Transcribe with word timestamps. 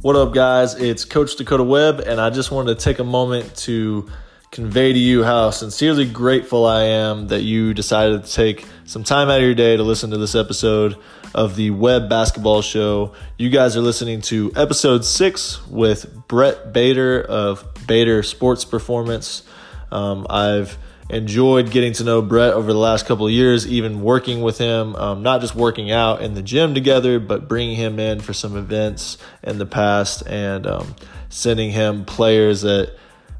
What 0.00 0.14
up, 0.14 0.32
guys? 0.32 0.76
It's 0.76 1.04
Coach 1.04 1.34
Dakota 1.34 1.64
Webb, 1.64 1.98
and 1.98 2.20
I 2.20 2.30
just 2.30 2.52
wanted 2.52 2.78
to 2.78 2.84
take 2.84 3.00
a 3.00 3.04
moment 3.04 3.56
to 3.56 4.08
convey 4.52 4.92
to 4.92 4.98
you 4.98 5.24
how 5.24 5.50
sincerely 5.50 6.08
grateful 6.08 6.66
I 6.66 6.84
am 6.84 7.26
that 7.28 7.42
you 7.42 7.74
decided 7.74 8.22
to 8.22 8.32
take 8.32 8.64
some 8.84 9.02
time 9.02 9.28
out 9.28 9.38
of 9.38 9.42
your 9.42 9.56
day 9.56 9.76
to 9.76 9.82
listen 9.82 10.10
to 10.12 10.16
this 10.16 10.36
episode 10.36 10.96
of 11.34 11.56
the 11.56 11.72
Webb 11.72 12.08
Basketball 12.08 12.62
Show. 12.62 13.12
You 13.38 13.50
guys 13.50 13.76
are 13.76 13.80
listening 13.80 14.20
to 14.22 14.52
episode 14.54 15.04
six 15.04 15.66
with 15.66 16.28
Brett 16.28 16.72
Bader 16.72 17.20
of 17.20 17.64
Bader 17.88 18.22
Sports 18.22 18.64
Performance. 18.64 19.42
Um, 19.90 20.28
I've 20.30 20.78
enjoyed 21.10 21.70
getting 21.70 21.92
to 21.94 22.04
know 22.04 22.20
Brett 22.20 22.52
over 22.52 22.72
the 22.72 22.78
last 22.78 23.06
couple 23.06 23.26
of 23.26 23.32
years, 23.32 23.66
even 23.66 24.02
working 24.02 24.42
with 24.42 24.58
him, 24.58 24.94
um, 24.96 25.22
not 25.22 25.40
just 25.40 25.54
working 25.54 25.90
out 25.90 26.22
in 26.22 26.34
the 26.34 26.42
gym 26.42 26.74
together, 26.74 27.18
but 27.18 27.48
bringing 27.48 27.76
him 27.76 27.98
in 27.98 28.20
for 28.20 28.32
some 28.32 28.56
events 28.56 29.16
in 29.42 29.58
the 29.58 29.66
past 29.66 30.26
and 30.26 30.66
um, 30.66 30.94
sending 31.28 31.70
him 31.70 32.04
players 32.04 32.62
that 32.62 32.94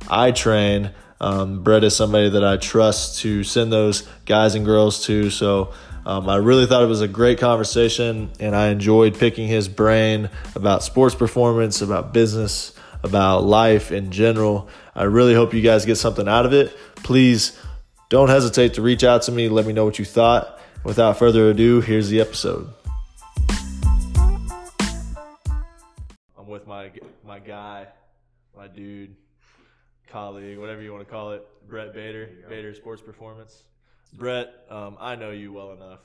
I 0.09 0.33
train. 0.33 0.93
Um, 1.21 1.63
Brett 1.63 1.85
is 1.85 1.97
somebody 1.97 2.31
that 2.31 2.45
I 2.45 2.57
trust 2.57 3.21
to 3.21 3.45
send 3.45 3.73
those 3.73 4.09
guys 4.25 4.55
and 4.55 4.65
girls 4.65 5.05
to. 5.07 5.31
So 5.31 5.73
um, 6.07 6.29
I 6.29 6.37
really 6.37 6.67
thought 6.67 6.83
it 6.83 6.87
was 6.87 7.03
a 7.03 7.09
great 7.09 7.39
conversation, 7.39 8.31
and 8.41 8.57
I 8.57 8.69
enjoyed 8.69 9.19
picking 9.19 9.47
his 9.47 9.69
brain 9.69 10.31
about 10.55 10.83
sports 10.83 11.15
performance, 11.15 11.83
about 11.83 12.15
business, 12.15 12.73
about 13.03 13.45
life 13.45 13.93
in 13.93 14.11
general. 14.11 14.69
I 14.95 15.05
really 15.05 15.35
hope 15.35 15.55
you 15.55 15.61
guys 15.61 15.85
get 15.85 15.97
something 15.97 16.27
out 16.27 16.47
of 16.47 16.53
it. 16.53 16.77
Please 17.03 17.59
don't 18.09 18.29
hesitate 18.29 18.75
to 18.75 18.83
reach 18.83 19.05
out 19.05 19.23
to 19.23 19.33
me. 19.33 19.49
Let 19.49 19.67
me 19.67 19.73
know 19.73 19.85
what 19.85 19.99
you 19.99 20.05
thought. 20.05 20.61
Without 20.85 21.19
further 21.19 21.51
ado, 21.51 21.81
here's 21.81 22.09
the 22.09 22.21
episode. 22.21 22.73
I'm 26.39 26.47
with 26.47 26.67
my 26.67 26.91
my 27.27 27.39
guy, 27.39 27.87
my 28.57 28.69
dude, 28.69 29.15
colleague, 30.07 30.59
whatever 30.59 30.81
you 30.81 30.93
want 30.93 31.05
to 31.05 31.11
call 31.11 31.33
it, 31.33 31.47
Brett 31.69 31.93
Bader, 31.93 32.31
Bader 32.49 32.75
Sports 32.75 33.03
Performance. 33.03 33.65
Brett, 34.15 34.49
um, 34.71 34.97
I 35.01 35.17
know 35.17 35.31
you 35.31 35.53
well 35.53 35.73
enough. 35.73 36.01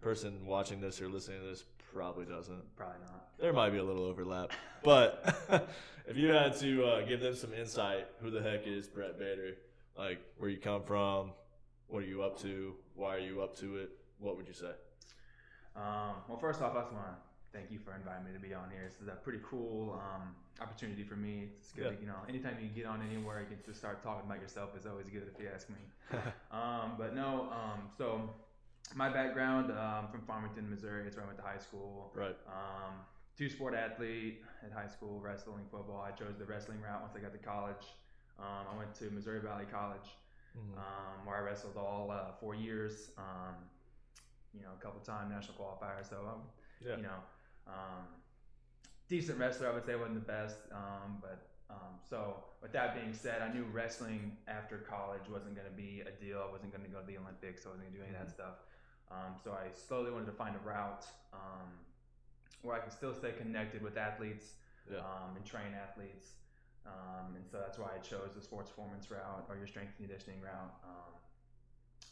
Person 0.00 0.46
watching 0.46 0.80
this 0.80 1.00
or 1.02 1.08
listening 1.08 1.40
to 1.40 1.46
this 1.46 1.64
probably 1.92 2.24
doesn't. 2.24 2.76
Probably 2.76 2.96
not. 3.00 3.28
There 3.38 3.52
might 3.52 3.70
be 3.70 3.78
a 3.78 3.84
little 3.84 4.04
overlap, 4.04 4.52
but 4.82 5.68
if 6.06 6.16
you 6.16 6.28
had 6.28 6.56
to 6.60 6.84
uh, 6.84 7.06
give 7.06 7.20
them 7.20 7.34
some 7.34 7.52
insight, 7.52 8.06
who 8.22 8.30
the 8.30 8.42
heck 8.42 8.66
is 8.66 8.86
Brett 8.86 9.18
Bader? 9.18 9.56
Like 9.96 10.20
where 10.38 10.50
you 10.50 10.58
come 10.58 10.82
from, 10.82 11.32
what 11.88 12.02
are 12.02 12.06
you 12.06 12.22
up 12.22 12.40
to, 12.42 12.74
why 12.94 13.14
are 13.16 13.18
you 13.20 13.42
up 13.42 13.56
to 13.58 13.76
it? 13.76 13.90
What 14.18 14.36
would 14.36 14.46
you 14.48 14.54
say? 14.54 14.72
Um, 15.74 16.16
well, 16.28 16.38
first 16.40 16.60
off, 16.62 16.74
I 16.76 16.80
just 16.82 16.92
want 16.92 17.06
to 17.06 17.14
thank 17.56 17.70
you 17.70 17.78
for 17.78 17.94
inviting 17.94 18.24
me 18.24 18.32
to 18.32 18.38
be 18.38 18.54
on 18.54 18.70
here. 18.70 18.82
This 18.88 19.00
is 19.00 19.08
a 19.08 19.16
pretty 19.16 19.40
cool 19.48 19.92
um, 20.00 20.34
opportunity 20.60 21.02
for 21.04 21.16
me. 21.16 21.48
It's 21.58 21.72
good, 21.72 21.84
Yeah. 21.84 21.90
to, 21.92 22.00
you 22.00 22.06
know. 22.06 22.16
Anytime 22.28 22.56
you 22.60 22.68
get 22.68 22.86
on 22.86 23.02
anywhere, 23.02 23.40
you 23.40 23.46
can 23.46 23.58
just 23.64 23.78
start 23.78 24.02
talking 24.02 24.28
about 24.28 24.40
yourself. 24.40 24.70
is 24.78 24.86
always 24.86 25.08
good 25.08 25.28
if 25.32 25.40
you 25.40 25.48
ask 25.54 25.68
me. 25.68 25.76
um, 26.50 26.92
but 26.98 27.14
no, 27.14 27.48
um, 27.52 27.88
so 27.96 28.30
my 28.94 29.08
background 29.08 29.70
um, 29.72 30.08
from 30.10 30.22
Farmington, 30.26 30.68
Missouri. 30.68 31.06
It's 31.06 31.16
where 31.16 31.24
I 31.24 31.28
went 31.28 31.38
to 31.38 31.44
high 31.44 31.58
school. 31.58 32.12
right. 32.14 32.36
Um, 32.46 32.94
two 33.36 33.50
sport 33.50 33.74
athlete 33.74 34.42
at 34.64 34.72
high 34.72 34.88
school, 34.88 35.20
wrestling, 35.20 35.64
football. 35.70 36.00
I 36.06 36.10
chose 36.12 36.36
the 36.38 36.44
wrestling 36.46 36.80
route 36.80 37.02
once 37.02 37.14
I 37.16 37.20
got 37.20 37.32
to 37.32 37.38
college. 37.38 37.84
Um, 38.38 38.66
I 38.72 38.76
went 38.76 38.94
to 38.96 39.10
Missouri 39.10 39.40
Valley 39.40 39.64
College, 39.70 40.16
Mhm. 40.56 40.76
um, 40.78 41.26
where 41.26 41.36
I 41.36 41.40
wrestled 41.40 41.76
all 41.76 42.10
uh, 42.10 42.32
four 42.32 42.54
years. 42.54 43.10
Um, 43.18 43.54
you 44.54 44.62
know, 44.62 44.72
a 44.72 44.82
couple 44.82 45.00
time 45.00 45.28
national 45.28 45.56
qualifier. 45.58 46.02
So 46.08 46.16
I'm, 46.26 46.86
Yeah. 46.86 46.96
you 46.96 47.02
know, 47.02 47.22
um, 47.66 48.06
decent 49.08 49.38
wrestler. 49.38 49.68
I 49.68 49.72
would 49.74 49.84
say 49.84 49.94
wasn't 49.96 50.14
the 50.14 50.20
best, 50.32 50.56
um, 50.72 51.18
but 51.20 51.46
um, 51.68 51.98
so 52.08 52.42
with 52.62 52.72
that 52.72 52.94
being 52.94 53.12
said, 53.12 53.42
I 53.42 53.52
knew 53.52 53.64
wrestling 53.64 54.36
after 54.48 54.78
college 54.78 55.28
wasn't 55.28 55.56
going 55.56 55.66
to 55.68 55.76
be 55.76 56.00
a 56.02 56.10
deal. 56.12 56.42
I 56.46 56.50
wasn't 56.50 56.72
going 56.72 56.84
to 56.84 56.90
go 56.90 57.00
to 57.00 57.06
the 57.06 57.18
Olympics. 57.18 57.66
I 57.66 57.70
wasn't 57.70 57.84
going 57.84 57.92
to 57.94 57.98
do 57.98 58.04
any 58.04 58.14
of 58.16 58.20
that 58.26 58.30
stuff. 58.32 58.54
Um, 59.10 59.36
so 59.42 59.52
I 59.52 59.70
slowly 59.72 60.10
wanted 60.10 60.26
to 60.26 60.32
find 60.32 60.56
a 60.56 60.58
route 60.60 61.04
um, 61.32 61.68
where 62.62 62.76
I 62.76 62.78
could 62.80 62.92
still 62.92 63.14
stay 63.14 63.32
connected 63.32 63.82
with 63.82 63.96
athletes 63.96 64.54
Yeah. 64.90 64.98
um, 64.98 65.36
and 65.36 65.44
train 65.44 65.74
athletes. 65.74 66.34
Um, 66.86 67.34
and 67.34 67.44
so 67.50 67.58
that's 67.58 67.78
why 67.78 67.90
I 67.94 67.98
chose 67.98 68.34
the 68.34 68.40
sports 68.40 68.70
performance 68.70 69.10
route 69.10 69.44
or 69.48 69.56
your 69.56 69.66
strength 69.66 69.92
and 69.98 70.08
conditioning 70.08 70.40
route. 70.40 70.72
Um, 70.84 71.12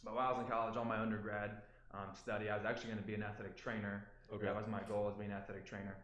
but 0.03 0.15
while 0.15 0.27
I 0.27 0.31
was 0.37 0.41
in 0.43 0.51
college, 0.51 0.75
on 0.77 0.87
my 0.87 0.99
undergrad 0.99 1.63
um, 1.93 2.11
study, 2.13 2.49
I 2.49 2.57
was 2.57 2.65
actually 2.65 2.91
going 2.91 3.01
to 3.01 3.07
be 3.07 3.15
an 3.15 3.23
athletic 3.23 3.55
trainer. 3.55 4.05
Okay. 4.33 4.45
That 4.45 4.55
was 4.55 4.67
my 4.67 4.81
goal, 4.87 5.05
was 5.05 5.15
being 5.15 5.31
an 5.31 5.37
athletic 5.37 5.65
trainer. 5.65 5.95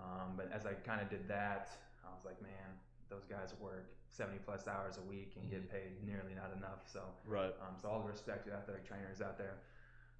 Um, 0.00 0.34
but 0.36 0.50
as 0.52 0.66
I 0.66 0.72
kind 0.74 1.00
of 1.00 1.08
did 1.10 1.28
that, 1.28 1.68
I 2.02 2.10
was 2.16 2.24
like, 2.24 2.40
man, 2.42 2.74
those 3.10 3.24
guys 3.28 3.54
work 3.60 3.86
70 4.10 4.38
plus 4.46 4.66
hours 4.66 4.98
a 4.98 5.04
week 5.08 5.34
and 5.38 5.50
get 5.50 5.70
paid 5.70 6.02
nearly 6.06 6.34
not 6.34 6.50
enough. 6.56 6.82
So, 6.86 7.02
Right. 7.26 7.52
um, 7.60 7.76
so 7.80 7.88
all 7.88 8.00
the 8.00 8.08
respect 8.08 8.46
to 8.46 8.52
athletic 8.54 8.86
trainers 8.86 9.20
out 9.20 9.38
there. 9.38 9.58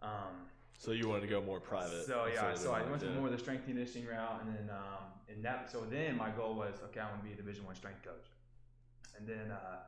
Um, 0.02 0.46
So 0.84 0.90
you 0.92 1.08
wanted 1.08 1.22
to 1.22 1.28
go 1.28 1.40
more 1.40 1.60
private. 1.60 2.04
so 2.04 2.26
yeah, 2.30 2.52
so 2.52 2.72
I 2.72 2.82
went 2.82 3.00
to 3.00 3.08
more 3.16 3.24
of 3.26 3.32
the 3.32 3.38
strength 3.38 3.64
conditioning 3.64 4.06
route, 4.06 4.42
and 4.44 4.54
then 4.54 4.68
um, 4.68 5.08
and 5.30 5.42
that. 5.42 5.72
So 5.72 5.80
then 5.80 6.14
my 6.14 6.28
goal 6.28 6.54
was 6.54 6.74
okay, 6.84 7.00
I 7.00 7.08
want 7.08 7.22
to 7.22 7.26
be 7.26 7.32
a 7.32 7.36
Division 7.36 7.64
One 7.64 7.74
strength 7.74 8.04
coach, 8.04 8.28
and 9.16 9.26
then 9.26 9.50
uh, 9.50 9.80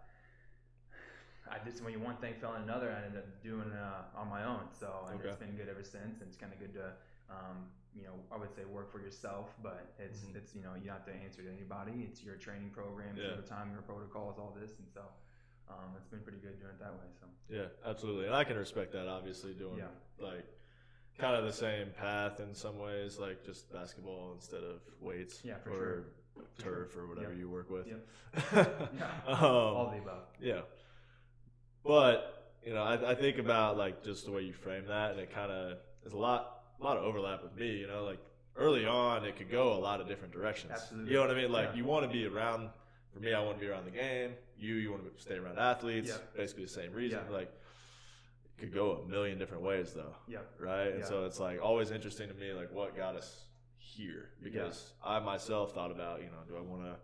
I 1.53 1.63
did 1.63 1.77
some 1.77 1.85
one 2.03 2.17
thing 2.17 2.33
fell 2.41 2.55
in 2.55 2.63
another. 2.63 2.91
I 2.91 3.05
ended 3.05 3.19
up 3.21 3.29
doing 3.43 3.71
uh, 3.77 4.19
on 4.19 4.31
my 4.31 4.45
own. 4.45 4.73
So 4.73 4.89
and 5.11 5.21
Okay. 5.21 5.29
it's 5.29 5.37
been 5.37 5.55
good 5.55 5.69
ever 5.69 5.85
since, 5.85 6.21
and 6.21 6.29
it's 6.29 6.39
kind 6.39 6.53
of 6.53 6.59
good 6.59 6.73
to. 6.81 6.93
Um, 7.29 7.69
you 7.95 8.05
know, 8.05 8.17
I 8.33 8.37
would 8.37 8.55
say 8.55 8.65
work 8.65 8.91
for 8.93 9.01
yourself, 9.01 9.53
but 9.63 9.93
it's 9.99 10.21
Mhm. 10.25 10.37
it's 10.37 10.55
you 10.55 10.63
know 10.63 10.73
you 10.81 10.87
don't 10.89 10.97
have 10.97 11.05
to 11.07 11.13
answer 11.13 11.43
to 11.43 11.51
anybody. 11.53 12.09
It's 12.09 12.23
your 12.25 12.37
training 12.37 12.71
program, 12.71 13.17
Yeah. 13.17 13.35
your 13.35 13.45
time, 13.45 13.71
your 13.73 13.83
protocols, 13.83 14.39
all 14.39 14.57
this, 14.59 14.79
and 14.79 14.89
so 14.89 15.03
um, 15.69 15.93
it's 15.99 16.09
been 16.09 16.21
pretty 16.21 16.39
good 16.39 16.59
doing 16.59 16.73
it 16.73 16.79
that 16.81 16.93
way. 16.95 17.09
So 17.21 17.27
Yeah, 17.49 17.69
absolutely. 17.85 18.27
And 18.27 18.35
I 18.35 18.45
can 18.45 18.57
respect 18.57 18.93
that 18.93 19.09
obviously 19.09 19.53
doing 19.53 19.79
Yeah. 19.79 19.89
like 20.19 20.47
kind 21.19 21.35
of 21.37 21.45
the 21.45 21.53
same 21.53 21.89
path 21.99 22.41
in 22.41 22.55
some 22.55 22.79
ways, 22.79 23.19
like 23.19 23.45
just 23.45 23.73
basketball 23.73 24.33
instead 24.35 24.63
of 24.63 24.81
weights. 25.01 25.41
Yeah, 25.45 25.55
or 25.67 25.71
sure. 25.73 26.05
Turf 26.59 26.93
sure. 26.93 27.03
or 27.03 27.07
whatever 27.07 27.31
Yep. 27.31 27.39
you 27.39 27.49
work 27.49 27.71
with. 27.71 27.87
Yep. 27.87 28.07
yeah, 28.99 29.07
um, 29.27 29.45
all 29.45 29.91
the 29.91 29.99
above. 30.03 30.25
Yeah. 30.41 30.61
But, 31.85 32.53
you 32.65 32.75
know, 32.75 32.83
I, 32.83 33.13
I 33.13 33.15
think 33.15 33.39
about 33.39 33.77
like 33.77 34.05
just 34.05 34.25
the 34.27 34.33
way 34.33 34.43
you 34.43 34.53
frame 34.53 34.87
that 34.89 35.13
and 35.13 35.21
it 35.21 35.33
kind 35.33 35.51
of 35.51 35.79
there's 36.03 36.13
a 36.15 36.19
lot 36.19 36.63
a 36.81 36.85
lot 36.85 36.97
of 36.97 37.05
overlap 37.05 37.43
with 37.43 37.57
me, 37.57 37.77
you 37.79 37.87
know, 37.87 38.05
like 38.05 38.19
early 38.57 38.85
on 38.87 39.25
it 39.25 39.37
could 39.37 39.51
go 39.51 39.73
a 39.73 39.79
lot 39.81 40.01
of 40.01 40.09
different 40.09 40.33
directions. 40.35 40.73
Absolutely. 40.75 41.11
You 41.13 41.17
know 41.17 41.23
what 41.27 41.31
I 41.31 41.41
mean? 41.41 41.53
Like 41.53 41.71
Yeah. 41.73 41.77
you 41.77 41.85
want 41.85 42.05
to 42.05 42.13
be 42.13 42.27
around 42.27 42.69
for 43.13 43.21
me 43.21 43.33
I 43.33 43.41
want 43.43 43.59
to 43.59 43.65
be 43.65 43.71
around 43.71 43.85
the 43.87 43.91
game. 43.93 44.33
You 44.59 44.75
you 44.75 44.91
want 44.91 45.05
to 45.17 45.23
stay 45.23 45.37
around 45.37 45.59
athletes. 45.59 46.09
Yeah. 46.11 46.17
Basically 46.37 46.65
the 46.65 46.71
same 46.71 46.93
reason. 46.93 47.21
Like 47.31 47.51
could 48.59 48.73
go 48.73 49.03
a 49.05 49.09
million 49.09 49.39
different 49.39 49.63
ways 49.63 49.93
though. 49.93 50.15
Yeah. 50.27 50.39
Right? 50.59 50.89
And 50.89 51.01
Yeah. 51.01 51.07
so 51.07 51.25
it's 51.25 51.39
like 51.41 51.61
always 51.63 51.91
interesting 51.91 52.29
to 52.29 52.35
me 52.35 52.53
like 52.53 52.73
what 52.73 52.97
got 52.97 53.15
us 53.17 53.45
here 53.79 54.31
because 54.43 54.93
I 55.05 55.19
myself 55.21 55.73
thought 55.75 55.91
about, 55.91 56.21
you 56.21 56.27
know, 56.27 56.43
do 56.49 56.57
I 56.57 56.61
want 56.61 56.83
to 56.85 56.97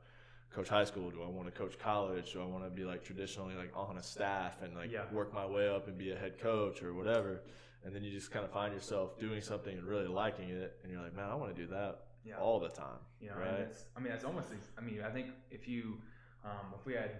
coach 0.54 0.68
high 0.68 0.84
school? 0.84 1.10
Do 1.10 1.22
I 1.22 1.28
want 1.28 1.46
to 1.46 1.52
coach 1.52 1.78
college? 1.78 2.32
Do 2.32 2.42
I 2.42 2.46
want 2.46 2.64
to 2.64 2.70
be 2.70 2.84
like 2.84 3.04
traditionally 3.04 3.54
like 3.54 3.70
on 3.76 3.96
a 3.98 4.02
staff 4.02 4.62
and 4.62 4.74
like 4.74 4.90
Yeah. 4.90 5.10
work 5.12 5.32
my 5.32 5.46
way 5.46 5.68
up 5.68 5.88
and 5.88 5.96
be 5.98 6.12
a 6.12 6.16
head 6.16 6.38
coach 6.38 6.82
or 6.82 6.94
whatever? 6.94 7.42
And 7.84 7.94
then 7.94 8.04
you 8.04 8.12
just 8.12 8.30
kind 8.30 8.44
of 8.44 8.50
find 8.52 8.72
yourself 8.72 9.18
doing 9.18 9.42
something 9.42 9.76
and 9.76 9.84
really 9.84 10.06
liking 10.06 10.48
it, 10.50 10.78
and 10.84 10.92
you're 10.92 11.02
like, 11.02 11.14
man, 11.16 11.28
I 11.30 11.34
want 11.34 11.52
to 11.54 11.60
do 11.60 11.66
that 11.72 12.04
Yeah. 12.24 12.38
all 12.38 12.60
the 12.60 12.68
time. 12.68 13.00
Know, 13.20 13.34
right? 13.36 13.66
I 13.96 14.00
mean, 14.00 14.12
it's 14.12 14.22
almost. 14.24 14.52
I 14.78 14.80
mean, 14.80 15.02
I 15.02 15.10
think 15.10 15.32
if 15.50 15.66
you, 15.66 16.00
um, 16.44 16.72
if 16.78 16.86
we 16.86 16.92
had 16.94 17.10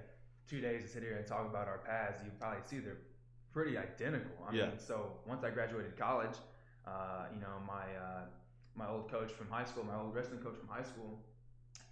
two 0.47 0.61
days 0.61 0.83
to 0.83 0.89
sit 0.89 1.03
here 1.03 1.17
and 1.17 1.27
talk 1.27 1.47
about 1.51 1.67
our 1.67 1.79
paths, 1.79 2.23
you'd 2.25 2.39
probably 2.39 2.63
see 2.63 2.79
they're 2.79 2.99
pretty 3.53 3.77
identical. 3.79 4.33
I 4.49 4.53
Yeah. 4.53 4.67
mean, 4.69 4.79
so 4.79 5.19
once 5.27 5.45
I 5.45 5.51
graduated 5.51 5.97
college, 5.97 6.37
uh, 6.87 7.27
you 7.35 7.41
know, 7.41 7.61
my 7.67 7.85
uh, 7.97 8.25
my 8.75 8.89
old 8.89 9.11
coach 9.11 9.33
from 9.33 9.49
high 9.49 9.65
school, 9.65 9.85
my 9.85 9.97
old 9.97 10.15
wrestling 10.15 10.41
coach 10.41 10.57
from 10.57 10.69
high 10.69 10.83
school, 10.83 11.21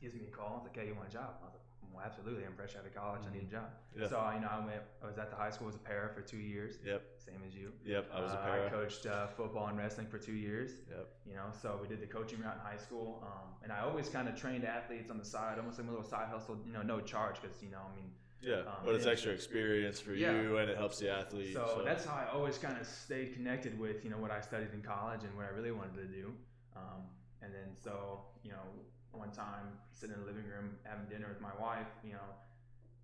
gives 0.00 0.14
me 0.14 0.26
a 0.26 0.31
call. 0.31 0.58
He's 0.58 0.69
like, 0.69 0.76
"Hey, 0.76 0.87
you 0.88 0.94
want 0.94 1.08
a 1.08 1.12
job?" 1.12 1.37
I 1.43 1.44
was 1.44 1.55
like, 1.55 1.94
well, 1.94 2.02
"Absolutely, 2.05 2.44
I'm 2.46 2.55
fresh 2.55 2.75
out 2.76 2.87
of 2.87 2.94
college. 2.94 3.23
I 3.29 3.32
need 3.32 3.43
a 3.43 3.50
job." 3.50 3.69
Yeah. 3.94 4.08
So 4.08 4.17
you 4.34 4.40
know, 4.40 4.49
I 4.49 4.64
went. 4.64 4.82
I 5.02 5.06
was 5.06 5.19
at 5.19 5.31
the 5.31 5.37
high 5.37 5.50
school 5.50 5.69
as 5.69 5.75
a 5.75 5.79
para 5.79 6.08
for 6.14 6.23
two 6.23 6.38
years, 6.38 6.79
Yep. 6.84 7.02
same 7.19 7.43
as 7.46 7.55
you. 7.55 7.73
Yep. 7.84 8.11
I 8.12 8.20
was 8.23 8.32
a 8.32 8.38
Uh, 8.38 8.44
para. 8.44 8.67
I 8.67 8.70
coached 8.70 9.06
uh, 9.06 9.26
football 9.29 9.67
and 9.69 9.76
wrestling 9.76 10.06
for 10.08 10.19
two 10.19 10.32
years. 10.32 10.81
Yep. 10.88 11.06
You 11.26 11.34
know, 11.34 11.50
so 11.52 11.79
we 11.82 11.87
did 11.88 12.00
the 12.00 12.06
coaching 12.06 12.40
route 12.40 12.55
in 12.55 12.61
high 12.62 12.79
school, 12.79 13.23
um, 13.23 13.55
and 13.62 13.70
I 13.70 13.81
always 13.81 14.08
kind 14.08 14.26
of 14.29 14.34
trained 14.34 14.64
athletes 14.64 15.11
on 15.11 15.19
the 15.19 15.25
side, 15.25 15.58
almost 15.58 15.79
like 15.79 15.87
a 15.87 15.90
little 15.90 16.05
side 16.05 16.29
hustle. 16.29 16.58
You 16.67 16.73
know, 16.73 16.82
no 16.82 17.00
charge 17.00 17.40
because 17.43 17.62
you 17.62 17.70
know, 17.70 17.82
I 17.93 17.94
mean, 17.94 18.11
Yeah. 18.42 18.60
um, 18.60 18.66
but 18.84 18.94
it's 18.94 19.06
extra 19.06 19.32
experience 19.32 20.00
for 20.00 20.14
Yeah. 20.14 20.40
you, 20.40 20.58
and 20.58 20.70
it 20.70 20.76
helps 20.76 20.98
the 20.98 21.10
athlete. 21.10 21.52
so, 21.52 21.82
that's 21.84 22.04
how 22.04 22.14
I 22.14 22.26
always 22.32 22.58
kind 22.58 22.78
of 22.78 22.87
stayed 22.87 23.34
connected 23.34 23.78
with 23.78 24.04
you 24.04 24.10
know 24.10 24.19
what 24.19 24.31
I 24.31 24.40
studied 24.40 24.72
in 24.72 24.82
college 24.82 25.25
and 25.25 25.34
what 25.37 25.46
I 25.46 25.50
really 25.50 25.72
wanted 25.72 25.96
to 25.96 26.06
do. 26.06 26.34
Um, 26.76 27.02
and 27.42 27.52
then 27.52 27.75
so 27.75 28.25
you 28.42 28.50
know, 28.50 28.64
one 29.12 29.31
time 29.31 29.78
sitting 29.92 30.14
in 30.14 30.20
the 30.20 30.26
living 30.26 30.44
room 30.44 30.76
having 30.84 31.06
dinner 31.06 31.28
with 31.28 31.40
my 31.40 31.54
wife, 31.60 31.88
you 32.04 32.12
know, 32.12 32.28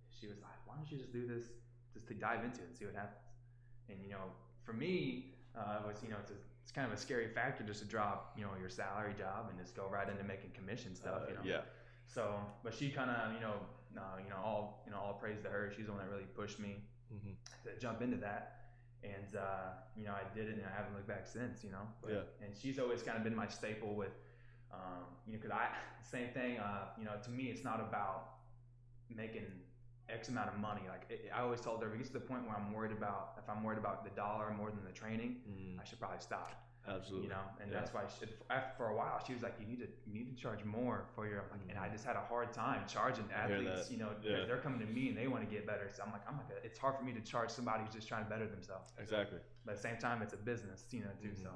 she 0.09 0.27
was 0.27 0.37
like, 0.41 0.57
"Why 0.65 0.75
don't 0.75 0.89
you 0.91 0.97
just 0.97 1.13
do 1.13 1.27
this, 1.27 1.45
just 1.93 2.07
to 2.07 2.13
dive 2.13 2.43
into 2.43 2.61
it 2.61 2.67
and 2.67 2.75
see 2.75 2.85
what 2.85 2.95
happens?" 2.95 3.21
And 3.89 3.99
you 4.03 4.09
know, 4.09 4.31
for 4.63 4.73
me, 4.73 5.33
uh, 5.55 5.79
was 5.85 6.01
you 6.03 6.09
know 6.09 6.17
it's, 6.21 6.31
a, 6.31 6.35
it's 6.63 6.71
kind 6.71 6.87
of 6.87 6.93
a 6.93 6.97
scary 6.97 7.27
factor 7.27 7.63
just 7.63 7.81
to 7.81 7.85
drop 7.85 8.33
you 8.37 8.43
know 8.43 8.51
your 8.59 8.69
salary 8.69 9.13
job 9.17 9.47
and 9.49 9.59
just 9.59 9.75
go 9.75 9.87
right 9.91 10.09
into 10.09 10.23
making 10.23 10.51
commission 10.51 10.95
stuff. 10.95 11.23
Uh, 11.25 11.29
you 11.29 11.35
know. 11.35 11.41
yeah. 11.43 11.61
So, 12.07 12.35
but 12.63 12.73
she 12.73 12.89
kind 12.89 13.11
of 13.11 13.33
you 13.33 13.41
know 13.41 13.53
uh, 13.97 14.17
you 14.23 14.29
know 14.29 14.37
all 14.43 14.83
you 14.85 14.91
know 14.91 14.99
all 14.99 15.13
praise 15.13 15.39
to 15.43 15.49
her. 15.49 15.71
She's 15.75 15.85
the 15.87 15.91
one 15.91 16.01
that 16.01 16.09
really 16.09 16.29
pushed 16.35 16.59
me 16.59 16.77
hmm 17.11 17.33
to 17.63 17.79
jump 17.79 18.01
into 18.01 18.17
that. 18.17 18.53
And 19.03 19.35
uh, 19.37 19.77
you 19.95 20.05
know, 20.05 20.11
I 20.11 20.23
did 20.35 20.47
it, 20.49 20.55
and 20.55 20.63
I 20.65 20.75
haven't 20.75 20.93
looked 20.95 21.07
back 21.07 21.25
since. 21.27 21.63
You 21.63 21.71
know, 21.71 21.85
but, 22.01 22.11
Yeah. 22.11 22.45
And 22.45 22.55
she's 22.55 22.79
always 22.79 23.01
kind 23.03 23.17
of 23.17 23.23
been 23.23 23.35
my 23.35 23.47
staple 23.47 23.93
with, 23.95 24.15
um, 24.73 25.05
you 25.25 25.33
know, 25.33 25.39
because 25.39 25.51
I 25.51 25.67
same 26.01 26.29
thing. 26.29 26.57
Uh, 26.59 26.85
you 26.97 27.05
know, 27.05 27.13
to 27.23 27.29
me, 27.29 27.43
it's 27.45 27.63
not 27.63 27.79
about 27.79 28.33
making 29.13 29.45
X 30.09 30.29
amount 30.29 30.49
of 30.49 30.59
money. 30.59 30.81
Like 30.87 31.05
it, 31.09 31.31
I 31.35 31.41
always 31.41 31.61
told 31.61 31.81
her, 31.83 31.87
if 31.89 31.93
it 31.95 31.97
gets 31.97 32.09
to 32.09 32.13
the 32.13 32.25
point 32.25 32.45
where 32.47 32.55
I'm 32.55 32.73
worried 32.73 32.91
about 32.91 33.33
if 33.37 33.49
I'm 33.49 33.63
worried 33.63 33.77
about 33.79 34.03
the 34.03 34.11
dollar 34.11 34.53
more 34.57 34.69
than 34.71 34.83
the 34.85 34.91
training, 34.91 35.37
Mm, 35.49 35.79
I 35.79 35.83
should 35.85 35.99
probably 35.99 36.19
stop. 36.19 36.51
Absolutely. 36.87 37.27
You 37.27 37.33
know, 37.33 37.41
and 37.61 37.71
Yeah. 37.71 37.79
that's 37.79 37.93
why 37.93 38.03
she, 38.07 38.25
after 38.49 38.73
for 38.77 38.87
a 38.89 38.95
while 38.95 39.21
she 39.25 39.33
was 39.33 39.43
like, 39.43 39.55
you 39.59 39.65
need 39.67 39.79
to 39.79 39.87
you 40.05 40.13
need 40.13 40.35
to 40.35 40.41
charge 40.41 40.63
more 40.63 41.05
for 41.15 41.27
your. 41.27 41.43
Like, 41.51 41.61
and 41.69 41.77
I 41.77 41.89
just 41.89 42.05
had 42.05 42.15
a 42.15 42.21
hard 42.21 42.53
time 42.53 42.81
charging 42.87 43.25
athletes. 43.31 43.91
You 43.91 43.97
know, 43.97 44.09
Yeah. 44.21 44.45
they're 44.45 44.57
coming 44.57 44.79
to 44.79 44.85
me 44.85 45.09
and 45.09 45.17
they 45.17 45.27
want 45.27 45.47
to 45.47 45.53
get 45.55 45.65
better. 45.67 45.89
So 45.91 46.03
I'm 46.05 46.11
like, 46.11 46.21
I'm 46.29 46.37
like, 46.37 46.47
it's 46.63 46.79
hard 46.79 46.95
for 46.97 47.03
me 47.03 47.13
to 47.13 47.21
charge 47.21 47.49
somebody 47.49 47.83
who's 47.83 47.93
just 47.93 48.07
trying 48.07 48.23
to 48.23 48.29
better 48.29 48.47
themselves. 48.47 48.93
Exactly. 48.99 49.39
But 49.65 49.71
at 49.71 49.77
the 49.77 49.83
same 49.83 49.97
time, 49.97 50.21
it's 50.21 50.33
a 50.33 50.37
business, 50.37 50.85
you 50.91 51.01
know, 51.01 51.11
too. 51.21 51.29
Mhm. 51.29 51.43
So, 51.43 51.49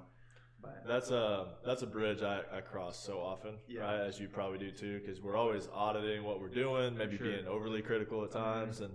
but 0.61 0.83
That's 0.85 1.09
a 1.11 1.55
that's 1.65 1.81
a 1.81 1.87
bridge 1.87 2.21
I, 2.21 2.41
I 2.51 2.61
cross 2.61 2.97
so 2.99 3.19
often, 3.19 3.55
Yeah. 3.67 3.81
right? 3.81 3.99
As 4.01 4.19
you 4.19 4.27
probably 4.27 4.59
do 4.59 4.71
too, 4.71 4.99
because 4.99 5.21
we're 5.21 5.35
always 5.37 5.67
auditing 5.73 6.23
what 6.23 6.39
we're 6.39 6.49
doing, 6.49 6.95
maybe 6.97 7.17
Sure. 7.17 7.25
Mm-hmm. 7.27 7.35
being 7.37 7.47
overly 7.47 7.81
critical 7.81 8.23
at 8.23 8.31
times, 8.31 8.81
and 8.81 8.93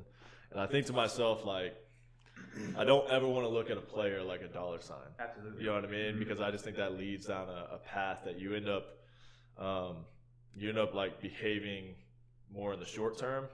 and 0.52 0.60
I 0.60 0.66
think 0.66 0.86
to 0.86 0.92
myself 0.92 1.44
like, 1.44 1.74
I 2.76 2.84
don't 2.84 3.08
ever 3.10 3.26
want 3.26 3.44
to 3.44 3.48
look 3.48 3.70
at 3.70 3.76
a 3.76 3.80
player 3.82 4.22
like 4.22 4.42
a 4.42 4.48
dollar 4.48 4.80
sign. 4.80 4.98
absolutely. 5.18 5.60
You 5.60 5.66
know 5.68 5.74
what 5.74 5.84
I 5.84 5.88
mean? 5.90 6.18
Because 6.18 6.40
I 6.40 6.50
just 6.50 6.64
think 6.64 6.76
that 6.76 6.96
leads 6.96 7.26
down 7.26 7.48
a, 7.48 7.74
a 7.74 7.78
path 7.78 8.20
that 8.24 8.38
you 8.38 8.54
end 8.54 8.68
up, 8.68 8.86
um, 9.58 9.96
you 10.56 10.68
end 10.68 10.78
up 10.78 10.94
like 10.94 11.20
behaving 11.20 11.94
more 12.52 12.72
in 12.72 12.80
the 12.80 12.86
short 12.86 13.18
term 13.18 13.46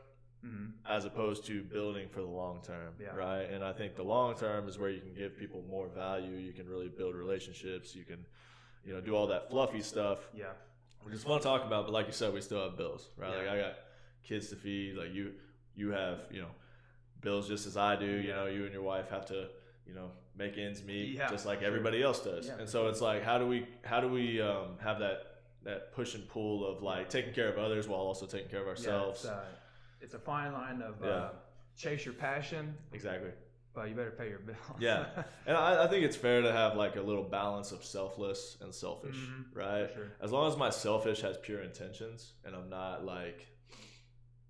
Mhm. 0.44 0.72
as 0.86 1.04
opposed 1.04 1.46
to 1.46 1.62
building 1.62 2.08
for 2.08 2.20
the 2.20 2.26
long 2.26 2.60
term, 2.62 2.94
Yeah. 3.00 3.14
right? 3.14 3.42
And 3.48 3.62
I 3.64 3.72
think 3.72 3.94
the 3.94 4.02
long 4.02 4.34
term 4.36 4.68
is 4.68 4.76
where 4.78 4.90
you 4.90 5.00
can 5.00 5.14
give 5.14 5.36
people 5.38 5.62
more 5.62 5.88
value. 5.88 6.36
You 6.36 6.52
can 6.52 6.68
really 6.68 6.88
build 6.88 7.14
relationships. 7.14 7.94
You 7.94 8.04
can, 8.04 8.24
you 8.84 8.92
know, 8.92 9.00
do 9.00 9.14
all 9.14 9.28
that 9.28 9.50
fluffy 9.50 9.82
stuff, 9.82 10.18
Yeah. 10.34 10.52
which 11.02 11.14
is 11.14 11.22
fun 11.22 11.38
to 11.38 11.44
talk 11.44 11.64
about. 11.64 11.84
But 11.86 11.92
like 11.92 12.06
you 12.06 12.12
said, 12.12 12.32
we 12.34 12.40
still 12.40 12.62
have 12.68 12.76
bills, 12.76 13.08
right? 13.16 13.30
Yeah. 13.30 13.36
Like 13.38 13.48
I 13.48 13.60
got 13.60 13.74
kids 14.24 14.48
to 14.50 14.56
feed. 14.56 14.96
Like 14.96 15.12
you, 15.12 15.34
you 15.76 15.90
have, 15.90 16.26
you 16.30 16.40
know, 16.42 16.50
bills 17.22 17.48
just 17.48 17.66
as 17.66 17.76
I 17.76 17.96
do. 17.96 18.06
You 18.06 18.32
know, 18.32 18.46
you 18.46 18.64
and 18.64 18.72
your 18.72 18.82
wife 18.82 19.08
have 19.10 19.24
to, 19.26 19.48
you 19.86 19.94
know, 19.94 20.10
make 20.36 20.58
ends 20.58 20.82
meet 20.82 21.16
Yeah, 21.16 21.28
just 21.28 21.46
like 21.46 21.62
everybody 21.62 22.02
else 22.02 22.20
does. 22.20 22.46
Yeah. 22.46 22.58
And 22.58 22.68
so 22.68 22.88
it's 22.88 23.00
like, 23.00 23.22
how 23.22 23.38
do 23.38 23.46
we, 23.46 23.66
how 23.82 24.00
do 24.00 24.08
we 24.08 24.40
um, 24.40 24.78
have 24.82 24.98
that 24.98 25.28
that 25.64 25.92
push 25.94 26.16
and 26.16 26.28
pull 26.28 26.66
of 26.66 26.82
like 26.82 27.08
taking 27.08 27.32
care 27.32 27.48
of 27.48 27.56
others 27.56 27.86
while 27.86 28.00
also 28.00 28.26
taking 28.26 28.48
care 28.48 28.60
of 28.60 28.66
ourselves? 28.68 29.24
Yeah, 29.24 29.30
it's, 29.30 29.40
uh, 29.40 29.44
it's 30.00 30.14
a 30.14 30.18
fine 30.18 30.52
line 30.52 30.82
of 30.82 31.02
uh, 31.04 31.28
chase 31.76 32.04
your 32.04 32.14
passion, 32.14 32.74
exactly. 32.92 33.30
but 33.72 33.88
you 33.88 33.94
better 33.94 34.10
pay 34.10 34.28
your 34.28 34.40
bills. 34.40 34.58
Yeah. 34.80 35.06
And 35.46 35.56
I, 35.56 35.84
I 35.84 35.86
think 35.88 36.04
it's 36.04 36.16
fair 36.16 36.42
to 36.42 36.50
have 36.52 36.76
like 36.76 36.96
a 36.96 37.00
little 37.00 37.22
balance 37.22 37.70
of 37.72 37.84
selfless 37.84 38.56
and 38.60 38.74
selfish, 38.74 39.16
Mhm. 39.16 39.44
right? 39.54 39.88
Sure. 39.94 40.08
As 40.20 40.32
long 40.32 40.50
as 40.50 40.56
my 40.56 40.70
selfish 40.70 41.20
has 41.22 41.36
pure 41.38 41.62
intentions 41.62 42.32
and 42.44 42.54
I'm 42.56 42.68
not 42.68 43.04
like, 43.04 43.46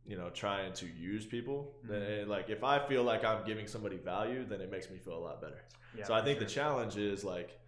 you 0.07 0.17
know, 0.17 0.31
trying 0.31 0.73
to 0.75 0.87
use 0.87 1.25
people, 1.25 1.75
then 1.85 2.03
Mhm. 2.03 2.09
it, 2.23 2.29
like 2.29 2.51
if 2.51 2.65
I 2.65 2.79
feel 2.87 3.05
like 3.05 3.25
I'm 3.25 3.45
giving 3.45 3.67
somebody 3.67 3.97
value, 3.97 4.45
then 4.45 4.61
it 4.61 4.71
makes 4.71 4.91
me 4.91 4.99
feel 4.99 5.15
a 5.17 5.25
lot 5.25 5.41
better. 5.41 5.63
Yeah, 5.97 6.05
so 6.05 6.15
I 6.15 6.23
think 6.23 6.39
the 6.39 6.47
challenge 6.47 6.97
is 6.97 7.23
like, 7.25 7.59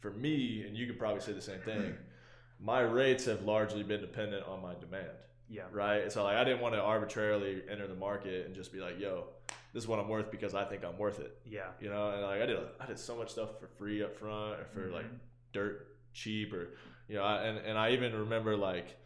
for 0.00 0.10
me, 0.10 0.64
and 0.66 0.76
you 0.76 0.86
could 0.86 0.98
probably 0.98 1.20
say 1.20 1.32
the 1.32 1.40
same 1.40 1.60
thing. 1.60 1.96
My 2.60 2.80
rates 2.80 3.24
have 3.26 3.42
largely 3.42 3.82
been 3.82 4.00
dependent 4.00 4.46
on 4.46 4.62
my 4.62 4.74
demand 4.74 5.10
yeah. 5.48 5.64
right? 5.70 6.10
So 6.10 6.24
like 6.24 6.36
I 6.36 6.42
didn't 6.44 6.60
want 6.60 6.74
to 6.74 6.80
arbitrarily 6.80 7.62
enter 7.70 7.86
the 7.86 7.94
market 7.94 8.46
and 8.46 8.54
just 8.54 8.72
be 8.72 8.80
like, 8.80 8.98
yo, 8.98 9.28
this 9.74 9.82
is 9.84 9.88
what 9.88 9.98
I'm 10.00 10.08
worth 10.08 10.30
because 10.30 10.54
I 10.54 10.64
think 10.64 10.82
I'm 10.82 10.96
worth 10.96 11.20
it. 11.20 11.36
Yeah. 11.44 11.68
You 11.80 11.90
know, 11.90 12.10
and 12.12 12.22
like 12.22 12.40
I 12.40 12.46
did 12.46 12.58
I 12.80 12.86
did 12.86 12.98
so 12.98 13.14
much 13.16 13.30
stuff 13.30 13.60
for 13.60 13.66
free 13.68 14.02
up 14.02 14.16
front 14.16 14.58
or 14.60 14.64
for 14.72 14.90
like 14.90 15.04
Mhm. 15.04 15.18
dirt 15.52 15.86
cheap 16.14 16.52
or 16.54 16.68
you 17.08 17.16
know, 17.16 17.22
I, 17.22 17.42
and 17.44 17.58
and 17.58 17.78
I 17.78 17.90
even 17.92 18.14
remember 18.18 18.56
like 18.56 18.96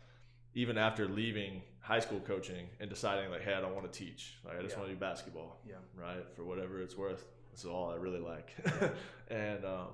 even 0.54 0.78
after 0.78 1.08
leaving 1.08 1.62
high 1.90 1.98
school 2.06 2.20
coaching 2.20 2.66
and 2.81 2.88
deciding 2.88 3.31
like, 3.32 3.42
hey, 3.42 3.52
I 3.54 3.60
don't 3.60 3.75
want 3.75 3.90
to 3.92 3.98
teach. 4.04 4.22
Like 4.44 4.58
I 4.58 4.62
just 4.62 4.75
Yeah. 4.75 4.78
want 4.81 4.90
to 4.90 4.94
do 4.94 5.00
basketball. 5.00 5.60
Yeah. 5.69 5.75
Right? 6.06 6.25
For 6.37 6.44
whatever 6.44 6.81
it's 6.81 6.96
worth. 6.96 7.25
This 7.50 7.60
is 7.60 7.66
all 7.66 7.90
I 7.90 7.96
really 7.96 8.20
like. 8.20 8.48
and 9.28 9.64
um 9.64 9.88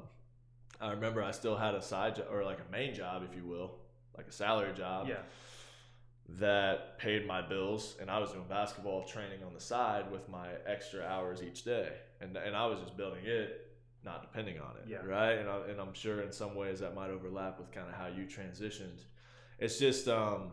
I 0.79 0.91
remember 0.91 1.23
I 1.23 1.31
still 1.31 1.57
had 1.57 1.75
a 1.75 1.81
side 1.81 2.17
job 2.17 2.27
or 2.31 2.45
like 2.45 2.59
a 2.67 2.71
main 2.71 2.93
job, 2.95 3.23
if 3.29 3.35
you 3.35 3.45
will, 3.53 3.71
like 4.17 4.27
a 4.29 4.33
salary 4.33 4.75
job 4.75 5.09
Yeah. 5.09 5.23
that 6.41 6.99
paid 6.99 7.27
my 7.27 7.41
bills 7.41 7.97
and 8.01 8.11
I 8.11 8.19
was 8.19 8.31
doing 8.33 8.45
basketball 8.49 9.05
training 9.05 9.43
on 9.47 9.55
the 9.55 9.61
side 9.61 10.11
with 10.11 10.29
my 10.29 10.49
extra 10.67 11.03
hours 11.05 11.43
each 11.43 11.65
day 11.65 11.93
and 12.21 12.37
and 12.37 12.55
I 12.57 12.67
was 12.67 12.79
just 12.81 12.97
building 12.97 13.25
it 13.25 13.49
not 14.05 14.19
depending 14.23 14.59
on 14.61 14.73
it 14.81 14.85
Yeah. 14.89 14.99
right 15.05 15.39
and, 15.41 15.49
I, 15.49 15.57
and 15.71 15.81
I'm 15.81 15.95
sure 15.95 16.21
in 16.21 16.33
some 16.33 16.55
ways 16.57 16.81
that 16.81 16.95
might 16.95 17.11
overlap 17.11 17.59
with 17.61 17.71
kind 17.73 17.89
of 17.89 17.95
how 17.95 18.09
you 18.09 18.25
transitioned 18.25 19.01
it's 19.59 19.79
just 19.79 20.09
um 20.09 20.51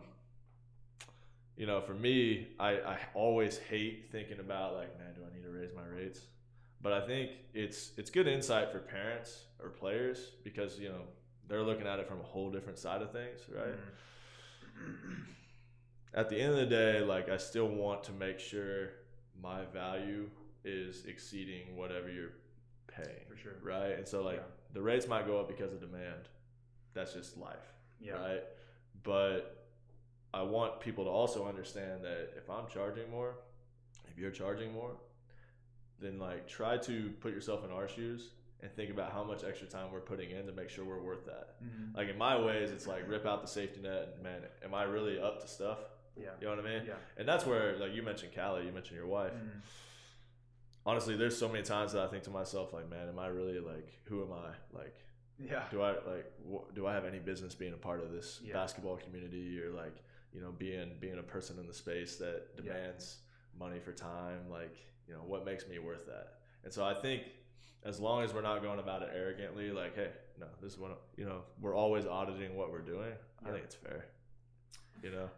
you 1.56 1.66
know 1.66 1.80
for 1.80 1.94
me 1.94 2.48
I, 2.58 2.70
I 2.80 2.98
always 3.14 3.58
hate 3.58 4.08
thinking 4.10 4.40
about 4.40 4.74
like 4.74 4.98
man 4.98 5.14
do 5.14 5.20
I 5.30 5.34
need 5.34 5.44
to 5.44 5.50
raise 5.50 5.70
my 5.74 5.86
rates 5.86 6.20
but 6.82 6.92
I 6.92 7.06
think 7.06 7.30
it's 7.54 7.92
it's 7.96 8.10
good 8.10 8.26
insight 8.26 8.70
for 8.72 8.78
parents 8.80 9.44
or 9.62 9.68
players 9.70 10.32
because 10.42 10.78
you 10.78 10.88
know 10.88 11.02
they're 11.48 11.62
looking 11.62 11.86
at 11.86 11.98
it 11.98 12.08
from 12.08 12.20
a 12.20 12.24
whole 12.24 12.50
different 12.50 12.78
side 12.78 13.02
of 13.02 13.12
things 13.12 13.40
right 13.54 13.74
Mhm. 14.78 15.24
at 16.14 16.28
the 16.28 16.40
end 16.40 16.52
of 16.52 16.58
the 16.58 16.66
day, 16.66 17.00
like 17.00 17.28
I 17.28 17.36
still 17.36 17.68
want 17.68 18.04
to 18.04 18.12
make 18.12 18.38
sure 18.38 18.90
my 19.40 19.64
value 19.66 20.28
is 20.64 21.04
exceeding 21.06 21.76
whatever 21.76 22.10
you're 22.10 22.32
paying, 22.86 23.26
For 23.28 23.36
sure. 23.36 23.52
right? 23.62 23.92
And 23.98 24.06
so 24.06 24.22
like 24.22 24.36
Yeah. 24.36 24.42
the 24.72 24.82
rates 24.82 25.06
might 25.08 25.26
go 25.26 25.38
up 25.40 25.48
because 25.48 25.72
of 25.72 25.80
demand. 25.80 26.28
That's 26.94 27.12
just 27.12 27.36
life, 27.36 27.72
Yeah. 28.00 28.14
right? 28.14 28.44
But 29.02 29.63
I 30.34 30.42
want 30.42 30.80
people 30.80 31.04
to 31.04 31.10
also 31.10 31.46
understand 31.46 32.02
that 32.02 32.30
if 32.36 32.50
I'm 32.50 32.66
charging 32.68 33.08
more, 33.10 33.36
if 34.10 34.18
you're 34.18 34.32
charging 34.32 34.72
more, 34.72 34.96
then 36.00 36.18
like 36.18 36.48
try 36.48 36.76
to 36.78 37.10
put 37.20 37.32
yourself 37.32 37.64
in 37.64 37.70
our 37.70 37.86
shoes 37.88 38.30
and 38.60 38.72
think 38.74 38.90
about 38.90 39.12
how 39.12 39.22
much 39.22 39.44
extra 39.44 39.68
time 39.68 39.92
we're 39.92 40.00
putting 40.00 40.30
in 40.32 40.46
to 40.46 40.52
make 40.52 40.70
sure 40.70 40.84
we're 40.84 40.98
worth 41.00 41.24
that. 41.26 41.62
Mhm. 41.62 41.94
Like 41.96 42.08
in 42.08 42.18
my 42.18 42.36
ways, 42.40 42.70
it's 42.72 42.86
like 42.86 43.08
rip 43.08 43.26
out 43.26 43.42
the 43.42 43.46
safety 43.48 43.80
net 43.80 44.08
and 44.14 44.22
man, 44.24 44.42
am 44.64 44.74
I 44.74 44.82
really 44.84 45.20
up 45.20 45.40
to 45.40 45.46
stuff? 45.48 45.78
Yeah. 46.16 46.30
You 46.40 46.46
know 46.48 46.56
what 46.56 46.66
I 46.66 46.68
mean? 46.78 46.86
Yeah. 46.86 46.94
And 47.16 47.28
that's 47.28 47.46
where, 47.46 47.76
like 47.78 47.92
you 47.94 48.02
mentioned, 48.02 48.32
Callie, 48.34 48.66
you 48.66 48.72
mentioned 48.72 48.96
your 48.96 49.06
wife. 49.06 49.32
Mhm. 49.34 49.60
Honestly, 50.86 51.16
there's 51.16 51.36
so 51.38 51.48
many 51.48 51.62
times 51.62 51.92
that 51.92 52.02
I 52.02 52.08
think 52.08 52.24
to 52.24 52.30
myself, 52.30 52.72
like, 52.72 52.88
man, 52.90 53.08
am 53.08 53.18
I 53.18 53.28
really 53.28 53.58
like, 53.60 53.88
who 54.04 54.22
am 54.22 54.32
I? 54.32 54.50
Like, 54.72 54.96
Yeah. 55.38 55.66
do 55.70 55.80
I 55.82 55.92
like, 56.02 56.30
wh- 56.50 56.72
do 56.74 56.86
I 56.86 56.92
have 56.92 57.04
any 57.04 57.18
business 57.18 57.54
being 57.54 57.72
a 57.72 57.76
part 57.78 58.00
of 58.02 58.10
this 58.12 58.40
Yeah. 58.42 58.52
basketball 58.54 58.96
community 58.98 59.60
or 59.62 59.70
like, 59.70 60.02
you 60.34 60.40
know, 60.40 60.50
being 60.52 60.96
being 61.00 61.18
a 61.18 61.22
person 61.22 61.58
in 61.58 61.66
the 61.66 61.74
space 61.74 62.16
that 62.16 62.48
Yeah. 62.56 62.62
demands 62.62 63.18
money 63.58 63.78
for 63.80 63.92
time? 63.92 64.50
Like, 64.50 64.76
you 65.08 65.14
know, 65.14 65.20
what 65.20 65.44
makes 65.44 65.66
me 65.68 65.78
worth 65.78 66.06
that? 66.06 66.38
And 66.64 66.72
so 66.72 66.84
I 66.84 66.94
think 66.94 67.22
as 67.84 68.00
long 68.00 68.22
as 68.24 68.32
we're 68.34 68.42
not 68.42 68.62
going 68.62 68.78
about 68.78 69.02
it 69.02 69.10
arrogantly, 69.14 69.70
like, 69.70 69.94
hey, 69.94 70.10
no, 70.38 70.46
this 70.60 70.72
is 70.72 70.78
what 70.78 70.98
you 71.16 71.24
know, 71.24 71.42
we're 71.60 71.74
always 71.76 72.06
auditing 72.06 72.56
what 72.56 72.70
we're 72.72 72.80
doing. 72.80 73.12
I 73.46 73.50
think 73.50 73.64
it's 73.64 73.74
fair. 73.74 74.06
You 75.02 75.10
know. 75.12 75.30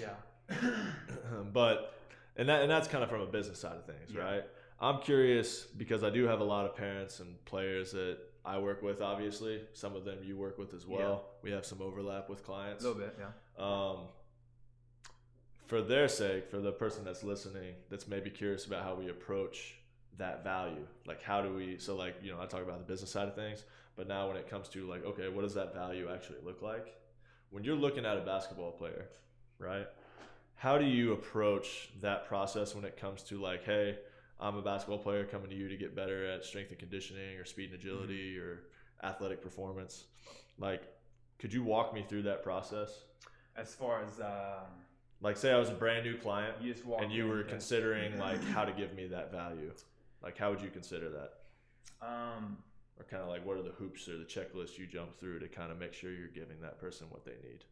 Yeah. 0.00 0.14
but 1.52 1.94
and 2.36 2.48
that 2.48 2.62
and 2.62 2.70
that's 2.70 2.88
kind 2.88 3.02
of 3.04 3.10
from 3.10 3.20
a 3.22 3.26
business 3.26 3.60
side 3.60 3.76
of 3.76 3.86
things, 3.86 4.10
Yeah. 4.12 4.22
right? 4.22 4.44
I'm 4.80 5.00
curious 5.00 5.62
because 5.64 6.02
I 6.02 6.10
do 6.10 6.24
have 6.26 6.40
a 6.40 6.44
lot 6.44 6.66
of 6.66 6.74
parents 6.76 7.20
and 7.20 7.42
players 7.44 7.92
that 7.92 8.18
I 8.44 8.58
work 8.58 8.82
with. 8.82 9.00
Obviously, 9.00 9.62
some 9.72 9.94
of 9.94 10.04
them 10.04 10.18
you 10.22 10.36
work 10.36 10.58
with 10.58 10.74
as 10.74 10.86
well. 10.86 11.30
We 11.42 11.52
have 11.52 11.64
some 11.64 11.80
overlap 11.80 12.28
with 12.28 12.42
clients. 12.44 12.84
A 12.84 12.88
little 12.88 13.02
bit. 13.02 13.16
Yeah. 13.18 13.64
Um, 13.64 14.08
for 15.74 15.82
their 15.82 16.06
sake, 16.06 16.48
for 16.48 16.60
the 16.60 16.70
person 16.70 17.04
that's 17.04 17.24
listening, 17.24 17.74
that's 17.90 18.06
maybe 18.06 18.30
curious 18.30 18.64
about 18.64 18.84
how 18.84 18.94
we 18.94 19.10
approach 19.10 19.74
that 20.18 20.44
value. 20.44 20.86
Like, 21.04 21.20
how 21.20 21.42
do 21.42 21.52
we? 21.52 21.78
So, 21.78 21.96
like, 21.96 22.14
you 22.22 22.30
know, 22.30 22.40
I 22.40 22.46
talk 22.46 22.62
about 22.62 22.78
the 22.78 22.84
business 22.84 23.10
side 23.10 23.26
of 23.26 23.34
things, 23.34 23.64
but 23.96 24.06
now 24.06 24.28
when 24.28 24.36
it 24.36 24.48
comes 24.48 24.68
to 24.68 24.88
like, 24.88 25.04
okay, 25.04 25.28
what 25.28 25.42
does 25.42 25.54
that 25.54 25.74
value 25.74 26.08
actually 26.14 26.38
look 26.44 26.62
like? 26.62 26.94
When 27.50 27.64
you're 27.64 27.74
looking 27.74 28.06
at 28.06 28.16
a 28.16 28.20
basketball 28.20 28.70
player, 28.70 29.08
right? 29.58 29.88
How 30.54 30.78
do 30.78 30.84
you 30.84 31.12
approach 31.12 31.90
that 32.00 32.28
process 32.28 32.72
when 32.76 32.84
it 32.84 32.96
comes 32.96 33.24
to 33.24 33.40
like, 33.40 33.64
hey, 33.64 33.98
I'm 34.38 34.54
a 34.54 34.62
basketball 34.62 34.98
player 34.98 35.24
coming 35.24 35.50
to 35.50 35.56
you 35.56 35.68
to 35.68 35.76
get 35.76 35.96
better 35.96 36.24
at 36.24 36.44
strength 36.44 36.70
and 36.70 36.78
conditioning 36.78 37.36
or 37.36 37.44
speed 37.44 37.72
and 37.72 37.80
agility 37.80 38.38
or 38.38 38.60
athletic 39.02 39.42
performance? 39.42 40.04
Like, 40.56 40.84
could 41.40 41.52
you 41.52 41.64
walk 41.64 41.92
me 41.92 42.06
through 42.08 42.22
that 42.22 42.44
process? 42.44 42.90
As 43.56 43.74
far 43.74 44.04
as 44.04 44.20
um, 44.20 44.70
Like, 45.24 45.38
say 45.38 45.50
I 45.50 45.58
was 45.58 45.70
a 45.70 45.74
brand 45.74 46.04
new 46.04 46.18
client 46.18 46.54
you 46.60 46.74
just 46.74 46.84
walk 46.84 47.00
and 47.02 47.10
you 47.10 47.24
in, 47.24 47.30
were 47.30 47.42
yeah. 47.42 47.48
considering 47.48 48.18
like 48.28 48.44
how 48.48 48.66
to 48.66 48.72
give 48.72 48.94
me 48.94 49.06
that 49.06 49.32
value. 49.32 49.72
Like, 50.22 50.36
how 50.36 50.50
would 50.50 50.60
you 50.60 50.68
consider 50.68 51.08
that? 51.08 51.32
Um, 52.06 52.58
or 52.98 53.04
kind 53.04 53.22
of 53.22 53.30
like 53.30 53.44
what 53.44 53.56
are 53.56 53.62
the 53.62 53.70
hoops 53.70 54.06
or 54.06 54.18
the 54.18 54.24
checklists 54.24 54.76
you 54.76 54.86
jump 54.86 55.18
through 55.18 55.40
to 55.40 55.48
kind 55.48 55.72
of 55.72 55.78
make 55.78 55.94
sure 55.94 56.12
you're 56.12 56.28
giving 56.28 56.60
that 56.60 56.78
person 56.78 57.06
what 57.08 57.24
they 57.24 57.36
need? 57.42 57.64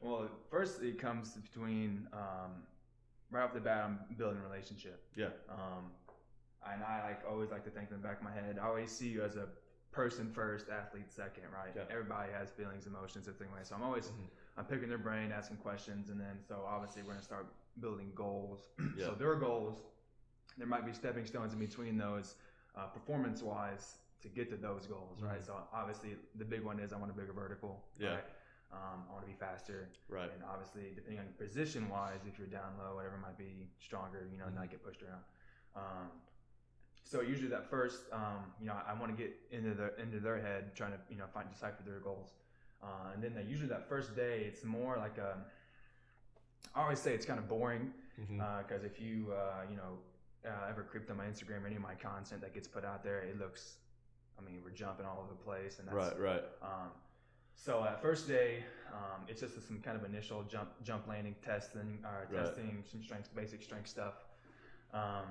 Well, 0.00 0.28
first 0.50 0.82
it 0.82 1.00
comes 1.00 1.30
between 1.32 2.06
um, 2.12 2.62
right 3.32 3.42
off 3.42 3.54
the 3.54 3.60
bat, 3.60 3.84
I'm 3.84 3.98
building 4.16 4.38
a 4.38 4.48
relationship. 4.48 5.02
Yeah. 5.16 5.30
Um, 5.50 5.90
and 6.72 6.84
I 6.84 7.02
like 7.08 7.22
always 7.28 7.50
like 7.50 7.64
to 7.64 7.70
think 7.70 7.90
in 7.90 7.96
the 7.96 8.02
back 8.06 8.18
of 8.18 8.22
my 8.22 8.32
head. 8.32 8.56
I 8.62 8.66
always 8.68 8.92
see 8.92 9.08
you 9.08 9.24
as 9.24 9.34
a 9.34 9.48
person 9.90 10.30
first, 10.32 10.66
athlete 10.68 11.10
second, 11.12 11.44
right? 11.52 11.72
Yeah. 11.74 11.82
Everybody 11.90 12.30
has 12.38 12.50
feelings, 12.50 12.86
emotions, 12.86 13.26
and 13.26 13.36
things 13.36 13.50
like 13.50 13.62
that. 13.62 13.66
So 13.68 13.74
I'm 13.74 13.82
always 13.82 14.06
Mhm. 14.06 14.30
I'm 14.56 14.64
picking 14.64 14.88
their 14.88 14.98
brain, 14.98 15.32
asking 15.32 15.58
questions, 15.58 16.10
and 16.10 16.20
then 16.20 16.38
so 16.46 16.64
obviously 16.68 17.02
we're 17.02 17.12
gonna 17.12 17.22
start 17.22 17.46
building 17.80 18.12
goals. 18.14 18.60
Yeah. 18.96 19.06
so 19.06 19.14
their 19.14 19.34
goals, 19.36 19.76
there 20.58 20.66
might 20.66 20.84
be 20.84 20.92
stepping 20.92 21.24
stones 21.26 21.52
in 21.52 21.58
between 21.58 21.96
those, 21.96 22.34
uh, 22.76 22.86
performance 22.86 23.42
wise, 23.42 23.98
to 24.22 24.28
get 24.28 24.50
to 24.50 24.56
those 24.56 24.86
goals, 24.86 25.22
right? 25.22 25.40
Mhm. 25.40 25.46
So 25.46 25.56
obviously 25.72 26.16
the 26.34 26.44
big 26.44 26.62
one 26.62 26.78
is 26.78 26.92
I 26.92 26.96
want 26.98 27.10
a 27.10 27.14
bigger 27.14 27.32
vertical. 27.32 27.82
Yeah. 27.98 28.16
Right? 28.16 28.24
Um, 28.72 29.04
I 29.08 29.12
want 29.14 29.24
to 29.24 29.32
be 29.32 29.38
faster. 29.38 29.88
Right. 30.08 30.30
And 30.32 30.44
obviously, 30.44 30.92
depending 30.94 31.18
on 31.20 31.32
position 31.38 31.88
wise, 31.88 32.20
if 32.28 32.38
you're 32.38 32.46
down 32.46 32.76
low, 32.78 32.96
whatever 32.96 33.16
might 33.16 33.38
be, 33.38 33.66
stronger, 33.80 34.28
you 34.30 34.38
know, 34.38 34.44
Mhm. 34.46 34.54
not 34.54 34.70
get 34.70 34.82
pushed 34.84 35.02
around. 35.02 35.24
Um, 35.74 36.10
so 37.02 37.20
usually 37.22 37.48
that 37.48 37.64
first, 37.70 38.12
um, 38.12 38.52
you 38.60 38.66
know, 38.66 38.74
I, 38.74 38.92
want 38.92 39.10
to 39.10 39.20
get 39.20 39.34
into 39.50 39.74
their 39.74 39.88
into 39.96 40.20
their 40.20 40.38
head, 40.40 40.74
trying 40.76 40.92
to 40.92 41.00
you 41.08 41.16
know 41.16 41.26
find 41.28 41.50
decipher 41.50 41.82
their 41.82 41.98
goals, 42.00 42.34
uh, 42.82 43.12
and 43.14 43.22
then 43.22 43.34
that 43.34 43.46
usually 43.46 43.68
that 43.68 43.88
first 43.88 44.14
day, 44.16 44.44
it's 44.46 44.64
more 44.64 44.96
like 44.96 45.18
a. 45.18 45.36
I 46.74 46.82
always 46.82 47.00
say 47.00 47.14
it's 47.14 47.26
kind 47.26 47.38
of 47.38 47.48
boring 47.48 47.92
because 48.16 48.84
if 48.84 49.00
you 49.00 49.32
uh, 49.32 49.62
you 49.70 49.76
know 49.76 49.98
uh, 50.46 50.68
ever 50.68 50.82
creeped 50.82 51.10
on 51.10 51.16
my 51.16 51.24
Instagram, 51.26 51.62
or 51.64 51.66
any 51.66 51.76
of 51.76 51.82
my 51.82 51.94
content 51.94 52.40
that 52.42 52.54
gets 52.54 52.68
put 52.68 52.84
out 52.84 53.02
there, 53.02 53.20
it 53.20 53.38
looks. 53.38 53.74
I 54.38 54.42
mean, 54.42 54.60
we're 54.64 54.70
jumping 54.70 55.04
all 55.04 55.18
over 55.22 55.28
the 55.28 55.44
place, 55.44 55.78
and 55.78 55.88
that's 55.88 56.18
right. 56.18 56.18
Right. 56.18 56.44
um, 56.62 56.90
so 57.56 57.84
at 57.84 58.00
first 58.00 58.26
day, 58.26 58.64
um, 58.90 59.26
it's 59.28 59.42
just 59.42 59.54
some 59.68 59.80
kind 59.80 59.94
of 59.98 60.04
initial 60.04 60.42
jump 60.44 60.70
jump 60.82 61.06
landing 61.06 61.34
testing, 61.44 61.98
uh, 62.04 62.08
Right. 62.30 62.44
testing 62.46 62.82
some 62.90 63.02
strength, 63.02 63.28
basic 63.34 63.62
strength 63.62 63.88
stuff, 63.88 64.14
um, 64.94 65.26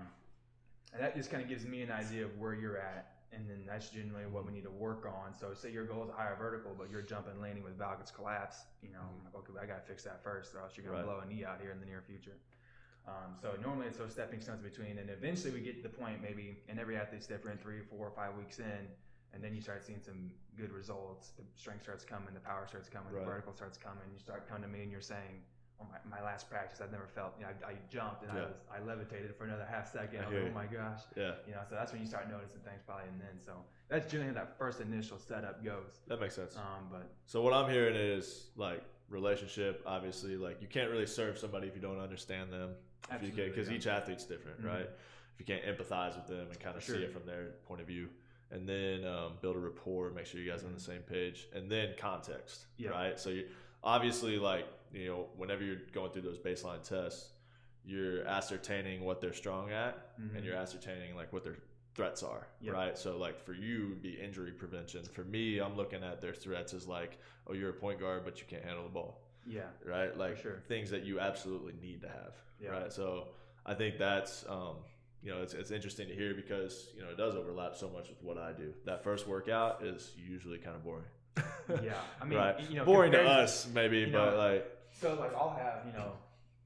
and 0.93 1.01
that 1.01 1.15
just 1.15 1.31
kind 1.31 1.41
of 1.41 1.49
gives 1.49 1.65
me 1.65 1.81
an 1.81 1.89
idea 1.91 2.23
of 2.25 2.37
where 2.37 2.53
you're 2.53 2.77
at, 2.77 3.13
and 3.31 3.49
then 3.49 3.63
that's 3.67 3.89
generally 3.89 4.25
what 4.25 4.45
we 4.45 4.51
need 4.51 4.63
to 4.63 4.71
work 4.71 5.05
on. 5.05 5.33
So 5.37 5.53
say 5.53 5.71
your 5.71 5.85
goal 5.85 6.03
is 6.03 6.09
a 6.09 6.13
higher 6.13 6.35
vertical, 6.37 6.73
but 6.77 6.89
you're 6.89 7.01
jumping 7.01 7.39
landing 7.41 7.63
with 7.63 7.77
valgus 7.77 8.13
collapse, 8.13 8.57
you 8.81 8.89
know, 8.91 8.99
I'm 9.01 9.23
like, 9.25 9.35
okay, 9.35 9.53
I 9.61 9.65
gotta 9.65 9.81
fix 9.85 10.03
that 10.03 10.23
first, 10.23 10.55
or 10.55 10.61
else 10.61 10.75
you're 10.75 10.85
gonna 10.85 10.97
Right. 10.97 11.05
blow 11.05 11.19
a 11.19 11.25
knee 11.25 11.45
out 11.45 11.61
here 11.61 11.71
in 11.71 11.79
the 11.79 11.85
near 11.85 12.01
future. 12.01 12.37
Um, 13.07 13.37
so 13.41 13.55
normally 13.61 13.87
it's 13.87 13.97
those 13.97 14.11
stepping 14.11 14.41
stones 14.41 14.61
between, 14.61 14.97
and 14.97 15.09
eventually 15.09 15.51
we 15.53 15.61
get 15.61 15.81
to 15.81 15.83
the 15.83 15.89
point 15.95 16.21
maybe, 16.21 16.57
and 16.67 16.79
every 16.79 16.97
athlete's 16.97 17.27
different, 17.27 17.61
three, 17.61 17.81
four, 17.81 18.11
five 18.11 18.35
weeks 18.35 18.59
in, 18.59 18.87
and 19.33 19.43
then 19.43 19.53
you 19.55 19.61
start 19.61 19.83
seeing 19.85 20.01
some 20.01 20.31
good 20.57 20.71
results. 20.71 21.29
The 21.37 21.43
strength 21.55 21.83
starts 21.83 22.03
coming, 22.03 22.33
the 22.33 22.39
power 22.39 22.65
starts 22.67 22.89
coming, 22.89 23.13
Right. 23.13 23.23
the 23.25 23.29
vertical 23.31 23.53
starts 23.53 23.77
coming. 23.77 24.03
You 24.13 24.19
start 24.19 24.47
coming 24.47 24.63
to 24.63 24.67
me 24.69 24.81
and 24.83 24.91
you're 24.91 25.01
saying, 25.01 25.41
"Oh 25.41 25.58
my, 25.87 26.17
my 26.19 26.23
last 26.25 26.49
practice, 26.49 26.81
I've 26.81 26.91
never 26.91 27.07
felt. 27.07 27.33
You 27.39 27.45
know, 27.45 27.51
I, 27.65 27.71
I 27.71 27.73
jumped 27.89 28.23
and 28.23 28.31
Yeah. 28.33 28.41
I 28.41 28.45
was 28.45 28.55
I 28.81 28.85
levitated 28.85 29.35
for 29.35 29.45
another 29.45 29.65
half 29.69 29.91
second. 29.91 30.19
I 30.19 30.23
I 30.23 30.25
was 30.25 30.33
hear 30.33 30.43
like, 30.43 30.51
oh 30.51 30.55
my 30.55 30.65
gosh, 30.65 31.01
Yeah. 31.15 31.31
you 31.47 31.53
know. 31.53 31.61
So 31.69 31.75
that's 31.75 31.91
when 31.91 32.01
you 32.01 32.07
start 32.07 32.29
noticing 32.29 32.59
things 32.61 32.81
probably, 32.85 33.07
and 33.09 33.19
then 33.21 33.39
so 33.39 33.53
that's 33.87 34.11
generally 34.11 34.33
how 34.33 34.39
that 34.41 34.57
first 34.57 34.81
initial 34.81 35.17
setup 35.17 35.63
goes. 35.63 35.99
That 36.07 36.19
makes 36.19 36.35
sense. 36.35 36.55
Um, 36.57 36.87
but 36.91 37.09
So 37.25 37.41
what 37.41 37.53
I'm 37.53 37.69
hearing 37.69 37.95
is 37.95 38.47
like 38.55 38.83
relationship. 39.09 39.81
Obviously, 39.85 40.35
like 40.37 40.61
you 40.61 40.67
can't 40.67 40.89
really 40.91 41.07
serve 41.07 41.37
somebody 41.37 41.67
if 41.67 41.75
you 41.75 41.81
don't 41.81 41.99
understand 41.99 42.51
them. 42.51 42.71
If 43.05 43.09
you 43.23 43.29
Absolutely, 43.29 43.41
can, 43.43 43.51
because 43.51 43.69
yeah. 43.69 43.75
each 43.75 43.87
athlete's 43.87 44.23
different, 44.25 44.61
Mhm. 44.61 44.67
right? 44.67 44.89
If 45.33 45.39
you 45.39 45.45
can't 45.45 45.63
empathize 45.63 46.15
with 46.15 46.27
them 46.27 46.47
and 46.49 46.59
kind 46.59 46.75
of 46.75 46.83
Sure. 46.83 46.95
see 46.95 47.03
it 47.03 47.13
from 47.13 47.25
their 47.25 47.51
point 47.65 47.79
of 47.81 47.87
view, 47.87 48.09
and 48.51 48.67
then 48.67 49.05
um, 49.05 49.37
build 49.41 49.55
a 49.55 49.59
rapport, 49.59 50.09
make 50.11 50.25
sure 50.25 50.39
you 50.41 50.49
guys 50.51 50.63
are 50.63 50.67
on 50.67 50.73
the 50.73 50.79
same 50.79 51.01
page, 51.01 51.47
and 51.53 51.71
then 51.71 51.93
context, 51.97 52.65
Mm-hmm. 52.73 52.83
Yeah. 52.83 52.89
right? 52.89 53.19
So 53.19 53.29
you 53.29 53.47
obviously 53.83 54.37
like 54.37 54.67
you 54.93 55.07
know 55.07 55.25
whenever 55.37 55.63
you're 55.63 55.77
going 55.93 56.11
through 56.11 56.23
those 56.23 56.39
baseline 56.39 56.81
tests, 56.87 57.29
you're 57.85 58.25
ascertaining 58.27 59.03
what 59.05 59.21
they're 59.21 59.33
strong 59.33 59.71
at, 59.71 60.17
Mhm. 60.19 60.35
and 60.35 60.45
you're 60.45 60.55
ascertaining 60.55 61.15
like 61.15 61.31
what 61.33 61.43
their 61.43 61.57
threats 61.95 62.23
are, 62.23 62.47
Yep. 62.61 62.73
right? 62.73 62.97
So 62.97 63.17
like 63.17 63.39
for 63.39 63.53
you 63.53 63.85
it 63.85 63.89
would 63.89 64.01
be 64.01 64.19
injury 64.19 64.51
prevention. 64.51 65.03
For 65.03 65.23
me, 65.23 65.59
I'm 65.59 65.75
looking 65.75 66.03
at 66.03 66.21
their 66.21 66.33
threats 66.33 66.73
as 66.73 66.87
like, 66.87 67.17
oh, 67.47 67.53
you're 67.53 67.71
a 67.71 67.73
point 67.73 67.99
guard, 67.99 68.23
but 68.23 68.39
you 68.39 68.45
can't 68.47 68.63
handle 68.63 68.83
the 68.83 68.89
ball, 68.89 69.21
yeah, 69.45 69.63
right? 69.85 70.15
Like 70.15 70.37
sure. 70.37 70.61
things 70.67 70.89
that 70.91 71.03
you 71.03 71.19
absolutely 71.19 71.73
need 71.81 72.01
to 72.01 72.07
have, 72.09 72.35
Yeah. 72.59 72.69
right? 72.69 72.91
So 72.93 73.29
I 73.65 73.73
think 73.73 73.97
that's 73.97 74.45
um, 74.47 74.77
you 75.21 75.31
know 75.31 75.41
it's, 75.41 75.53
it's 75.53 75.71
interesting 75.71 76.07
to 76.07 76.15
hear 76.15 76.33
because 76.33 76.89
you 76.95 77.01
know 77.01 77.09
it 77.09 77.17
does 77.17 77.35
overlap 77.35 77.75
so 77.75 77.89
much 77.89 78.07
with 78.09 78.21
what 78.23 78.37
I 78.37 78.53
do. 78.53 78.73
That 78.85 79.03
first 79.03 79.27
workout 79.27 79.83
is 79.83 80.13
usually 80.17 80.59
kind 80.59 80.75
of 80.77 80.83
boring. 80.83 81.05
Yeah. 81.83 81.99
I 82.21 82.25
mean, 82.29 82.39
right? 82.39 82.59
you 82.69 82.77
know, 82.77 82.85
boring 82.85 83.11
to 83.13 83.21
us 83.23 83.67
maybe, 83.73 83.99
you 83.99 84.11
but 84.11 84.37
like 84.37 84.65
So 84.99 85.15
like 85.19 85.33
I'll 85.35 85.49
have 85.55 85.85
you 85.85 85.93
know, 85.93 86.13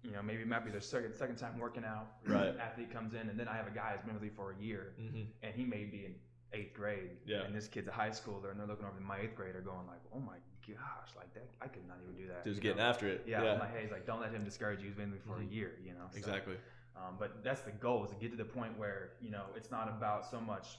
you 0.04 0.12
know 0.12 0.22
maybe 0.22 0.42
it 0.42 0.48
might 0.48 0.66
be 0.66 0.72
their 0.72 0.82
second 0.82 1.14
second 1.16 1.36
time 1.38 1.58
working 1.60 1.84
out. 1.86 2.08
Right. 2.26 2.56
Athlete 2.60 2.92
comes 2.92 3.14
in, 3.14 3.30
and 3.30 3.40
then 3.40 3.48
I 3.48 3.56
have 3.56 3.68
a 3.68 3.72
guy 3.76 3.94
who's 3.96 4.04
been 4.06 4.14
with 4.14 4.24
me 4.24 4.30
for 4.36 4.52
a 4.52 4.64
year, 4.64 4.94
and 4.98 5.54
he 5.56 5.64
may 5.64 5.84
be 5.86 6.06
in 6.06 6.16
eighth 6.54 6.74
grade. 6.74 7.12
Yeah. 7.26 7.44
And 7.44 7.56
this 7.56 7.68
kid's 7.68 7.88
a 7.88 7.92
high 7.92 8.10
schooler, 8.10 8.52
and 8.52 8.60
they're 8.60 8.68
looking 8.68 8.86
over 8.86 9.00
my 9.00 9.20
eighth 9.20 9.36
grader, 9.36 9.62
going 9.62 9.88
like, 9.88 10.02
"Oh 10.14 10.20
my 10.20 10.38
gosh, 10.68 11.10
like 11.16 11.34
that, 11.34 11.48
I 11.62 11.68
could 11.68 11.88
not 11.88 11.98
even 12.04 12.16
do 12.16 12.28
that." 12.28 12.44
just 12.44 12.62
getting 12.62 12.78
know? 12.78 12.84
after 12.84 13.08
it. 13.08 13.24
Yeah, 13.28 13.44
Yeah, 13.44 13.54
like, 13.54 13.74
hey, 13.76 13.82
he's 13.84 13.92
like, 13.92 14.06
don't 14.06 14.22
let 14.22 14.32
him 14.32 14.44
discourage 14.44 14.80
you. 14.82 14.88
He's 14.88 14.96
been 14.96 15.12
with 15.12 15.20
me 15.26 15.26
for 15.34 15.40
Mhm. 15.40 15.50
a 15.50 15.54
year, 15.54 15.72
you 15.84 15.94
know. 15.94 16.08
So, 16.12 16.18
exactly. 16.18 16.56
Um, 16.96 17.16
but 17.18 17.44
that's 17.44 17.62
the 17.62 17.72
goal 17.72 18.04
is 18.06 18.12
to 18.12 18.16
get 18.18 18.30
to 18.32 18.38
the 18.38 18.46
point 18.46 18.78
where 18.78 19.14
you 19.22 19.32
know 19.32 19.46
it's 19.56 19.72
not 19.72 19.90
about 19.90 20.26
so 20.30 20.40
much. 20.40 20.78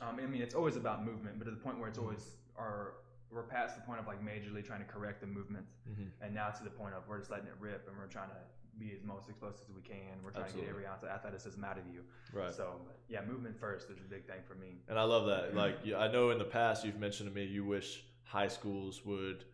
Um, 0.00 0.18
I 0.20 0.26
mean, 0.26 0.42
it's 0.42 0.54
always 0.54 0.76
about 0.76 1.04
movement, 1.04 1.38
but 1.38 1.44
to 1.46 1.50
the 1.50 1.56
point 1.56 1.78
where 1.78 1.88
it's 1.88 1.98
Mhm. 1.98 2.02
always 2.02 2.36
our 2.56 2.94
we're 3.30 3.42
past 3.42 3.76
the 3.76 3.82
point 3.82 4.00
of 4.00 4.06
like 4.06 4.22
majorly 4.24 4.64
trying 4.64 4.80
to 4.80 4.86
correct 4.86 5.20
the 5.20 5.26
movements, 5.26 5.72
Mhm. 5.90 6.08
and 6.22 6.34
now 6.34 6.48
to 6.50 6.64
the 6.64 6.70
point 6.70 6.94
of 6.94 7.06
we're 7.08 7.18
just 7.18 7.30
letting 7.30 7.46
it 7.46 7.54
rip, 7.60 7.86
and 7.88 7.96
we're 7.98 8.06
trying 8.06 8.30
to 8.30 8.36
be 8.78 8.92
as 8.92 9.02
most 9.02 9.28
explosive 9.28 9.62
as 9.68 9.74
we 9.74 9.82
can. 9.82 10.22
We're 10.22 10.30
trying 10.30 10.52
to 10.52 10.58
get 10.58 10.68
every 10.68 10.86
ounce 10.86 11.02
of 11.02 11.08
athleticism 11.08 11.62
out 11.64 11.78
of 11.78 11.86
you. 11.92 12.04
Right. 12.32 12.54
So 12.54 12.80
yeah, 13.08 13.22
movement 13.24 13.58
first 13.58 13.90
is 13.90 13.98
a 13.98 14.08
big 14.08 14.24
thing 14.26 14.40
for 14.46 14.54
me. 14.54 14.80
And 14.88 14.98
I 14.98 15.02
love 15.02 15.26
that. 15.26 15.54
Like, 15.54 15.78
I 15.96 16.08
know 16.08 16.30
in 16.30 16.38
the 16.38 16.44
past 16.44 16.84
you've 16.84 16.98
mentioned 17.00 17.28
to 17.28 17.34
me 17.34 17.44
you 17.44 17.64
wish 17.64 18.04
high 18.22 18.46
schools 18.48 19.04
would 19.04 19.44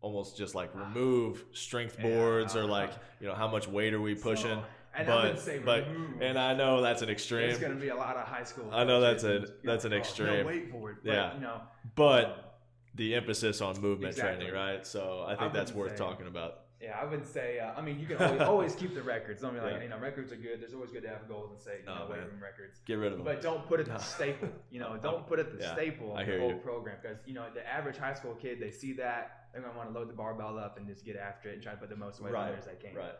almost 0.00 0.36
just 0.36 0.54
like 0.56 0.74
remove 0.74 1.44
strength 1.52 1.96
Yeah. 1.98 2.08
boards 2.08 2.56
or 2.56 2.64
like, 2.64 2.90
you 3.20 3.28
know, 3.28 3.34
how 3.34 3.46
much 3.46 3.68
weight 3.68 3.94
are 3.94 4.00
we 4.00 4.14
pushing? 4.16 4.58
So, 4.58 4.64
and 4.94 5.08
I 5.10 5.32
but, 5.32 5.64
but, 5.64 5.86
remove. 5.86 6.20
and 6.20 6.36
I 6.38 6.52
know 6.54 6.82
that's 6.82 7.02
an 7.02 7.08
extreme. 7.08 7.42
There's 7.42 7.52
extreme, 7.52 7.70
going 7.70 7.80
to 7.80 7.84
be 7.86 7.90
a 7.90 7.96
lot 7.96 8.16
of 8.16 8.26
high 8.26 8.42
school. 8.44 8.68
I 8.74 8.82
know 8.84 9.00
that's 9.00 9.22
a- 9.24 9.46
that's 9.62 9.84
an 9.84 9.92
extreme. 9.92 10.44
No, 10.44 10.70
for 10.72 10.90
it. 10.90 10.96
But, 11.04 11.12
Yeah. 11.12 11.34
You 11.34 11.40
know, 11.40 11.60
but 11.94 12.51
the 12.94 13.14
emphasis 13.14 13.60
on 13.60 13.80
movement 13.80 14.12
Exactly. 14.12 14.46
training, 14.46 14.54
right? 14.54 14.86
So 14.86 15.24
I 15.26 15.32
I 15.32 15.36
think 15.36 15.52
that's 15.52 15.72
worth 15.72 15.92
say- 15.92 15.96
talking 15.98 16.26
about. 16.26 16.58
Yeah, 16.80 16.98
I 17.00 17.04
would 17.04 17.24
say. 17.24 17.60
Uh, 17.60 17.70
I 17.76 17.80
mean, 17.80 18.00
you 18.00 18.06
can 18.08 18.16
always, 18.16 18.40
always 18.54 18.74
keep 18.74 18.92
the 18.92 19.02
records. 19.04 19.44
I 19.44 19.52
mean, 19.52 19.62
like, 19.62 19.74
Yeah. 19.74 19.82
you 19.84 19.88
know, 19.88 19.98
records 19.98 20.32
are 20.32 20.36
good. 20.36 20.60
There's 20.60 20.74
always 20.74 20.90
good 20.90 21.04
to 21.04 21.08
have 21.10 21.28
goals 21.28 21.52
and 21.52 21.60
say, 21.60 21.76
you 21.84 21.84
Oh, 21.86 21.94
know, 21.94 22.06
weight 22.10 22.18
room 22.18 22.42
records. 22.42 22.80
Get 22.84 22.94
rid 22.94 23.12
of 23.12 23.18
them. 23.18 23.24
But 23.24 23.40
don't 23.40 23.64
put 23.68 23.78
it 23.78 23.86
the 23.94 23.98
staple. 23.98 24.48
You 24.68 24.80
know, 24.80 24.98
don't 25.00 25.24
put 25.28 25.38
it 25.38 25.56
the 25.56 25.62
Yeah, 25.62 25.74
staple 25.74 26.12
I 26.16 26.22
of 26.22 26.26
the 26.26 26.38
whole 26.40 26.48
you. 26.50 26.56
program 26.56 26.96
because 27.00 27.18
you 27.24 27.34
know 27.34 27.46
the 27.54 27.64
average 27.64 27.98
high 27.98 28.14
school 28.14 28.34
kid 28.34 28.58
they 28.58 28.72
see 28.72 28.94
that 28.94 29.46
they're 29.52 29.62
gonna 29.62 29.76
want 29.78 29.92
to 29.92 29.96
load 29.96 30.08
the 30.08 30.12
barbell 30.12 30.58
up 30.58 30.76
and 30.76 30.88
just 30.88 31.04
get 31.04 31.14
after 31.14 31.50
it 31.50 31.54
and 31.54 31.62
try 31.62 31.70
to 31.70 31.78
put 31.78 31.88
the 31.88 31.94
most 31.96 32.20
weight 32.20 32.34
on 32.34 32.48
there 32.48 32.58
as 32.58 32.66
they 32.66 32.74
can. 32.74 32.96
Right. 32.96 33.14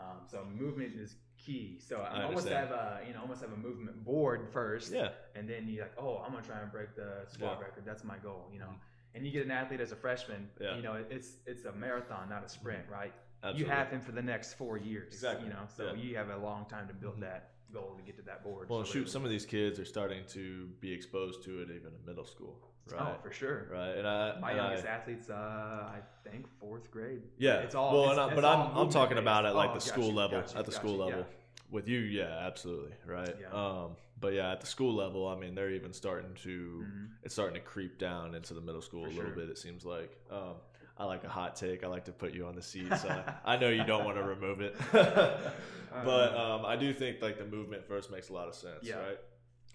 Um, 0.00 0.26
so 0.28 0.44
movement 0.52 0.94
is 0.98 1.14
key. 1.38 1.78
So 1.78 2.00
I 2.00 2.22
I 2.22 2.24
almost 2.24 2.48
have 2.48 2.72
a 2.72 3.00
you 3.06 3.14
know 3.14 3.20
almost 3.20 3.42
have 3.42 3.52
a 3.52 3.56
movement 3.56 4.04
board 4.04 4.48
first. 4.52 4.90
Yeah. 4.92 5.10
and 5.36 5.48
then 5.48 5.68
you're 5.68 5.84
like, 5.84 5.94
oh, 5.98 6.20
I'm 6.26 6.32
gonna 6.32 6.44
try 6.44 6.58
and 6.60 6.72
break 6.72 6.96
the 6.96 7.26
squat 7.28 7.58
Yeah. 7.60 7.64
record. 7.64 7.84
That's 7.86 8.02
my 8.02 8.16
goal, 8.18 8.50
you 8.52 8.58
know. 8.58 8.66
Mhm. 8.74 8.78
And 9.14 9.24
you 9.24 9.30
get 9.30 9.44
an 9.44 9.50
athlete 9.50 9.80
as 9.80 9.92
a 9.92 9.96
freshman, 9.96 10.48
Yeah. 10.60 10.76
you 10.76 10.82
know, 10.82 10.94
it's 11.10 11.36
it's 11.46 11.64
a 11.64 11.72
marathon, 11.72 12.28
not 12.28 12.44
a 12.44 12.48
sprint, 12.48 12.84
right? 12.90 13.12
Absolutely. 13.42 13.60
You 13.64 13.70
have 13.70 13.88
him 13.90 14.00
for 14.00 14.12
the 14.12 14.22
next 14.22 14.54
four 14.54 14.76
years, 14.78 15.12
Exactly. 15.14 15.46
You 15.46 15.52
know, 15.52 15.64
so 15.76 15.84
Yeah. 15.86 15.94
you 16.02 16.16
have 16.16 16.30
a 16.30 16.36
long 16.38 16.66
time 16.66 16.88
to 16.88 16.94
build 16.94 17.20
that 17.20 17.50
goal 17.72 17.94
to 17.96 18.02
get 18.02 18.16
to 18.16 18.22
that 18.22 18.42
board. 18.42 18.68
Well, 18.68 18.84
So 18.84 18.92
shoot, 18.92 19.08
some 19.08 19.24
of 19.24 19.30
these 19.30 19.44
kids 19.46 19.78
are 19.78 19.84
starting 19.84 20.24
to 20.28 20.66
be 20.80 20.92
exposed 20.92 21.42
to 21.44 21.60
it 21.60 21.70
even 21.70 21.92
in 21.94 22.04
middle 22.06 22.24
school, 22.24 22.58
right? 22.90 23.00
Oh, 23.16 23.22
for 23.22 23.30
sure. 23.32 23.68
Right. 23.70 23.96
And 23.98 24.06
I, 24.06 24.38
My 24.40 24.50
and 24.52 24.60
I- 24.60 24.64
youngest 24.64 24.86
athlete's, 24.86 25.28
uh, 25.30 25.34
I 25.34 26.00
think 26.28 26.48
fourth 26.58 26.90
grade. 26.90 27.22
Yeah, 27.38 27.56
it's 27.60 27.74
all. 27.74 27.92
Well, 27.92 28.02
it's, 28.04 28.12
and 28.12 28.20
I, 28.20 28.26
it's 28.26 28.34
but 28.36 28.44
all 28.44 28.54
I'm 28.54 28.60
I'm 28.68 28.74
movement 28.74 28.92
talking 28.92 29.18
about 29.18 29.42
based. 29.42 29.50
at 29.50 29.56
like 29.56 29.70
Oh, 29.70 29.74
the 29.74 29.80
school 29.80 30.08
you, 30.08 30.12
level. 30.14 30.38
you, 30.38 30.58
at 30.58 30.64
the 30.66 30.72
school 30.72 30.92
you, 30.92 31.02
level. 31.04 31.20
yeah. 31.20 31.26
With 31.70 31.88
you, 31.88 31.98
yeah, 31.98 32.38
absolutely, 32.46 32.92
right. 33.06 33.34
Yeah. 33.40 33.48
Um, 33.52 33.96
but 34.20 34.32
yeah, 34.32 34.52
at 34.52 34.60
the 34.60 34.66
school 34.66 34.94
level, 34.94 35.26
I 35.26 35.34
mean, 35.36 35.54
they're 35.54 35.70
even 35.70 35.92
starting 35.92 36.34
to 36.44 36.86
Mhm. 36.88 37.08
it's 37.22 37.34
starting 37.34 37.54
to 37.54 37.60
creep 37.60 37.98
down 37.98 38.34
into 38.34 38.54
the 38.54 38.60
middle 38.60 38.82
school 38.82 39.04
For 39.04 39.10
a 39.10 39.14
little 39.14 39.30
sure. 39.32 39.40
bit. 39.40 39.48
It 39.48 39.58
seems 39.58 39.84
like. 39.84 40.16
Um, 40.30 40.54
I 40.96 41.04
like 41.06 41.24
a 41.24 41.28
hot 41.28 41.56
take. 41.56 41.82
I 41.82 41.88
like 41.88 42.04
to 42.04 42.12
put 42.12 42.32
you 42.34 42.46
on 42.46 42.54
the 42.54 42.62
seat, 42.62 42.94
so 42.96 43.08
I, 43.08 43.34
I 43.54 43.56
know 43.56 43.68
you 43.68 43.82
don't 43.84 44.04
want 44.04 44.16
to 44.16 44.22
remove 44.22 44.60
it, 44.60 44.76
but 44.92 46.36
um, 46.36 46.64
I 46.64 46.76
do 46.76 46.92
think 46.92 47.20
like 47.22 47.38
the 47.38 47.44
movement 47.44 47.86
first 47.86 48.10
makes 48.12 48.28
a 48.28 48.32
lot 48.32 48.46
of 48.48 48.54
sense, 48.54 48.82
Yeah. 48.82 48.96
right? 49.00 49.18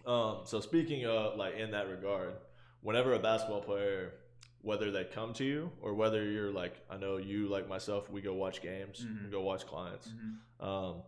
Um, 0.05 0.37
so 0.45 0.61
speaking 0.61 1.05
of 1.05 1.37
like 1.37 1.55
in 1.57 1.71
that 1.71 1.89
regard, 1.89 2.33
whenever 2.81 3.13
a 3.13 3.19
basketball 3.19 3.61
player, 3.61 4.13
whether 4.61 4.91
they 4.91 5.03
come 5.03 5.33
to 5.33 5.43
you 5.43 5.71
or 5.81 5.93
whether 5.93 6.23
you're 6.23 6.51
like, 6.51 6.73
I 6.89 6.95
know 6.97 7.17
you 7.17 7.47
like 7.47 7.67
myself, 7.67 8.09
we 8.09 8.21
go 8.21 8.33
watch 8.33 8.61
games, 8.61 9.05
Mhm. 9.05 9.25
we 9.25 9.29
go 9.29 9.41
watch 9.41 9.65
clients. 9.65 10.07
Mhm. 10.09 10.65
Um, 10.65 11.03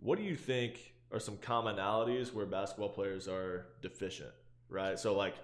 what 0.00 0.18
do 0.18 0.24
you 0.24 0.36
think 0.36 0.94
are 1.12 1.20
some 1.20 1.36
commonalities 1.38 2.32
where 2.32 2.46
basketball 2.46 2.90
players 2.90 3.28
are 3.28 3.66
deficient, 3.82 4.30
right? 4.68 4.98
So 4.98 5.16
like, 5.16 5.34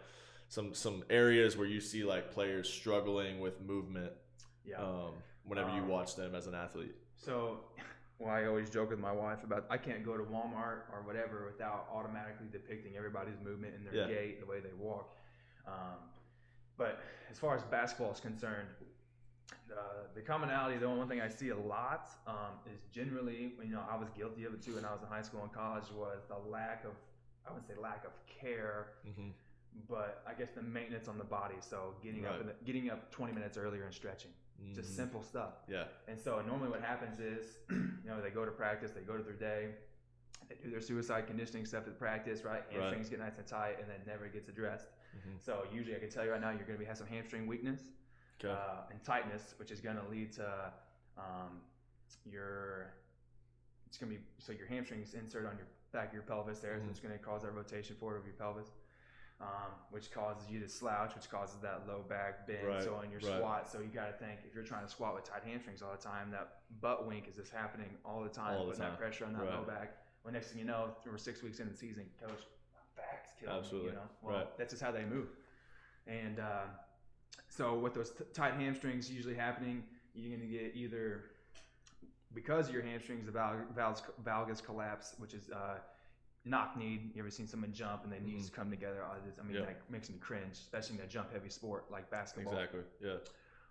some 0.49 0.75
some 0.75 1.02
areas 1.08 1.56
where 1.56 1.66
you 1.66 1.80
see 1.80 2.04
like 2.04 2.30
players 2.30 2.68
struggling 2.68 3.40
with 3.40 3.61
movement. 3.62 4.12
Yeah. 4.64 4.76
Um, 4.76 5.12
whenever 5.44 5.70
you 5.70 5.82
Um, 5.82 5.88
watch 5.88 6.16
them 6.16 6.34
as 6.34 6.46
an 6.46 6.54
athlete. 6.54 6.94
So, 7.16 7.61
well, 8.18 8.30
I 8.30 8.44
always 8.46 8.70
joke 8.70 8.90
with 8.90 8.99
my 8.99 9.12
wife 9.12 9.42
about 9.42 9.66
I 9.70 9.78
can't 9.78 10.04
go 10.04 10.16
to 10.16 10.23
Walmart 10.23 10.82
or 10.92 11.02
whatever 11.04 11.46
without 11.46 11.88
automatically 11.92 12.46
depicting 12.52 12.96
everybody's 12.96 13.38
movement 13.42 13.75
and 13.75 13.87
their 13.87 13.94
Yeah. 13.94 14.06
gait, 14.14 14.40
the 14.40 14.46
way 14.46 14.61
they 14.61 14.73
walk. 14.78 15.16
Um, 15.66 15.96
but 16.76 17.00
as 17.30 17.38
far 17.38 17.54
as 17.56 17.62
basketball 17.64 18.12
is 18.12 18.20
concerned, 18.20 18.68
uh, 19.52 20.06
the 20.14 20.20
commonality, 20.20 20.78
the 20.78 20.88
one 20.88 21.08
thing 21.08 21.20
I 21.20 21.28
see 21.28 21.50
a 21.50 21.56
lot 21.58 22.08
um, 22.26 22.54
is 22.72 22.80
generally, 22.92 23.52
you 23.62 23.70
know, 23.72 23.82
I 23.90 23.96
was 23.96 24.08
guilty 24.16 24.44
of 24.44 24.54
it 24.54 24.62
too 24.62 24.74
when 24.76 24.84
I 24.84 24.92
was 24.92 25.02
in 25.02 25.08
high 25.08 25.22
school 25.22 25.42
and 25.42 25.52
college, 25.52 25.84
was 25.94 26.22
the 26.28 26.38
lack 26.50 26.84
of, 26.84 26.92
I 27.46 27.50
wouldn't 27.52 27.66
say 27.68 27.74
lack 27.80 28.04
of 28.04 28.12
care, 28.26 28.88
hmm 29.04 29.30
but 29.88 30.22
I 30.24 30.34
guess 30.34 30.50
the 30.54 30.62
maintenance 30.62 31.08
on 31.08 31.18
the 31.18 31.24
body. 31.24 31.56
So 31.58 31.94
getting 32.00 32.26
up, 32.26 32.40
in 32.40 32.46
the, 32.46 32.54
getting 32.64 32.90
up 32.90 33.10
20 33.10 33.32
minutes 33.32 33.58
earlier 33.58 33.82
and 33.82 33.92
stretching, 33.92 34.30
just 34.72 34.90
Mhm. 34.92 34.94
simple 34.96 35.20
stuff. 35.20 35.54
Yeah. 35.66 35.86
And 36.06 36.16
so 36.16 36.40
normally 36.42 36.68
what 36.68 36.80
happens 36.80 37.18
is, 37.18 37.58
you 37.70 37.98
know, 38.06 38.22
they 38.22 38.30
go 38.30 38.44
to 38.44 38.52
practice, 38.52 38.92
they 38.92 39.00
go 39.00 39.16
to 39.16 39.22
their 39.24 39.32
day, 39.32 39.74
they 40.48 40.54
do 40.62 40.70
their 40.70 40.80
suicide 40.80 41.26
conditioning 41.26 41.66
stuff 41.66 41.88
at 41.88 41.98
practice, 41.98 42.44
right? 42.44 42.62
Hamstrings 42.70 43.08
get 43.08 43.18
nice 43.18 43.36
and 43.36 43.46
tight, 43.48 43.80
and 43.80 43.90
then 43.90 43.98
never 44.06 44.28
gets 44.28 44.48
addressed. 44.48 44.90
Mhm. 45.16 45.40
So 45.40 45.64
usually 45.72 45.96
I 45.96 45.98
can 45.98 46.08
tell 46.08 46.24
you 46.24 46.30
right 46.30 46.40
now, 46.40 46.50
you're 46.50 46.68
going 46.70 46.78
to 46.78 46.84
be 46.84 46.84
have 46.84 46.98
some 46.98 47.08
hamstring 47.08 47.48
weakness 47.48 47.80
Okay. 48.42 48.52
uh, 48.52 48.90
and 48.90 49.02
tightness, 49.04 49.54
which 49.58 49.70
is 49.70 49.80
going 49.80 49.96
to 49.96 50.06
lead 50.10 50.32
to 50.32 50.72
um, 51.16 51.60
your. 52.24 52.92
It's 53.86 53.96
going 53.98 54.10
to 54.12 54.18
be 54.18 54.24
so 54.38 54.52
your 54.52 54.66
hamstrings 54.66 55.14
insert 55.14 55.46
on 55.46 55.56
your 55.56 55.66
back 55.92 56.08
of 56.08 56.14
your 56.14 56.22
pelvis 56.24 56.58
there, 56.58 56.78
so 56.78 56.84
Mhm. 56.86 56.90
it's 56.90 57.00
going 57.00 57.16
to 57.16 57.22
cause 57.24 57.42
that 57.42 57.52
rotation 57.52 57.94
forward 57.96 58.16
of 58.18 58.24
your 58.26 58.34
pelvis. 58.34 58.72
Um, 59.40 59.74
which 59.90 60.12
causes 60.12 60.48
you 60.48 60.60
to 60.60 60.68
slouch, 60.68 61.14
which 61.16 61.28
causes 61.28 61.58
that 61.60 61.88
low 61.88 62.02
back 62.08 62.46
bend. 62.46 62.66
Right, 62.66 62.82
So 62.82 62.94
on 62.94 63.10
your 63.10 63.18
right. 63.20 63.34
squat, 63.34 63.68
so 63.68 63.80
you 63.80 63.88
got 63.88 64.06
to 64.06 64.12
think 64.24 64.40
if 64.46 64.54
you're 64.54 64.62
trying 64.64 64.84
to 64.84 64.90
squat 64.90 65.12
with 65.14 65.24
tight 65.24 65.42
hamstrings 65.42 65.82
all 65.82 65.90
the 65.90 65.98
time, 66.02 66.30
that 66.30 66.60
butt 66.80 67.06
wink 67.08 67.26
is 67.28 67.34
just 67.34 67.50
happening 67.50 67.90
all 68.04 68.22
the 68.22 68.28
time, 68.28 68.54
All 68.58 68.64
the 68.66 68.70
putting 68.70 68.82
time. 68.82 68.92
that 68.92 68.98
pressure 68.98 69.24
on 69.26 69.32
that 69.32 69.44
low 69.46 69.64
back. 69.64 69.96
Well, 70.22 70.32
next 70.32 70.48
thing 70.50 70.60
you 70.60 70.64
know, 70.64 70.94
we're 71.04 71.18
six 71.18 71.42
weeks 71.42 71.58
into 71.58 71.72
the 71.72 71.76
season, 71.76 72.04
coach, 72.20 72.46
my 72.72 73.02
back's 73.02 73.32
killing 73.38 73.56
Absolutely. 73.58 73.90
me. 73.90 73.94
You 73.94 73.98
know, 73.98 74.08
well, 74.22 74.36
Right. 74.38 74.56
that's 74.56 74.72
just 74.72 74.82
how 74.82 74.92
they 74.92 75.04
move. 75.04 75.28
And 76.06 76.38
uh, 76.38 76.66
so 77.56 77.78
with 77.78 77.94
those 77.94 78.11
t- 78.11 78.25
tight 78.32 78.54
hamstrings 78.54 79.11
usually 79.11 79.34
happening, 79.34 79.84
you're 80.14 80.37
going 80.37 80.49
to 80.49 80.52
get 80.52 80.73
either 80.75 81.25
because 82.34 82.68
of 82.68 82.75
your 82.75 82.82
hamstrings, 82.82 83.26
the 83.26 83.32
val- 83.32 83.64
valgus, 83.76 84.02
valgus 84.25 84.62
collapse, 84.64 85.14
which 85.18 85.34
is 85.34 85.50
uh, 85.50 85.76
knock 86.44 86.76
knee. 86.76 87.11
You 87.14 87.23
ever 87.23 87.30
seen 87.30 87.46
someone 87.46 87.73
jump 87.73 88.02
and 88.02 88.12
their 88.12 88.20
knees 88.20 88.50
come 88.50 88.70
together? 88.70 89.04
Oh, 89.04 89.12
I 89.12 89.46
mean, 89.46 89.56
Mm-hmm. 89.56 89.66
That 89.66 89.90
makes 89.90 90.11
me 90.11 90.16
cringe, 90.18 90.52
especially 90.54 90.96
in 90.96 91.02
a 91.02 91.06
jump 91.06 91.32
heavy 91.32 91.49
sport 91.49 91.84
like 91.90 92.11
basketball. 92.11 92.52
Exactly. 92.52 92.80
Yeah. 93.00 93.16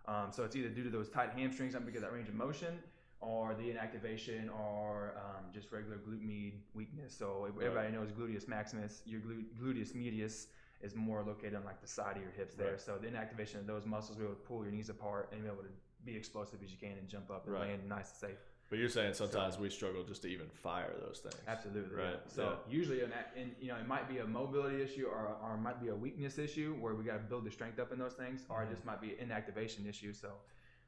Um, 0.05 0.31
so 0.31 0.43
it's 0.43 0.55
either 0.55 0.69
due 0.69 0.83
to 0.83 0.89
those 0.89 1.09
tight 1.09 1.31
hamstrings, 1.35 1.73
not 1.73 1.85
because 1.85 2.01
that 2.01 2.13
range 2.13 2.29
of 2.29 2.35
motion, 2.35 2.79
or 3.19 3.55
the 3.55 3.69
inactivation, 3.69 4.49
or 4.49 5.13
um, 5.17 5.45
just 5.53 5.71
regular 5.71 5.97
glute 5.97 6.21
med 6.21 6.53
weakness. 6.73 7.15
So 7.17 7.47
everybody 7.49 7.91
knows 7.91 8.11
gluteus 8.11 8.47
maximus. 8.47 9.01
Your 9.05 9.21
glu- 9.21 9.45
gluteus 9.61 9.93
medius 9.95 10.47
is 10.83 10.95
more 10.95 11.23
located 11.23 11.55
on 11.55 11.63
like 11.63 11.81
the 11.81 11.87
side 11.87 12.17
of 12.17 12.21
your 12.21 12.31
hips 12.31 12.55
there. 12.55 12.71
Right. 12.71 12.81
So 12.81 12.97
the 13.01 13.07
inactivation 13.07 13.55
of 13.55 13.67
those 13.67 13.85
muscles 13.85 14.17
will 14.17 14.25
be 14.25 14.31
able 14.31 14.35
to 14.41 14.47
pull 14.47 14.63
your 14.63 14.71
knees 14.71 14.89
apart 14.89 15.29
and 15.31 15.41
be 15.41 15.47
able 15.47 15.63
to 15.63 15.69
be 16.05 16.15
explosive 16.15 16.59
as 16.63 16.71
you 16.71 16.77
can 16.77 16.97
and 16.99 17.07
jump 17.07 17.31
up 17.31 17.45
and 17.45 17.53
Right. 17.53 17.69
land 17.69 17.87
nice 17.87 18.09
and 18.09 18.31
safe. 18.31 18.37
But 18.69 18.79
you're 18.79 18.89
saying 18.89 19.13
sometimes 19.13 19.59
we 19.59 19.69
struggle 19.69 20.03
just 20.03 20.23
to 20.23 20.27
even 20.29 20.49
fire 20.49 20.91
those 21.05 21.19
things. 21.19 21.35
Absolutely. 21.47 21.95
Right, 21.95 22.13
yeah. 22.13 22.17
So 22.27 22.57
usually, 22.67 23.01
in 23.01 23.11
in, 23.35 23.55
you 23.61 23.67
know, 23.67 23.77
it 23.77 23.87
might 23.87 24.09
be 24.09 24.17
a 24.17 24.25
mobility 24.25 24.81
issue 24.81 25.05
or, 25.05 25.37
or 25.43 25.53
it 25.55 25.59
might 25.61 25.79
be 25.81 25.89
a 25.89 25.95
weakness 25.95 26.37
issue 26.39 26.75
where 26.79 26.95
we 26.95 27.03
got 27.03 27.13
to 27.13 27.19
build 27.19 27.45
the 27.45 27.51
strength 27.51 27.79
up 27.79 27.91
in 27.91 27.99
those 27.99 28.13
things, 28.15 28.45
or 28.49 28.63
it 28.63 28.67
Mhm. 28.67 28.71
just 28.71 28.83
might 28.85 28.99
be 28.99 29.11
an 29.19 29.29
inactivation 29.29 29.87
issue. 29.87 30.11
So, 30.11 30.29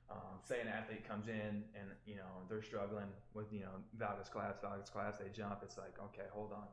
um, 0.09 0.39
say 0.43 0.61
an 0.61 0.67
athlete 0.67 1.07
comes 1.07 1.27
in 1.27 1.63
and 1.79 1.87
you 2.05 2.15
know 2.15 2.31
they're 2.49 2.63
struggling 2.63 3.11
with 3.33 3.53
you 3.53 3.59
know 3.61 3.75
valgus 3.97 4.31
collapse, 4.31 4.59
valgus 4.63 4.91
collapse, 4.91 5.19
they 5.19 5.29
jump. 5.29 5.59
It's 5.61 5.77
like 5.77 5.95
okay, 6.07 6.25
hold 6.31 6.53
on. 6.53 6.67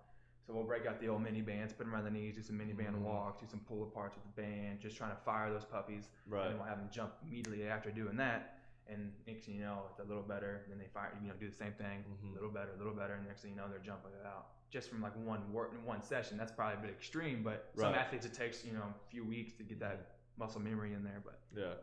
So 0.47 0.53
we'll 0.53 0.65
break 0.65 0.87
out 0.87 1.01
the 1.01 1.09
old 1.09 1.23
mini 1.23 1.41
bands, 1.41 1.73
put 1.73 1.85
them 1.85 1.95
around 1.95 2.05
the 2.05 2.11
knees, 2.11 2.35
do 2.35 2.43
some 2.43 2.57
mini 2.59 2.73
band 2.73 2.97
Mhm. 2.97 3.03
walks, 3.03 3.41
do 3.41 3.47
some 3.47 3.61
pull 3.61 3.87
aparts 3.87 4.15
with 4.15 4.25
the 4.25 4.43
band, 4.43 4.81
just 4.81 4.97
trying 4.97 5.15
to 5.15 5.23
fire 5.23 5.53
those 5.53 5.65
puppies. 5.65 6.09
Right. 6.27 6.43
And 6.43 6.51
then 6.53 6.59
we'll 6.59 6.69
have 6.69 6.79
them 6.79 6.91
jump 6.91 7.15
immediately 7.23 7.69
after 7.69 7.91
doing 7.93 8.17
that. 8.17 8.59
And 8.89 9.13
next 9.27 9.45
thing 9.45 9.55
you 9.55 9.61
know, 9.61 9.87
it's 9.91 10.01
a 10.01 10.05
little 10.05 10.25
better. 10.25 10.65
Then 10.69 10.79
they 10.79 10.89
fire, 10.89 11.17
you 11.23 11.29
know, 11.29 11.35
do 11.35 11.49
the 11.49 11.55
same 11.55 11.73
thing, 11.75 12.05
Mhm. 12.05 12.31
a 12.31 12.35
little 12.35 12.51
better, 12.51 12.73
a 12.73 12.77
little 12.77 12.93
better. 12.95 13.15
And 13.15 13.27
next 13.27 13.43
thing 13.43 13.53
you 13.53 13.57
know, 13.57 13.69
they're 13.69 13.79
jumping 13.79 14.13
it 14.13 14.27
out 14.27 14.49
just 14.71 14.89
from 14.91 15.01
like 15.01 15.15
one 15.17 15.53
work, 15.53 15.73
in 15.73 15.85
one 15.85 16.03
session. 16.03 16.37
That's 16.37 16.51
probably 16.51 16.79
a 16.79 16.81
bit 16.87 16.91
extreme, 16.91 17.43
but 17.45 17.71
some 17.77 17.95
athletes 17.95 18.27
it 18.27 18.35
takes 18.35 18.65
you 18.65 18.73
know 18.73 18.83
a 18.83 19.09
few 19.11 19.25
weeks 19.25 19.53
to 19.59 19.63
get 19.63 19.79
that 19.81 20.17
muscle 20.39 20.61
memory 20.61 20.95
in 20.95 21.05
there, 21.05 21.21
but 21.25 21.39
Yeah. 21.55 21.75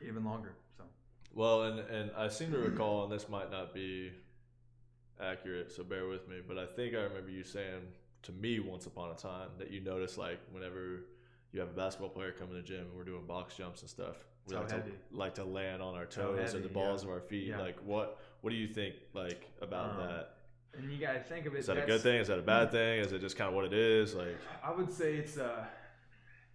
even 0.00 0.24
longer. 0.24 0.54
So 0.76 0.84
Well, 1.32 1.64
and 1.64 1.80
and 1.80 2.12
I 2.12 2.28
seem 2.28 2.52
to 2.52 2.58
recall, 2.58 3.02
and 3.04 3.12
this 3.12 3.28
might 3.28 3.50
not 3.50 3.74
be 3.74 4.12
accurate, 5.18 5.72
so 5.72 5.82
bear 5.84 6.06
with 6.06 6.28
me, 6.28 6.40
but 6.46 6.58
I 6.58 6.66
think 6.66 6.94
I 6.94 7.02
remember 7.02 7.30
you 7.30 7.42
saying 7.44 7.92
to 8.24 8.32
me 8.32 8.58
once 8.60 8.86
upon 8.86 9.10
a 9.10 9.14
time 9.14 9.48
that 9.58 9.70
you 9.70 9.80
notice 9.80 10.16
like 10.18 10.40
whenever 10.50 11.04
you 11.52 11.60
have 11.60 11.68
a 11.68 11.72
basketball 11.72 12.08
player 12.10 12.32
come 12.32 12.48
in 12.50 12.56
the 12.56 12.62
gym 12.62 12.80
and 12.80 12.94
we're 12.96 13.04
doing 13.04 13.24
box 13.26 13.54
jumps 13.56 13.80
and 13.82 13.90
stuff, 13.90 14.16
we 14.46 14.54
Toe 14.54 14.60
like 14.60 14.68
to 14.68 14.82
like 15.12 15.34
to 15.36 15.44
land 15.44 15.80
on 15.82 15.94
our 15.94 16.06
Toe 16.06 16.34
toes 16.36 16.38
or 16.54 16.58
heavy, 16.58 16.68
the 16.68 16.68
balls 16.74 17.02
yeah. 17.02 17.08
of 17.08 17.14
our 17.14 17.20
feet. 17.20 17.46
Yeah. 17.48 17.60
Like 17.60 17.76
what 17.84 18.18
what 18.40 18.50
do 18.50 18.56
you 18.56 18.66
think 18.68 18.94
like 19.14 19.48
about 19.62 19.90
Um, 19.92 19.96
that? 20.06 20.30
and 20.76 20.90
you 20.90 20.98
got 20.98 21.12
to 21.12 21.20
think 21.20 21.46
of 21.46 21.54
it. 21.54 21.58
Is 21.58 21.66
that 21.66 21.78
a 21.78 21.86
good 21.86 22.00
thing? 22.00 22.16
Is 22.16 22.26
that 22.28 22.38
a 22.38 22.42
bad 22.42 22.72
thing? 22.72 22.98
Is 22.98 23.12
it 23.12 23.20
just 23.20 23.36
kind 23.36 23.48
of 23.48 23.54
what 23.54 23.64
it 23.64 23.72
is? 23.72 24.14
Like 24.14 24.36
I 24.62 24.72
would 24.72 24.90
say 24.92 25.14
it's 25.14 25.38
uh, 25.38 25.64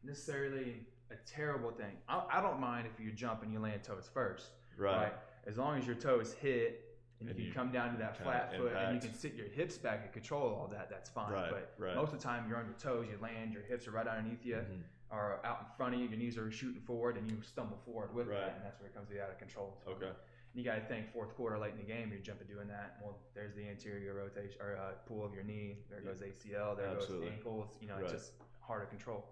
necessarily 0.04 0.82
a 1.12 1.16
terrible 1.26 1.72
thing. 1.72 1.96
I, 2.08 2.24
I 2.34 2.42
don't 2.42 2.60
mind 2.60 2.88
if 2.94 3.04
you 3.04 3.12
jump 3.12 3.44
and 3.44 3.52
you 3.54 3.60
land 3.60 3.84
toes 3.84 4.10
first. 4.14 4.48
right, 4.78 5.14
As 5.48 5.58
long 5.58 5.78
as 5.78 5.86
your 5.86 5.96
toes 5.96 6.34
hit 6.34 6.86
and, 7.20 7.30
And 7.30 7.38
you 7.40 7.46
you 7.48 7.54
come 7.54 7.72
down 7.72 7.92
to 7.92 7.98
that 8.00 8.18
flat 8.24 8.56
foot 8.56 8.74
and 8.76 8.96
you 8.96 9.02
can 9.02 9.18
sit 9.18 9.34
your 9.36 9.48
hips 9.48 9.78
back 9.78 10.02
and 10.04 10.14
control 10.14 10.56
all 10.56 10.68
that, 10.72 10.90
that's 10.90 11.10
fine. 11.10 11.32
Right, 11.32 11.52
but 11.52 11.74
right. 11.78 11.96
most 11.96 12.14
of 12.14 12.20
the 12.20 12.24
time 12.24 12.46
you're 12.48 12.58
on 12.58 12.66
your 12.66 12.76
toes, 12.76 13.08
you 13.12 13.18
land, 13.22 13.52
your 13.54 13.64
hips 13.64 13.88
are 13.88 13.92
right 13.92 14.08
underneath 14.08 14.46
you 14.46 14.56
Mhm. 14.56 14.82
or 15.12 15.40
out 15.46 15.60
in 15.62 15.66
front 15.76 15.96
of 15.96 16.00
you, 16.00 16.08
your 16.08 16.18
knees 16.18 16.38
are 16.38 16.50
shooting 16.52 16.82
forward 16.82 17.18
and 17.18 17.30
you 17.30 17.42
stumble 17.42 17.78
forward 17.86 18.14
with 18.14 18.28
Right. 18.28 18.40
that 18.40 18.56
and 18.58 18.66
that's 18.66 18.80
where 18.80 18.90
it 18.90 18.94
comes 18.96 19.08
to 19.10 19.14
be 19.16 19.20
out 19.22 19.30
of 19.32 19.38
control. 19.38 19.82
Okay, 19.88 20.12
you 20.54 20.64
got 20.64 20.76
to 20.76 20.82
think 20.86 21.12
fourth 21.12 21.36
quarter 21.36 21.58
late 21.58 21.74
in 21.74 21.78
the 21.80 21.84
game, 21.84 22.10
you're 22.12 22.20
jumping 22.22 22.48
doing 22.48 22.68
that. 22.70 22.98
Well, 23.04 23.18
there's 23.34 23.54
the 23.56 23.68
anterior 23.68 24.14
rotation 24.14 24.62
or 24.62 24.78
uh, 24.78 24.92
pull 25.06 25.24
of 25.26 25.34
your 25.34 25.44
knee. 25.44 25.80
There 25.90 26.02
goes 26.02 26.22
ACL. 26.22 26.76
There 26.76 26.88
Absolutely. 26.88 27.28
goes 27.28 27.36
ankles. 27.36 27.68
You 27.82 27.88
know, 27.88 27.98
it's 27.98 28.12
just 28.12 28.34
hard 28.62 28.82
to 28.82 28.88
control. 28.88 29.26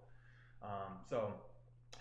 Um, 0.61 0.99
so, 1.09 1.33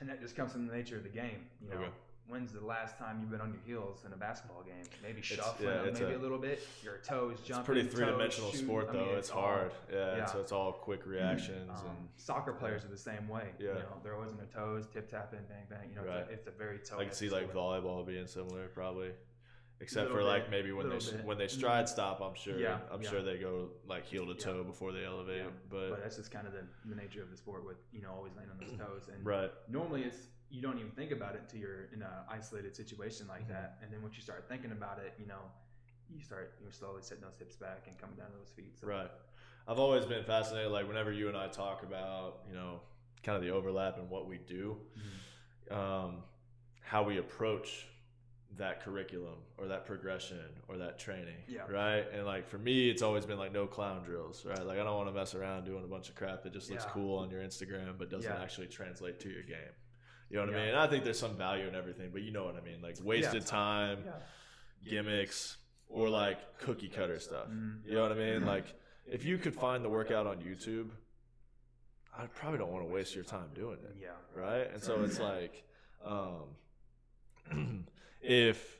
and 0.01 0.09
that 0.09 0.21
just 0.21 0.35
comes 0.35 0.53
from 0.53 0.67
the 0.67 0.75
nature 0.75 0.97
of 0.97 1.03
the 1.05 1.09
game. 1.11 1.47
You 1.61 1.69
know, 1.71 1.77
Okay. 1.77 1.91
When's 2.29 2.53
the 2.53 2.61
last 2.65 2.99
time 2.99 3.19
you've 3.21 3.31
been 3.31 3.41
on 3.41 3.53
your 3.53 3.63
heels 3.65 4.05
in 4.05 4.13
a 4.13 4.17
basketball 4.17 4.63
game? 4.63 4.85
Maybe 5.03 5.19
It's- 5.21 5.25
shuffling, 5.39 5.69
yeah, 5.69 5.83
maybe 5.91 6.13
a- 6.15 6.17
a, 6.17 6.19
little 6.19 6.39
bit. 6.39 6.61
Your 6.83 6.99
toes 6.99 7.39
it's 7.39 7.47
jumping. 7.49 7.63
a 7.63 7.65
pretty 7.65 7.89
three 7.89 8.05
dimensional 8.07 8.53
sport 8.53 8.89
I 8.89 8.93
though. 8.93 9.07
mean, 9.07 9.15
it's 9.15 9.31
all- 9.31 9.41
hard, 9.43 9.73
yeah, 9.93 10.17
yeah. 10.17 10.25
So 10.27 10.41
it's 10.41 10.53
all 10.53 10.73
quick 10.73 11.07
reactions 11.07 11.71
um, 11.81 11.87
and 11.87 12.09
soccer 12.17 12.53
players 12.53 12.85
are 12.85 12.89
the 12.89 12.97
same 12.97 13.29
way. 13.29 13.51
Yeah. 13.59 13.69
You 13.69 13.75
know, 13.75 14.01
they're 14.03 14.15
always 14.15 14.31
on 14.31 14.37
their 14.39 14.47
toes, 14.47 14.87
tip 14.93 15.09
tapping, 15.09 15.41
bang 15.49 15.67
bang. 15.69 15.91
You 15.91 15.97
know, 15.97 16.05
Right. 16.05 16.21
it's, 16.23 16.31
a, 16.31 16.33
it's 16.35 16.47
a 16.49 16.51
very 16.53 16.79
toe. 16.79 16.99
I 16.99 17.05
can 17.05 17.13
see 17.15 17.31
like 17.31 17.53
volleyball 17.53 18.05
being 18.07 18.27
similar, 18.27 18.69
probably. 18.69 19.13
Except 19.79 20.11
for 20.11 20.23
like 20.23 20.51
maybe 20.51 20.73
when 20.73 20.89
they 20.89 20.97
bit. 20.97 21.23
when 21.27 21.37
they 21.37 21.49
stride 21.49 21.87
stop, 21.87 22.23
I'm 22.23 22.35
sure 22.35 22.59
Yeah, 22.59 22.79
I'm 22.91 23.03
yeah. 23.03 23.11
sure 23.11 23.23
they 23.23 23.37
go 23.37 23.69
like 23.87 24.07
heel 24.07 24.27
to 24.27 24.35
toe 24.35 24.65
before 24.65 24.91
they 24.91 25.05
elevate. 25.05 25.45
But, 25.69 25.91
but 25.91 26.03
that's 26.03 26.17
just 26.17 26.31
kind 26.31 26.47
of 26.47 26.55
the, 26.55 26.67
the 26.87 26.95
nature 26.97 27.23
of 27.23 27.31
the 27.31 27.37
sport 27.37 27.63
with 27.67 27.77
you 27.93 28.01
know 28.01 28.11
always 28.11 28.33
laying 28.39 28.49
on 28.49 28.57
those 28.59 28.71
toes 28.79 29.11
and 29.15 29.25
right, 29.27 29.51
normally 29.69 30.05
it's 30.05 30.17
you 30.51 30.63
don't 30.63 30.79
even 30.79 30.91
think 30.93 31.11
about 31.11 31.35
it 31.35 31.41
until 31.43 31.61
you're 31.61 31.85
in 31.93 32.03
an 32.03 32.09
isolated 32.31 32.75
situation 32.77 33.27
like 33.27 33.45
Mhm. 33.47 33.49
that 33.49 33.79
and 33.83 33.93
then 33.93 34.01
once 34.03 34.17
you 34.17 34.23
start 34.23 34.47
thinking 34.49 34.73
about 34.73 34.99
it 34.99 35.15
you 35.19 35.27
know 35.27 35.51
you 36.09 36.21
start 36.23 36.55
you're 36.63 36.71
slowly 36.71 37.03
setting 37.03 37.25
those 37.25 37.37
hips 37.39 37.57
back 37.57 37.85
and 37.89 37.99
coming 37.99 38.17
down 38.17 38.31
to 38.31 38.37
those 38.39 38.51
feet 38.51 38.79
so 38.79 38.87
right. 38.87 39.11
I've 39.69 39.81
always 39.81 40.07
been 40.07 40.23
fascinated. 40.23 40.71
Like 40.71 40.87
whenever 40.87 41.11
you 41.11 41.27
and 41.27 41.37
I 41.37 41.49
talk 41.49 41.83
about 41.83 42.45
you 42.49 42.55
know 42.55 42.81
kind 43.25 43.35
of 43.37 43.43
the 43.43 43.51
overlap 43.51 43.99
in 43.99 44.09
what 44.09 44.29
we 44.29 44.39
do, 44.39 44.81
Mhm. 45.69 45.77
um, 45.77 46.23
how 46.81 47.03
we 47.03 47.19
approach 47.19 47.89
that 48.53 48.81
curriculum 48.81 49.43
or 49.59 49.67
that 49.67 49.85
progression 49.85 50.63
or 50.69 50.77
that 50.79 51.01
training. 51.01 51.43
Yeah. 51.49 51.63
Right. 51.69 52.09
And 52.13 52.25
like 52.25 52.47
for 52.47 52.59
me, 52.59 52.89
it's 52.89 53.03
always 53.03 53.27
been 53.27 53.39
like 53.39 53.51
no 53.53 53.67
clown 53.67 54.05
drills. 54.05 54.45
Right. 54.45 54.65
Like 54.65 54.79
I 54.79 54.85
don't 54.85 54.97
want 54.97 55.09
to 55.09 55.13
mess 55.13 55.35
around 55.35 55.65
doing 55.65 55.83
a 55.83 55.89
bunch 55.89 56.09
of 56.09 56.15
crap 56.15 56.45
that 56.45 56.53
just 56.53 56.71
looks 56.71 56.85
Yeah. 56.85 56.91
cool 56.93 57.19
on 57.19 57.29
your 57.31 57.43
Instagram 57.43 57.99
but 57.99 58.09
doesn't 58.09 58.31
Yeah. 58.33 58.41
actually 58.41 58.69
translate 58.69 59.19
to 59.21 59.29
your 59.29 59.43
game. 59.43 59.73
You 60.29 60.37
know 60.37 60.47
what 60.47 60.55
I 60.55 60.59
mean? 60.59 60.69
And 60.71 60.79
I 60.79 60.87
think 60.89 61.05
there's 61.05 61.19
some 61.19 61.37
value 61.37 61.69
in 61.69 61.75
everything, 61.75 62.11
but 62.13 62.23
you 62.23 62.33
know 62.33 62.45
what 62.45 62.57
I 62.57 62.61
mean? 62.61 62.83
Like 62.83 62.97
wasted 63.03 63.47
time, 63.47 63.99
yeah 64.05 64.13
gimmicks, 64.85 65.57
or 65.89 66.09
like 66.09 66.59
cookie 66.59 66.89
cutter 66.89 67.19
stuff. 67.19 67.49
Mhm. 67.49 67.85
You 67.85 67.95
know 67.95 68.03
what 68.03 68.13
I 68.13 68.15
mean? 68.15 68.47
Like 68.47 68.67
if 69.07 69.25
you 69.25 69.39
could 69.39 69.55
find 69.55 69.85
the 69.85 69.89
workout 69.89 70.27
on 70.27 70.39
YouTube, 70.39 70.91
I 72.17 72.27
probably 72.27 72.59
don't 72.59 72.73
want 72.73 72.87
to 72.87 72.93
waste 72.93 73.15
your 73.15 73.25
time 73.25 73.51
doing 73.55 73.79
it 73.83 73.97
yeah 74.01 74.09
right? 74.35 74.71
And 74.73 74.83
so 74.83 75.03
it's 75.03 75.21
like, 75.21 75.65
um, 76.05 76.57
if 78.21 78.79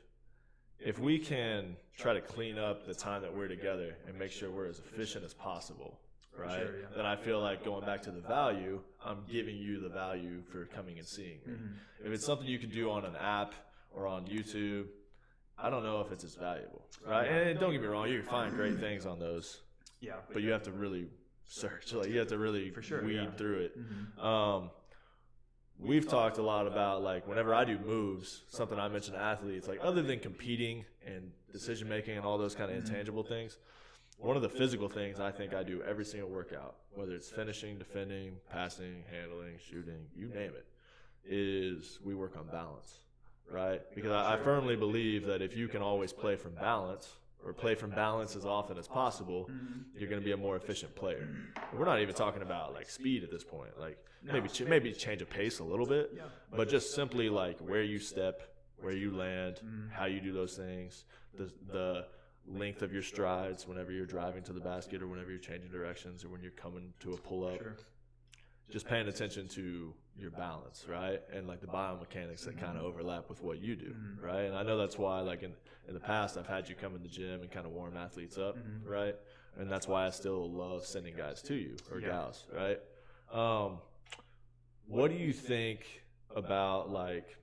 if 0.79 0.99
we 0.99 1.19
can 1.19 1.75
try 1.97 2.13
to 2.13 2.21
clean 2.21 2.57
up 2.57 2.85
the 2.85 2.93
time 2.93 3.21
that 3.23 3.35
we're 3.35 3.47
together 3.47 3.97
and 4.07 4.17
make 4.17 4.31
sure 4.31 4.51
we're 4.51 4.67
as 4.67 4.79
efficient 4.79 5.25
as 5.25 5.33
possible, 5.33 5.99
right? 6.37 6.59
sure, 6.59 6.79
yeah. 6.79 6.85
Then 6.95 7.05
I 7.05 7.15
feel 7.15 7.39
like 7.41 7.63
going 7.63 7.85
back 7.85 8.01
to 8.03 8.11
the 8.11 8.21
value, 8.21 8.81
I'm 9.03 9.19
giving 9.29 9.57
you 9.57 9.79
the 9.79 9.89
value 9.89 10.41
for 10.51 10.65
coming 10.65 10.97
and 10.99 11.07
seeing 11.07 11.39
me. 11.45 11.53
Mhm. 11.53 11.73
If 12.05 12.11
it's 12.13 12.25
something 12.25 12.47
you 12.47 12.59
can 12.59 12.69
do 12.69 12.89
on 12.91 13.05
an 13.05 13.15
app 13.15 13.53
or 13.91 14.07
on 14.07 14.25
YouTube, 14.27 14.87
I 15.57 15.69
don't 15.69 15.83
know 15.83 16.01
if 16.01 16.11
it's 16.11 16.23
as 16.23 16.35
valuable, 16.35 16.85
right? 17.05 17.25
And 17.27 17.59
don't 17.59 17.71
get 17.71 17.81
me 17.81 17.87
wrong, 17.87 18.07
you 18.09 18.19
can 18.19 18.29
find 18.29 18.53
great 18.55 18.77
things 18.79 19.05
on 19.05 19.19
those, 19.19 19.61
Yeah. 20.01 20.17
but 20.31 20.43
you 20.43 20.51
have 20.51 20.63
to 20.63 20.71
really 20.71 21.09
search. 21.47 21.93
Like 21.93 22.09
you 22.09 22.19
have 22.19 22.27
to 22.27 22.37
really 22.37 22.69
For 22.69 22.81
sure, 22.81 23.03
weed 23.03 23.15
yeah. 23.15 23.31
through 23.31 23.59
it. 23.61 23.79
Mhm. 23.79 24.23
Um, 24.23 24.71
we've 25.79 26.07
talked 26.07 26.37
a 26.37 26.41
lot 26.41 26.67
about 26.67 27.01
like 27.03 27.27
whenever 27.27 27.53
I 27.53 27.63
do 27.65 27.77
moves, 27.79 28.43
something 28.49 28.79
I 28.79 28.87
mentioned 28.87 29.15
to 29.15 29.21
athletes, 29.21 29.67
like 29.67 29.79
other 29.81 30.01
than 30.01 30.19
competing 30.19 30.85
and 31.05 31.31
decision 31.51 31.87
making 31.87 32.17
and 32.17 32.25
all 32.25 32.37
those 32.37 32.55
kind 32.55 32.69
of 32.71 32.77
intangible 32.77 33.23
things, 33.23 33.57
one 34.17 34.35
of 34.35 34.41
the 34.41 34.49
physical 34.49 34.89
things 34.89 35.19
I 35.19 35.31
think 35.31 35.53
I 35.53 35.63
do 35.63 35.81
every 35.83 36.05
single 36.05 36.29
workout, 36.29 36.75
whether 36.95 37.13
it's 37.13 37.29
finishing, 37.29 37.77
defending, 37.77 38.33
passing, 38.51 39.03
handling, 39.11 39.55
shooting, 39.69 40.05
you 40.15 40.27
name 40.27 40.51
it, 40.55 40.65
is 41.25 41.99
we 42.03 42.15
work 42.15 42.35
on 42.37 42.47
balance, 42.47 42.99
right? 43.51 43.81
Because 43.93 44.11
I, 44.11 44.33
I 44.33 44.37
firmly 44.37 44.75
believe 44.75 45.25
that 45.27 45.41
if 45.41 45.55
you 45.55 45.67
can 45.67 45.81
always 45.81 46.11
play 46.13 46.35
from 46.35 46.53
balance 46.55 47.13
or 47.45 47.53
play 47.53 47.75
from 47.75 47.91
balance 47.91 48.35
as 48.35 48.45
often 48.45 48.77
as 48.77 48.87
possible, 48.87 49.49
you're 49.95 50.09
going 50.09 50.21
to 50.21 50.25
be 50.25 50.31
a 50.31 50.37
more 50.37 50.55
efficient 50.55 50.95
player. 50.95 51.29
We're 51.73 51.85
not 51.85 52.01
even 52.01 52.15
talking 52.15 52.41
about 52.41 52.73
like 52.73 52.89
speed 52.89 53.23
at 53.23 53.31
this 53.31 53.43
point. 53.43 53.79
Like 53.79 53.97
maybe 54.23 54.49
ch- 54.49 54.61
maybe 54.63 54.91
change 54.93 55.21
of 55.21 55.29
pace 55.29 55.59
a 55.59 55.63
little 55.63 55.85
bit, 55.85 56.11
Yeah. 56.15 56.23
but 56.51 56.69
just 56.69 56.95
simply 56.95 57.29
like 57.29 57.59
where 57.59 57.83
you 57.83 57.99
step, 57.99 58.41
where 58.81 58.93
you 58.93 59.15
land, 59.15 59.61
mm-hmm. 59.63 59.89
how 59.91 60.05
you 60.05 60.19
do 60.19 60.33
those 60.33 60.57
things, 60.57 61.05
the 61.37 61.51
the 61.71 62.07
length 62.47 62.81
of 62.81 62.93
your 62.93 63.01
strides 63.01 63.67
whenever 63.67 63.91
you're 63.91 64.05
driving 64.05 64.43
to 64.43 64.53
the 64.53 64.59
basket 64.59 65.01
or 65.01 65.07
whenever 65.07 65.29
you're 65.29 65.39
changing 65.39 65.69
directions 65.69 66.23
or 66.23 66.29
when 66.29 66.41
you're 66.41 66.51
coming 66.51 66.93
to 66.99 67.13
a 67.13 67.17
pull 67.17 67.45
up. 67.45 67.57
Sure. 67.57 67.75
Just 68.69 68.85
paying 68.85 69.07
attention 69.07 69.47
to 69.49 69.93
your 70.17 70.31
balance, 70.31 70.85
right? 70.89 71.21
And 71.31 71.47
like 71.47 71.61
the 71.61 71.67
biomechanics 71.67 72.43
that 72.45 72.57
kind 72.57 72.77
of 72.77 72.83
mm-hmm. 72.83 72.85
overlap 72.85 73.29
with 73.29 73.41
what 73.41 73.61
you 73.61 73.75
do, 73.75 73.93
mm-hmm. 73.93 74.25
right? 74.25 74.45
And 74.45 74.55
I 74.55 74.63
know 74.63 74.77
that's 74.77 74.97
why 74.97 75.21
like 75.21 75.43
in 75.43 75.53
in 75.87 75.93
the 75.93 75.99
past 75.99 76.37
I've 76.37 76.47
had 76.47 76.67
you 76.67 76.75
come 76.75 76.95
in 76.95 77.01
the 77.01 77.07
gym 77.07 77.41
and 77.41 77.51
kind 77.51 77.65
of 77.65 77.71
warm 77.71 77.95
athletes 77.95 78.37
up, 78.37 78.57
mm-hmm. 78.57 78.89
right? 78.89 79.15
And 79.57 79.71
that's 79.71 79.87
why 79.87 80.05
I 80.05 80.09
still 80.09 80.51
love 80.51 80.85
sending 80.85 81.15
guys 81.15 81.41
to 81.43 81.55
you 81.55 81.77
or 81.91 81.99
gals, 81.99 82.45
right? 82.53 82.79
Um, 83.31 83.79
what 84.85 85.11
do 85.11 85.17
you 85.17 85.33
think 85.33 85.85
about 86.35 86.91
like 86.91 87.37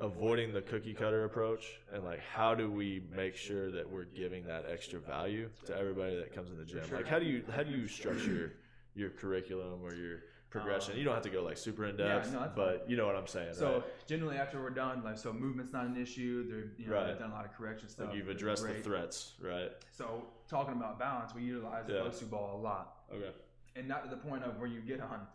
avoiding 0.00 0.52
the 0.52 0.62
cookie 0.62 0.94
cutter 0.94 1.24
approach 1.24 1.64
and 1.92 2.04
like 2.04 2.20
how 2.20 2.54
do 2.54 2.70
we 2.70 3.02
make 3.14 3.36
sure 3.36 3.70
that 3.70 3.90
we're 3.90 4.04
giving 4.04 4.44
that 4.44 4.64
extra 4.70 4.98
value 5.00 5.48
to 5.66 5.76
everybody 5.76 6.16
that 6.16 6.34
comes 6.34 6.50
in 6.50 6.56
the 6.56 6.64
gym? 6.64 6.82
Like 6.92 7.06
how 7.06 7.18
do 7.18 7.26
you 7.26 7.42
how 7.54 7.62
do 7.62 7.70
you 7.70 7.86
structure 7.88 8.54
your 8.94 9.10
curriculum 9.10 9.80
or 9.82 9.94
your 9.94 10.20
progression? 10.50 10.92
Um, 10.92 10.98
you 10.98 11.04
don't 11.04 11.14
have 11.14 11.22
to 11.24 11.30
go 11.30 11.42
like 11.42 11.56
super 11.56 11.84
in 11.86 11.98
yeah, 11.98 12.14
depth, 12.14 12.32
no, 12.32 12.40
that's 12.40 12.54
but 12.54 12.84
you 12.88 12.96
know 12.96 13.06
what 13.06 13.16
I'm 13.16 13.26
saying, 13.26 13.54
So 13.54 13.72
right? 13.74 14.06
generally 14.06 14.36
after 14.36 14.60
we're 14.62 14.70
done, 14.70 15.02
like 15.04 15.18
so 15.18 15.32
movement's 15.32 15.72
not 15.72 15.86
an 15.86 15.96
issue. 16.00 16.48
They're 16.48 16.70
you 16.78 16.86
know 16.88 16.94
Right. 16.96 17.06
they've 17.08 17.18
done 17.18 17.30
a 17.30 17.34
lot 17.34 17.44
of 17.44 17.52
correction 17.52 17.88
stuff. 17.88 18.08
Like 18.08 18.16
you've 18.16 18.28
addressed 18.28 18.66
the 18.66 18.74
threats, 18.74 19.34
right? 19.42 19.72
So 19.90 20.24
talking 20.48 20.74
about 20.74 20.98
balance, 20.98 21.34
we 21.34 21.42
utilize 21.42 21.84
Yeah. 21.88 22.02
the 22.02 22.10
Bosu 22.10 22.30
ball 22.30 22.56
a 22.58 22.60
lot, 22.62 23.04
Okay. 23.12 23.30
and 23.76 23.88
not 23.88 24.04
to 24.04 24.10
the 24.10 24.16
point 24.16 24.44
of 24.44 24.58
where 24.58 24.68
you 24.68 24.80
get 24.80 25.00
on, 25.00 25.26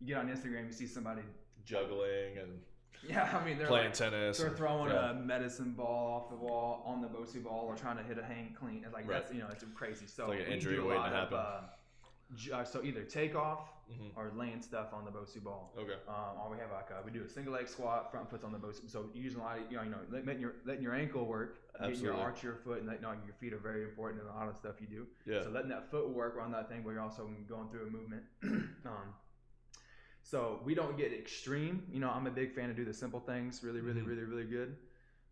you 0.00 0.06
get 0.08 0.18
on 0.18 0.28
Instagram, 0.28 0.66
you 0.66 0.72
see 0.72 0.86
somebody. 0.86 1.22
Juggling 1.64 2.38
and 2.38 2.60
Yeah, 3.08 3.36
I 3.40 3.44
mean 3.44 3.58
they're 3.58 3.66
playing 3.66 3.86
like, 3.86 3.94
tennis. 3.94 4.38
they're 4.38 4.50
throwing 4.50 4.90
yeah. 4.90 5.10
a 5.10 5.14
medicine 5.14 5.72
ball 5.72 6.22
off 6.22 6.30
the 6.30 6.36
wall 6.36 6.82
on 6.86 7.02
the 7.02 7.08
Bosu 7.08 7.42
ball 7.42 7.66
or 7.66 7.74
trying 7.76 7.96
to 7.96 8.02
hit 8.02 8.18
a 8.18 8.24
hang 8.24 8.54
clean. 8.58 8.82
It's 8.84 8.94
like 8.94 9.08
Right. 9.08 9.20
that's 9.20 9.32
you 9.32 9.40
know 9.40 9.48
it's 9.50 9.64
crazy. 9.74 10.06
So 10.06 10.28
like 10.28 10.40
an 10.40 10.46
injury 10.46 10.76
do 10.76 10.82
a 10.82 10.86
waiting 10.86 11.04
to 11.04 11.10
lot 11.10 11.32
of, 11.32 11.32
uh, 11.32 12.54
uh, 12.54 12.64
so 12.64 12.82
either 12.82 13.02
take 13.02 13.34
off 13.34 13.68
Mhm. 13.90 14.16
or 14.16 14.30
laying 14.36 14.62
stuff 14.62 14.94
on 14.94 15.04
the 15.04 15.10
Bosu 15.10 15.42
ball. 15.42 15.72
Okay. 15.76 15.96
Um, 16.08 16.40
or 16.40 16.50
we 16.50 16.58
have 16.58 16.70
like 16.70 16.90
a, 16.90 17.02
we 17.04 17.10
do 17.10 17.24
a 17.24 17.28
single 17.28 17.52
leg 17.52 17.68
squat, 17.68 18.10
front 18.10 18.30
foot's 18.30 18.44
on 18.44 18.52
the 18.52 18.58
Bosu. 18.58 18.88
So 18.88 19.10
using 19.12 19.40
a 19.40 19.42
lot 19.42 19.58
of 19.58 19.70
you 19.70 19.76
know, 19.76 19.82
you 19.82 19.90
know 19.90 19.98
letting 20.10 20.40
your 20.40 20.54
letting 20.64 20.82
your 20.82 20.94
ankle 20.94 21.26
work, 21.26 21.58
getting 21.80 22.00
your 22.00 22.14
arch 22.14 22.42
your 22.42 22.54
foot, 22.54 22.78
and 22.78 22.86
letting, 22.86 23.02
you 23.02 23.08
know, 23.08 23.16
your 23.24 23.34
feet 23.34 23.52
are 23.52 23.58
very 23.58 23.82
important 23.82 24.22
in 24.22 24.28
a 24.28 24.32
lot 24.32 24.48
of 24.48 24.56
stuff 24.56 24.80
you 24.80 24.86
do. 24.86 25.06
Yeah. 25.26 25.42
So 25.42 25.50
letting 25.50 25.70
that 25.70 25.90
foot 25.90 26.08
work 26.08 26.38
on 26.40 26.52
that 26.52 26.68
thing, 26.68 26.82
but 26.84 26.90
you're 26.90 27.00
also 27.00 27.28
going 27.48 27.68
through 27.68 27.86
a 27.88 27.90
movement. 27.90 28.22
um, 28.86 29.14
so 30.22 30.60
we 30.64 30.74
don't 30.74 30.96
get 30.96 31.12
extreme. 31.12 31.82
You 31.92 32.00
know, 32.00 32.10
I'm 32.10 32.26
a 32.26 32.30
big 32.30 32.52
fan 32.52 32.70
of 32.70 32.76
do 32.76 32.84
the 32.84 32.94
simple 32.94 33.20
things, 33.20 33.62
really, 33.62 33.80
really, 33.80 34.00
Mhm. 34.00 34.06
really, 34.06 34.24
really 34.24 34.44
good. 34.44 34.76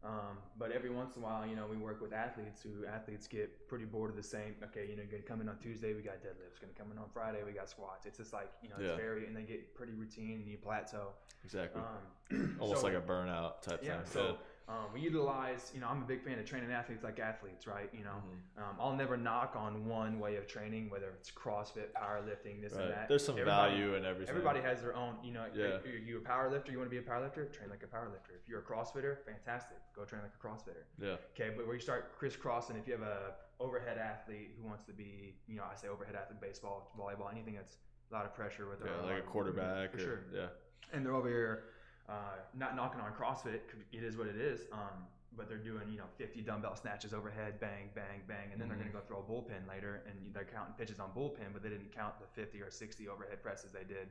Um, 0.02 0.38
but 0.56 0.72
every 0.72 0.88
once 0.88 1.16
in 1.16 1.22
a 1.22 1.26
while, 1.26 1.46
you 1.46 1.54
know, 1.54 1.66
we 1.66 1.76
work 1.76 2.00
with 2.00 2.14
athletes 2.14 2.62
who 2.62 2.86
athletes 2.86 3.26
get 3.28 3.68
pretty 3.68 3.84
bored 3.84 4.08
of 4.08 4.16
the 4.16 4.22
same. 4.22 4.56
Okay, 4.64 4.86
you 4.88 4.96
know, 4.96 5.02
you're 5.02 5.10
gonna 5.10 5.22
come 5.22 5.42
in 5.42 5.48
on 5.48 5.58
Tuesday, 5.58 5.92
we 5.92 6.00
got 6.00 6.22
deadlifts. 6.22 6.58
Gonna 6.58 6.72
come 6.72 6.90
in 6.90 6.96
on 6.96 7.10
Friday, 7.10 7.42
we 7.44 7.52
got 7.52 7.68
squats. 7.68 8.06
It's 8.06 8.16
just 8.16 8.32
like 8.32 8.50
you 8.62 8.70
know, 8.70 8.76
Yeah. 8.78 8.88
it's 8.88 8.96
very, 8.96 9.26
and 9.26 9.36
they 9.36 9.42
get 9.42 9.74
pretty 9.74 9.92
routine 9.92 10.40
and 10.40 10.48
you 10.48 10.56
plateau. 10.56 11.12
Exactly. 11.44 11.82
Um, 11.82 12.56
Almost 12.60 12.80
so- 12.80 12.86
like 12.86 12.96
a 12.96 13.02
burnout 13.02 13.60
type 13.60 13.80
yeah. 13.82 13.98
thing. 14.00 14.06
So 14.06 14.38
um, 14.70 14.92
we 14.94 15.00
utilize, 15.00 15.72
you 15.74 15.80
know, 15.80 15.88
I'm 15.88 16.02
a 16.02 16.06
big 16.06 16.22
fan 16.22 16.38
of 16.38 16.44
training 16.44 16.70
athletes 16.70 17.02
like 17.02 17.18
athletes, 17.18 17.66
right? 17.66 17.90
You 17.92 18.04
know, 18.04 18.22
Mhm. 18.22 18.62
um, 18.62 18.76
I'll 18.78 18.94
never 18.94 19.16
knock 19.16 19.56
on 19.56 19.86
one 19.86 20.20
way 20.20 20.36
of 20.36 20.46
training, 20.46 20.90
whether 20.90 21.10
it's 21.10 21.30
CrossFit, 21.32 21.90
powerlifting, 21.92 22.60
this 22.60 22.74
Right. 22.74 22.84
and 22.84 22.92
that. 22.92 23.08
There's 23.08 23.24
some 23.24 23.36
Everybody- 23.36 23.72
value 23.76 23.94
in 23.94 24.04
everything. 24.04 24.30
Everybody 24.30 24.60
has 24.60 24.80
their 24.80 24.94
own, 24.94 25.18
you 25.24 25.32
know, 25.32 25.46
Yeah. 25.52 25.78
are 25.80 25.86
you 25.88 26.18
a 26.18 26.20
power 26.20 26.48
lifter, 26.48 26.70
you 26.70 26.78
want 26.78 26.88
to 26.88 26.94
be 26.96 26.98
a 27.04 27.08
power 27.08 27.20
lifter, 27.20 27.46
train 27.46 27.68
like 27.68 27.82
a 27.82 27.88
power 27.88 28.08
lifter. 28.08 28.34
If 28.36 28.48
you're 28.48 28.60
a 28.60 28.62
CrossFitter, 28.62 29.24
fantastic, 29.24 29.78
go 29.92 30.04
train 30.04 30.22
like 30.22 30.34
a 30.34 30.38
CrossFitter. 30.38 30.84
Yeah. 30.98 31.16
Okay, 31.32 31.50
but 31.56 31.66
where 31.66 31.74
you 31.74 31.80
start 31.80 32.16
crisscrossing, 32.16 32.76
if 32.76 32.86
you 32.86 32.92
have 32.92 33.02
a 33.02 33.34
overhead 33.58 33.98
athlete 33.98 34.54
who 34.56 34.62
wants 34.68 34.84
to 34.84 34.92
be, 34.92 35.36
you 35.48 35.56
know, 35.56 35.64
I 35.64 35.74
say 35.74 35.88
overhead 35.88 36.14
athlete, 36.14 36.40
baseball, 36.40 36.94
volleyball, 36.96 37.30
anything 37.30 37.54
that's 37.54 37.76
a 38.10 38.14
lot 38.14 38.24
of 38.24 38.34
pressure 38.34 38.68
with 38.68 38.80
Yeah, 38.84 38.94
lot 38.96 39.06
like 39.06 39.18
a 39.18 39.26
quarterback. 39.26 39.90
for 39.90 39.96
or, 39.96 40.00
sure. 40.00 40.20
Yeah. 40.32 40.48
and 40.92 41.04
they're 41.04 41.14
over 41.14 41.28
here 41.28 41.64
uh, 42.10 42.12
not 42.58 42.74
knocking 42.76 43.00
on 43.00 43.12
CrossFit, 43.12 43.60
it 43.92 44.02
is 44.02 44.16
what 44.16 44.26
it 44.26 44.36
is. 44.36 44.62
Um, 44.72 45.06
but 45.36 45.48
they're 45.48 45.58
doing 45.58 45.82
you 45.90 45.96
know 45.98 46.04
50 46.18 46.40
dumbbell 46.42 46.74
snatches 46.74 47.14
overhead, 47.14 47.60
bang, 47.60 47.88
bang, 47.94 48.22
bang, 48.26 48.50
and 48.52 48.60
then 48.60 48.66
Mhm. 48.66 48.70
they're 48.70 48.78
going 48.78 48.90
to 48.90 48.98
go 48.98 49.00
throw 49.06 49.18
a 49.20 49.22
bullpen 49.22 49.66
later, 49.68 50.02
and 50.06 50.34
they're 50.34 50.44
counting 50.44 50.74
pitches 50.74 50.98
on 50.98 51.12
bullpen, 51.12 51.52
but 51.52 51.62
they 51.62 51.68
didn't 51.68 51.92
count 51.92 52.18
the 52.20 52.26
50 52.26 52.60
or 52.60 52.68
60 52.70 53.08
overhead 53.08 53.40
presses 53.40 53.70
they 53.70 53.84
did 53.84 54.08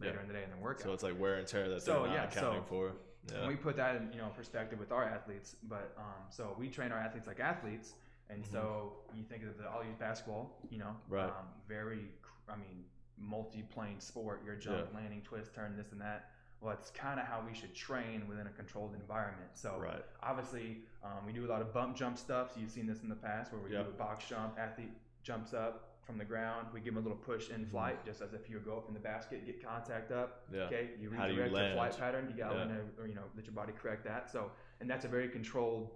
later 0.00 0.14
Yeah. 0.14 0.20
in 0.22 0.28
the 0.28 0.34
day 0.34 0.44
in 0.44 0.50
their 0.50 0.58
workout. 0.60 0.82
So 0.84 0.92
it's 0.92 1.02
like 1.02 1.18
wear 1.18 1.34
and 1.34 1.46
tear 1.48 1.68
that 1.68 1.82
So, 1.82 1.92
they're 2.04 2.08
not 2.10 2.14
yeah, 2.14 2.24
accounting 2.24 2.62
so- 2.62 2.68
for. 2.68 2.88
And 2.88 3.42
Yeah. 3.42 3.48
we 3.48 3.56
put 3.56 3.76
that 3.76 3.96
in 3.96 4.12
you 4.12 4.18
know 4.18 4.30
perspective 4.30 4.78
with 4.78 4.90
our 4.92 5.04
athletes, 5.04 5.56
but 5.64 5.92
um, 5.98 6.30
so 6.30 6.54
we 6.58 6.70
train 6.70 6.90
our 6.92 6.98
athletes 6.98 7.26
like 7.26 7.40
athletes, 7.40 7.94
and 8.30 8.44
so 8.46 9.02
you 9.14 9.24
think 9.24 9.42
of 9.44 9.58
the 9.58 9.64
I'll 9.64 9.84
use 9.84 9.96
basketball, 9.96 10.58
you 10.70 10.78
know, 10.78 10.96
Mm-hmm. 11.04 11.12
Right. 11.14 11.28
um, 11.28 11.48
very, 11.68 12.08
I 12.48 12.56
mean, 12.56 12.84
multi-plane 13.18 14.00
sport. 14.00 14.42
Your 14.44 14.56
jump, 14.56 14.92
landing, 14.94 15.22
twist, 15.22 15.54
turn, 15.54 15.76
this 15.76 15.92
and 15.92 16.00
that. 16.00 16.30
Well, 16.62 16.72
it's 16.78 16.90
kind 16.90 17.18
of 17.18 17.26
how 17.26 17.42
we 17.46 17.52
should 17.54 17.74
train 17.74 18.26
within 18.28 18.46
a 18.46 18.50
controlled 18.50 18.94
environment. 18.94 19.50
So 19.54 19.78
Right. 19.80 20.04
obviously, 20.22 20.84
um, 21.02 21.26
we 21.26 21.32
do 21.32 21.44
a 21.44 21.50
lot 21.50 21.60
of 21.60 21.72
bump 21.72 21.96
jump 21.96 22.16
stuff. 22.16 22.54
So 22.54 22.60
you've 22.60 22.70
seen 22.70 22.86
this 22.86 23.02
in 23.02 23.08
the 23.08 23.16
past 23.16 23.52
where 23.52 23.60
we 23.60 23.72
Yep. 23.72 23.84
do 23.86 23.90
a 23.90 23.94
box 23.94 24.28
jump. 24.28 24.56
Athlete 24.58 24.92
jumps 25.24 25.52
up 25.54 25.88
from 26.04 26.18
the 26.18 26.24
ground. 26.24 26.72
We 26.72 26.80
give 26.80 26.94
him 26.94 26.98
a 26.98 27.00
little 27.00 27.18
push 27.18 27.50
in 27.50 27.66
flight, 27.66 28.04
just 28.04 28.22
as 28.22 28.32
if 28.32 28.48
you 28.48 28.60
go 28.60 28.76
up 28.78 28.86
in 28.86 28.94
the 28.94 29.00
basket, 29.00 29.44
get 29.44 29.60
contact 29.62 30.12
up. 30.12 30.44
Mm-hmm. 30.46 30.54
Yeah. 30.54 30.62
Okay, 30.66 30.90
you 30.92 30.96
do 30.96 31.02
you 31.02 31.10
redirect 31.10 31.52
your 31.52 31.72
flight 31.72 31.98
pattern. 31.98 32.28
You 32.30 32.36
got 32.36 32.50
to 32.50 32.56
Yeah. 32.98 33.06
you 33.06 33.14
know, 33.14 33.24
let 33.34 33.44
your 33.44 33.54
body 33.54 33.72
correct 33.72 34.04
that. 34.04 34.30
So, 34.30 34.52
and 34.80 34.88
that's 34.88 35.04
a 35.04 35.08
very 35.08 35.28
controlled, 35.28 35.90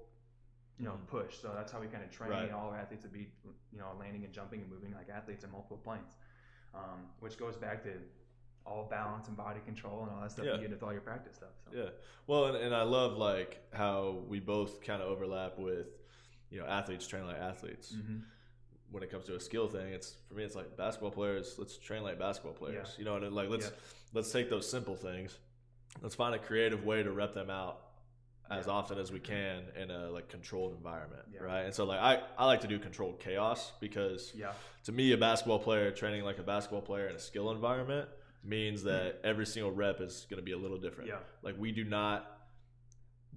you 0.79 0.85
know, 0.85 0.95
Mhm. 0.97 1.07
push. 1.07 1.39
So 1.39 1.55
that's 1.55 1.71
how 1.71 1.81
we 1.81 1.87
kind 1.87 2.03
of 2.03 2.11
train 2.11 2.31
Right. 2.31 2.51
all 2.51 2.71
our 2.71 2.77
athletes 2.77 3.05
to 3.05 3.09
be, 3.09 3.33
you 3.73 3.79
know, 3.79 3.93
landing 3.95 4.25
and 4.25 4.33
jumping 4.33 4.63
and 4.63 4.71
moving 4.71 4.93
like 4.95 5.09
athletes 5.11 5.45
in 5.45 5.51
multiple 5.53 5.79
planes. 5.79 6.17
Um, 6.75 7.09
which 7.21 7.39
goes 7.39 7.57
back 7.57 7.83
to 7.85 8.03
all 8.67 8.87
balance 8.91 9.29
and 9.29 9.37
body 9.37 9.61
control 9.65 10.03
and 10.03 10.11
all 10.11 10.21
that 10.21 10.31
stuff 10.33 10.45
Yeah. 10.47 10.55
you 10.57 10.61
get 10.63 10.71
with 10.71 10.83
all 10.83 10.93
your 10.93 11.01
practice 11.01 11.37
stuff. 11.37 11.51
So. 11.71 11.77
Yeah. 11.79 11.89
Well, 12.27 12.47
and, 12.47 12.57
and 12.57 12.75
I 12.75 12.83
love 12.83 13.17
like 13.17 13.63
how 13.73 14.25
we 14.29 14.41
both 14.41 14.83
kind 14.83 15.01
of 15.01 15.09
overlap 15.09 15.59
with, 15.59 15.87
you 16.51 16.59
know, 16.61 16.67
athletes 16.67 17.07
train 17.07 17.27
like 17.27 17.39
athletes. 17.39 17.95
hmm 17.95 18.19
When 18.91 19.03
it 19.03 19.11
comes 19.11 19.25
to 19.27 19.37
a 19.37 19.41
skill 19.41 19.69
thing, 19.69 19.93
it's 19.93 20.15
for 20.29 20.35
me, 20.35 20.43
it's 20.45 20.57
like 20.57 20.77
basketball 20.77 21.11
players. 21.13 21.55
Let's 21.59 21.77
train 21.77 22.03
like 22.03 22.19
basketball 22.19 22.55
players. 22.55 22.89
Yeah. 22.93 22.99
You 22.99 23.05
know, 23.05 23.17
and 23.25 23.35
like 23.35 23.49
let's 23.49 23.67
Yeah. 23.67 23.73
let's 24.15 24.33
take 24.33 24.51
those 24.51 24.69
simple 24.69 24.97
things. 24.97 25.39
Let's 26.03 26.15
find 26.15 26.35
a 26.35 26.39
creative 26.39 26.85
way 26.85 27.03
to 27.03 27.11
rep 27.11 27.33
them 27.35 27.51
out 27.51 27.81
as 28.49 28.69
often 28.69 28.97
as 28.99 29.11
we 29.11 29.19
can 29.19 29.65
in 29.81 29.91
a 29.91 30.09
like 30.11 30.29
controlled 30.29 30.73
environment, 30.77 31.23
Yeah. 31.33 31.41
right? 31.43 31.63
And 31.63 31.75
so 31.75 31.85
like 31.85 32.01
I 32.01 32.23
I 32.39 32.47
like 32.47 32.61
to 32.63 32.69
do 32.69 32.79
controlled 32.79 33.19
chaos 33.21 33.73
because 33.81 34.33
Yeah. 34.35 34.53
to 34.85 34.93
me, 34.93 35.13
a 35.13 35.17
basketball 35.17 35.59
player 35.61 35.91
training 35.93 36.25
like 36.25 36.39
a 36.39 36.45
basketball 36.45 36.83
player 36.83 37.07
in 37.09 37.15
a 37.17 37.19
skill 37.21 37.51
environment 37.53 38.09
means 38.47 38.83
that 38.85 39.21
every 39.25 39.47
single 39.47 39.73
rep 39.73 40.01
is 40.01 40.27
going 40.31 40.39
to 40.39 40.45
be 40.45 40.53
a 40.53 40.59
little 40.59 40.79
different. 40.79 41.09
Yeah. 41.09 41.19
Like 41.43 41.57
we 41.59 41.73
do 41.73 41.85
not 41.85 42.39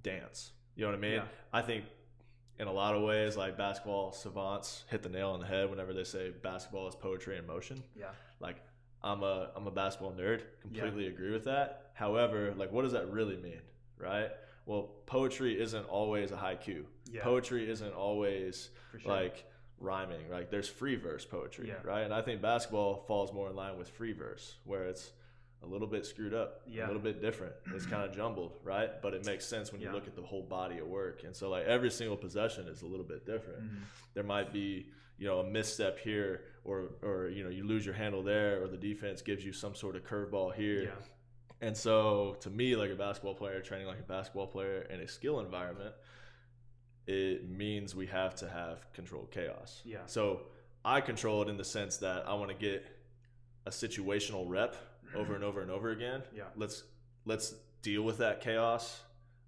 dance. 0.02 0.52
You 0.76 0.84
know 0.86 0.91
what 0.91 0.98
I 0.98 1.02
mean? 1.02 1.13
Yeah. 1.13 1.24
I 1.52 1.62
think 1.62 1.86
in 2.60 2.67
a 2.67 2.72
lot 2.72 2.95
of 2.95 3.02
ways, 3.02 3.38
like 3.38 3.58
basketball 3.58 4.12
savants 4.12 4.84
hit 4.89 5.02
the 5.02 5.10
nail 5.10 5.32
on 5.32 5.39
the 5.39 5.45
head 5.45 5.69
whenever 5.69 5.93
they 5.93 6.04
say 6.04 6.32
basketball 6.41 6.88
is 6.88 6.95
poetry 6.95 7.38
in 7.38 7.48
motion. 7.48 7.84
Yeah. 7.98 8.08
Like 8.39 8.58
I'm 9.02 9.24
a 9.24 9.52
I'm 9.56 9.67
a 9.67 9.72
basketball 9.72 10.12
nerd. 10.12 10.41
Completely 10.62 11.08
agree 11.08 11.32
with 11.32 11.45
that. 11.45 11.91
However, 11.93 12.54
like 12.58 12.72
what 12.72 12.84
does 12.84 12.91
that 12.91 13.12
really 13.12 13.38
mean, 13.38 13.62
right? 13.98 14.30
Well, 14.65 14.91
poetry 15.06 15.60
isn't 15.60 15.86
always 15.86 16.32
a 16.32 16.36
haiku. 16.36 16.84
Yeah. 17.12 17.24
Poetry 17.24 17.69
isn't 17.69 17.93
always 17.93 18.69
sure. 19.02 19.12
like 19.12 19.45
rhyming. 19.80 20.30
Like 20.30 20.50
there's 20.50 20.68
free 20.70 20.96
verse 20.96 21.26
poetry, 21.26 21.68
Yeah. 21.70 21.76
right? 21.84 22.02
And 22.04 22.13
I 22.13 22.22
think 22.22 22.42
basketball 22.42 23.04
falls 23.08 23.34
more 23.34 23.50
in 23.50 23.56
line 23.56 23.78
with 23.78 23.89
free 23.89 24.13
verse, 24.13 24.56
where 24.65 24.86
it's 24.86 25.12
a 25.62 25.65
little 25.65 25.88
bit 25.88 26.06
screwed 26.06 26.34
up, 26.34 26.62
Yeah. 26.68 26.86
a 26.86 26.88
little 26.88 27.02
bit 27.02 27.22
different. 27.22 27.54
It's 27.74 27.86
kind 27.86 28.04
of 28.10 28.15
jumbled, 28.15 28.60
right? 28.63 29.02
But 29.02 29.13
it 29.13 29.26
makes 29.26 29.46
sense 29.46 29.72
when 29.72 29.82
you 29.82 29.88
Yeah. 29.88 29.94
look 29.94 30.08
at 30.08 30.15
the 30.15 30.22
whole 30.22 30.44
body 30.44 30.80
of 30.80 30.88
work. 30.88 31.24
And 31.24 31.36
so 31.36 31.50
like 31.50 31.65
every 31.65 31.92
single 31.92 32.18
possession 32.18 32.68
is 32.68 32.82
a 32.82 32.86
little 32.88 33.06
bit 33.06 33.26
different. 33.26 33.63
Mhm. 33.63 33.82
There 34.13 34.24
might 34.24 34.52
be, 34.54 34.89
you 35.18 35.28
know, 35.28 35.39
a 35.39 35.44
misstep 35.44 36.00
here 36.00 36.46
or 36.63 36.92
or 37.02 37.28
you 37.30 37.44
know, 37.44 37.50
you 37.50 37.63
lose 37.65 37.86
your 37.86 37.96
handle 37.96 38.24
there 38.24 38.62
or 38.63 38.68
the 38.68 38.78
defense 38.78 39.22
gives 39.22 39.44
you 39.46 39.52
some 39.54 39.76
sort 39.76 39.96
of 39.96 40.04
curveball 40.04 40.54
here. 40.54 40.84
Yeah. 40.84 40.92
And 41.62 41.76
so, 41.76 42.38
to 42.39 42.50
me, 42.50 42.78
like 42.78 42.89
a 42.89 42.96
basketball 42.96 43.36
player, 43.36 43.60
training 43.60 43.86
like 43.88 44.00
a 44.00 44.04
basketball 44.04 44.48
player 44.48 44.84
in 44.84 45.02
a 45.02 45.08
skill 45.10 45.42
environment, 45.42 45.94
it 47.10 47.50
means 47.50 47.95
we 47.95 48.06
have 48.08 48.36
to 48.36 48.48
have 48.50 48.91
controlled 48.93 49.32
chaos. 49.32 49.82
Yeah. 49.86 50.00
So, 50.06 50.41
I 50.86 51.02
control 51.02 51.41
it 51.41 51.50
in 51.50 51.58
the 51.58 51.63
sense 51.63 51.98
that 51.98 52.28
I 52.28 52.34
want 52.36 52.50
to 52.52 52.56
get 52.56 52.86
a 53.65 53.69
situational 53.69 54.45
rep 54.48 54.76
over 55.15 55.34
and 55.36 55.43
over 55.43 55.62
and 55.62 55.72
over 55.72 55.89
again. 55.91 56.22
Yeah. 56.36 56.43
Let's 56.56 56.84
let's 57.26 57.54
deal 57.82 58.04
with 58.04 58.19
that 58.19 58.41
chaos 58.41 59.02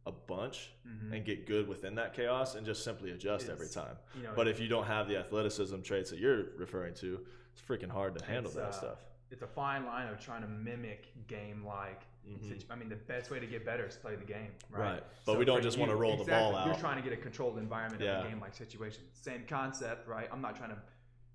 a 0.07 0.11
bunch 0.11 0.71
Mhm. 0.87 1.13
and 1.15 1.25
get 1.25 1.45
good 1.45 1.67
within 1.67 1.95
that 1.95 2.13
chaos 2.15 2.55
and 2.55 2.65
just 2.65 2.83
simply 2.83 3.11
adjust 3.11 3.47
every 3.49 3.69
time. 3.69 3.95
You 4.15 4.23
know, 4.23 4.33
But 4.35 4.47
if 4.47 4.59
you 4.59 4.67
don't 4.67 4.85
have 4.85 5.07
the 5.07 5.17
athleticism 5.17 5.81
traits 5.81 6.09
that 6.09 6.17
you're 6.19 6.45
referring 6.57 6.95
to, 6.95 7.25
it's 7.53 7.61
freaking 7.61 7.89
hard 7.91 8.17
to 8.17 8.25
handle 8.25 8.51
that 8.53 8.69
uh, 8.69 8.71
stuff. 8.71 8.99
it's 9.29 9.43
a 9.43 9.47
fine 9.47 9.85
line 9.85 10.07
of 10.09 10.19
trying 10.19 10.41
to 10.41 10.47
mimic 10.47 11.05
game 11.27 11.63
like. 11.63 12.01
Mhm. 12.27 12.63
I 12.69 12.75
mean, 12.75 12.89
the 12.89 12.95
best 12.95 13.31
way 13.31 13.39
to 13.39 13.47
get 13.47 13.65
better 13.65 13.85
is 13.85 13.97
play 13.97 14.15
the 14.15 14.23
game, 14.25 14.51
right? 14.69 14.93
Right. 14.93 15.03
But 15.25 15.37
we 15.39 15.45
don't 15.45 15.61
just 15.61 15.77
you- 15.77 15.81
wanna 15.81 15.95
roll 15.95 16.15
the 16.17 16.21
exactly, 16.23 16.51
ball 16.53 16.65
You're 16.67 16.75
trying 16.75 16.97
to 16.97 17.09
get 17.09 17.17
a 17.17 17.21
controlled 17.21 17.57
environment 17.57 18.01
Yeah. 18.01 18.19
of 18.19 18.25
a 18.25 18.29
game 18.29 18.39
like 18.39 18.53
situation. 18.53 19.03
Same 19.13 19.45
concept, 19.47 20.07
right? 20.07 20.27
I'm 20.31 20.41
not 20.41 20.55
trying 20.55 20.69
to 20.69 20.81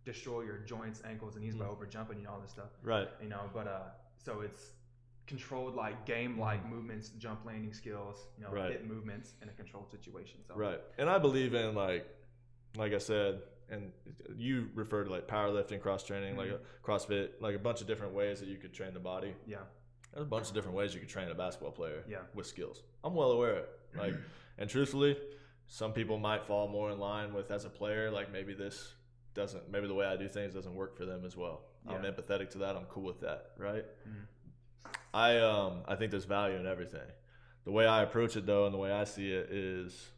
destroy 0.05 0.43
your 0.43 0.59
joints, 0.59 1.03
ankles, 1.05 1.35
and 1.35 1.45
knees 1.45 1.57
by 1.57 1.65
Mhm. 1.65 1.71
over 1.71 1.87
jumping 1.87 2.21
you 2.21 2.29
all 2.29 2.41
this 2.41 2.53
stuff, 2.53 2.71
Right. 2.83 3.09
you 3.21 3.29
know. 3.29 3.51
But 3.53 3.67
uh, 3.67 3.91
so 4.19 4.41
it's 4.43 4.73
controlled 5.27 5.75
like 5.75 6.07
game 6.07 6.39
like 6.39 6.65
movements, 6.65 7.09
jump 7.11 7.45
landing 7.45 7.73
skills, 7.73 8.29
you 8.37 8.45
know, 8.45 8.51
Mm-hmm. 8.51 8.57
Right. 8.57 8.71
hit 8.73 8.87
movements 8.87 9.35
in 9.43 9.49
a 9.49 9.53
controlled 9.53 9.91
situation. 9.91 10.45
So 10.45 10.55
Right. 10.55 10.81
And 10.99 11.11
I 11.11 11.19
believe 11.19 11.55
in 11.55 11.75
like 11.75 12.07
like 12.77 12.93
I 12.93 12.99
said, 12.99 13.43
and 13.71 13.93
you 14.37 14.71
refer 14.75 15.03
to 15.03 15.11
like 15.11 15.27
powerlifting, 15.27 15.81
cross 15.81 16.05
training, 16.05 16.37
like 16.37 16.51
Mm-hmm. 16.51 16.85
CrossFit, 16.85 17.41
like 17.41 17.57
a 17.57 17.59
bunch 17.59 17.81
of 17.81 17.87
different 17.89 18.13
ways 18.13 18.39
that 18.39 18.49
you 18.49 18.59
could 18.59 18.73
train 18.73 18.95
the 18.95 19.01
body. 19.01 19.35
yeah, 19.47 19.65
There's 20.17 20.27
a 20.27 20.31
bunch 20.31 20.49
of 20.49 20.55
different 20.55 20.75
ways 20.79 20.95
you 20.95 21.01
could 21.01 21.11
train 21.11 21.29
a 21.31 21.35
basketball 21.35 21.73
player 21.73 22.03
Yeah. 22.09 22.21
with 22.33 22.47
skills. 22.47 22.83
I'm 23.05 23.15
well 23.15 23.33
aware 23.33 23.51
of 23.51 23.57
it. 23.59 23.69
Like 23.99 24.15
and 24.57 24.69
truthfully, 24.71 25.15
some 25.67 25.93
people 25.93 26.19
might 26.19 26.47
fall 26.47 26.69
more 26.69 26.91
in 26.91 26.99
line 26.99 27.35
with 27.35 27.51
as 27.51 27.67
a 27.67 27.69
player, 27.69 28.11
like 28.11 28.33
maybe 28.33 28.55
this 28.55 28.95
doesn't 29.35 29.71
maybe 29.71 29.87
the 29.87 29.95
way 29.95 30.07
I 30.07 30.17
do 30.17 30.27
things 30.27 30.55
doesn't 30.55 30.75
work 30.75 30.97
for 30.97 31.05
them 31.05 31.27
as 31.27 31.37
well. 31.37 31.67
I'm 31.87 32.03
empathetic 32.03 32.49
to 32.53 32.59
that. 32.59 32.77
I'm 32.77 32.87
cool 32.87 33.03
with 33.05 33.21
that, 33.21 33.51
right? 33.59 33.85
Mhm. 34.09 34.93
I 35.13 35.39
um 35.39 35.83
I 35.87 35.97
think 35.97 36.11
there's 36.11 36.25
value 36.25 36.57
in 36.57 36.67
everything. 36.67 37.07
The 37.65 37.73
way 37.73 37.87
I 37.87 38.03
approach 38.03 38.37
it 38.37 38.47
though, 38.47 38.65
and 38.65 38.73
the 38.73 38.79
way 38.79 38.91
I 38.93 39.05
see 39.05 39.31
it 39.33 39.51
is 39.51 40.13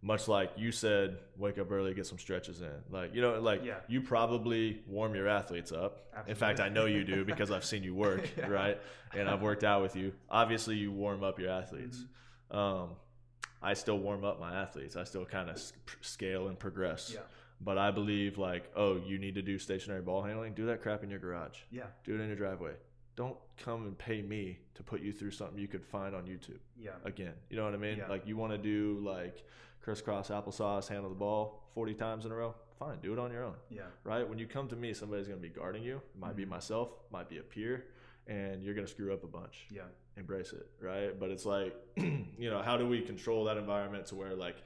much 0.00 0.28
like 0.28 0.52
you 0.56 0.70
said, 0.70 1.18
wake 1.36 1.58
up 1.58 1.70
early, 1.72 1.92
get 1.92 2.06
some 2.06 2.18
stretches 2.18 2.60
in. 2.60 2.70
Like 2.90 3.14
you 3.14 3.20
know, 3.20 3.40
like 3.40 3.64
Yeah. 3.64 3.78
you 3.88 4.00
probably 4.00 4.82
warm 4.86 5.14
your 5.14 5.28
athletes 5.28 5.72
up. 5.72 6.06
In 6.28 6.36
fact, 6.36 6.60
I 6.60 6.68
know 6.68 6.86
you 6.86 7.04
do 7.04 7.24
because 7.32 7.50
I've 7.50 7.64
seen 7.64 7.82
you 7.82 7.94
work, 7.94 8.28
Yeah. 8.38 8.46
right? 8.48 8.80
And 9.14 9.28
I've 9.28 9.42
worked 9.42 9.64
out 9.64 9.82
with 9.82 9.96
you. 9.96 10.12
Obviously, 10.30 10.76
you 10.76 10.92
warm 10.92 11.24
up 11.24 11.38
your 11.40 11.50
athletes. 11.50 11.98
Mm-hmm. 12.52 12.56
Um, 12.56 12.90
I 13.60 13.74
still 13.74 13.98
warm 13.98 14.24
up 14.24 14.38
my 14.38 14.54
athletes. 14.54 14.94
I 14.96 15.02
still 15.04 15.24
kind 15.24 15.50
of 15.50 15.60
scale 16.00 16.46
and 16.48 16.56
progress. 16.58 17.10
yeah, 17.12 17.20
But 17.60 17.76
I 17.76 17.90
believe 17.90 18.38
like, 18.38 18.70
oh, 18.76 19.00
you 19.04 19.18
need 19.18 19.34
to 19.34 19.42
do 19.42 19.58
stationary 19.58 20.00
ball 20.02 20.22
handling. 20.22 20.54
Do 20.54 20.66
that 20.66 20.80
crap 20.80 21.02
in 21.02 21.10
your 21.10 21.18
garage 21.18 21.58
yeah, 21.72 21.84
do 22.04 22.14
it 22.14 22.20
in 22.20 22.28
your 22.28 22.36
driveway. 22.36 22.72
Don't 23.16 23.36
come 23.56 23.82
and 23.86 23.98
pay 23.98 24.22
me 24.22 24.60
to 24.76 24.84
put 24.84 25.00
you 25.00 25.12
through 25.12 25.32
something 25.32 25.58
you 25.58 25.66
could 25.66 25.84
find 25.84 26.14
on 26.14 26.22
YouTube. 26.24 26.60
yeah, 26.78 26.92
Again, 27.04 27.32
you 27.50 27.56
know 27.56 27.64
what 27.64 27.74
I 27.74 27.78
mean? 27.78 27.98
Yeah. 27.98 28.06
Like 28.06 28.28
you 28.28 28.36
want 28.36 28.52
to 28.52 28.58
do 28.58 29.00
like 29.04 29.42
crisscross 29.92 30.28
applesauce, 30.28 30.86
handle 30.86 31.08
the 31.08 31.14
ball 31.14 31.62
40 31.72 31.94
times 31.94 32.26
in 32.26 32.30
a 32.32 32.34
row. 32.34 32.54
Fine, 32.78 32.98
do 33.02 33.14
it 33.14 33.18
on 33.18 33.32
your 33.32 33.42
own. 33.44 33.54
yeah, 33.70 33.84
Right? 34.04 34.28
When 34.28 34.38
you 34.38 34.46
come 34.46 34.68
to 34.68 34.76
me, 34.76 34.92
somebody's 34.92 35.26
going 35.26 35.40
to 35.40 35.42
be 35.42 35.48
guarding 35.52 35.82
you. 35.82 35.96
It 35.96 36.18
might 36.20 36.36
be 36.36 36.44
Mhm. 36.44 36.48
myself, 36.50 36.90
might 37.10 37.26
be 37.30 37.38
a 37.38 37.42
peer, 37.42 37.86
and 38.26 38.62
you're 38.62 38.74
going 38.74 38.86
to 38.86 38.92
screw 38.92 39.14
up 39.14 39.24
a 39.24 39.26
bunch. 39.26 39.66
yeah, 39.70 39.84
Embrace 40.18 40.52
it, 40.52 40.68
right? 40.80 41.18
But 41.18 41.30
it's 41.30 41.46
like, 41.46 41.74
you 41.96 42.50
know, 42.50 42.60
how 42.60 42.76
do 42.76 42.86
we 42.86 43.00
control 43.00 43.44
that 43.44 43.56
environment 43.56 44.04
to 44.06 44.14
where 44.14 44.34
like 44.34 44.56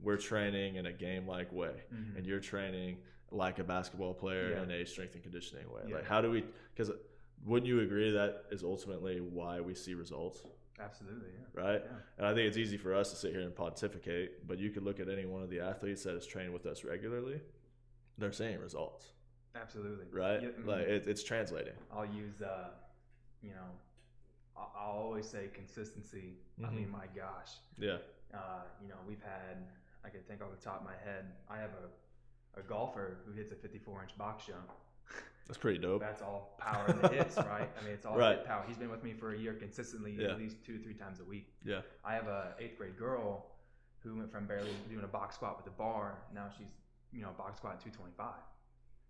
we're 0.00 0.16
training 0.16 0.76
in 0.76 0.86
a 0.86 0.92
game 0.92 1.26
like 1.28 1.52
way? 1.52 1.84
Mhm. 1.94 2.16
and 2.16 2.26
you're 2.26 2.40
training 2.40 2.98
like 3.30 3.58
a 3.60 3.64
basketball 3.64 4.14
player 4.14 4.50
Yeah. 4.50 4.62
in 4.64 4.70
a 4.72 4.84
strength 4.84 5.14
and 5.14 5.22
conditioning 5.22 5.70
way. 5.70 5.82
Yeah. 5.86 5.94
Like, 5.96 6.04
how 6.06 6.20
do 6.20 6.30
we? 6.30 6.44
Because 6.74 6.90
wouldn't 7.46 7.66
you 7.68 7.80
agree 7.80 8.10
that 8.10 8.46
is 8.50 8.62
ultimately 8.64 9.20
why 9.20 9.60
we 9.60 9.74
see 9.74 9.94
results, 9.94 10.42
absolutely, 10.84 11.30
yeah, 11.38 11.62
right? 11.62 11.82
yeah, 11.84 11.90
And 12.18 12.26
I 12.26 12.34
think 12.34 12.48
it's 12.48 12.56
easy 12.56 12.76
for 12.76 12.94
us 12.94 13.10
to 13.10 13.16
sit 13.16 13.32
here 13.32 13.40
and 13.42 13.54
pontificate, 13.54 14.46
but 14.46 14.58
you 14.58 14.70
could 14.70 14.82
look 14.82 15.00
at 15.00 15.08
any 15.08 15.26
one 15.26 15.42
of 15.42 15.50
the 15.50 15.60
athletes 15.60 16.02
that 16.04 16.10
is 16.10 16.24
has 16.24 16.26
trained 16.26 16.52
with 16.52 16.66
us 16.66 16.84
regularly; 16.84 17.40
they're 18.18 18.32
seeing 18.32 18.58
results, 18.60 19.06
absolutely, 19.54 20.06
right? 20.12 20.42
Yeah, 20.42 20.48
mhm. 20.50 20.66
Like 20.66 20.86
it, 20.86 21.04
it's 21.06 21.22
translating. 21.22 21.74
I'll 21.92 22.06
use, 22.06 22.40
uh, 22.42 22.70
you 23.42 23.50
know, 23.50 23.68
I'll, 24.56 24.72
always 25.04 25.28
say 25.28 25.48
consistency. 25.52 26.34
I 26.62 26.66
Mhm. 26.68 26.74
mean, 26.74 26.90
my 26.90 27.06
gosh, 27.16 27.52
Yeah, 27.78 27.98
uh, 28.34 28.62
you 28.82 28.88
know, 28.88 28.98
we've 29.06 29.22
had, 29.22 29.56
I 30.04 30.08
can 30.10 30.22
think 30.22 30.42
off 30.42 30.50
the 30.50 30.62
top 30.64 30.80
of 30.80 30.84
my 30.84 30.96
head, 31.04 31.24
I 31.48 31.58
have 31.58 31.70
a, 31.84 32.60
a 32.60 32.62
golfer 32.62 33.18
who 33.24 33.32
hits 33.32 33.50
a 33.52 33.56
54 33.56 34.02
inch 34.02 34.16
box 34.18 34.46
jump. 34.46 34.70
That's 35.46 35.58
pretty 35.58 35.78
dope. 35.78 36.00
That's 36.00 36.22
all 36.22 36.54
power 36.58 36.86
in 36.88 37.00
the 37.00 37.08
hits, 37.08 37.36
right? 37.54 37.68
I 37.78 37.84
mean, 37.84 37.92
it's 37.94 38.06
all 38.06 38.16
Right. 38.16 38.44
power. 38.44 38.64
He's 38.66 38.76
been 38.76 38.90
with 38.90 39.02
me 39.02 39.12
for 39.12 39.34
a 39.34 39.38
year 39.38 39.54
consistently, 39.54 40.12
Yeah. 40.18 40.28
at 40.30 40.38
least 40.38 40.56
two, 40.64 40.78
three 40.78 40.94
times 40.94 41.20
a 41.20 41.24
week. 41.24 41.52
Yeah, 41.64 41.80
I 42.04 42.14
have 42.14 42.26
a 42.28 42.54
eighth 42.58 42.78
grade 42.78 42.96
girl 42.98 43.46
who 44.00 44.16
went 44.16 44.30
from 44.32 44.46
barely 44.46 44.72
doing 44.88 45.04
a 45.04 45.08
box 45.08 45.36
squat 45.36 45.56
with 45.56 45.66
a 45.66 45.76
bar. 45.76 46.18
Now 46.34 46.48
she's, 46.56 46.72
you 47.12 47.22
know, 47.22 47.30
box 47.38 47.58
squat 47.58 47.80
225. 47.80 48.34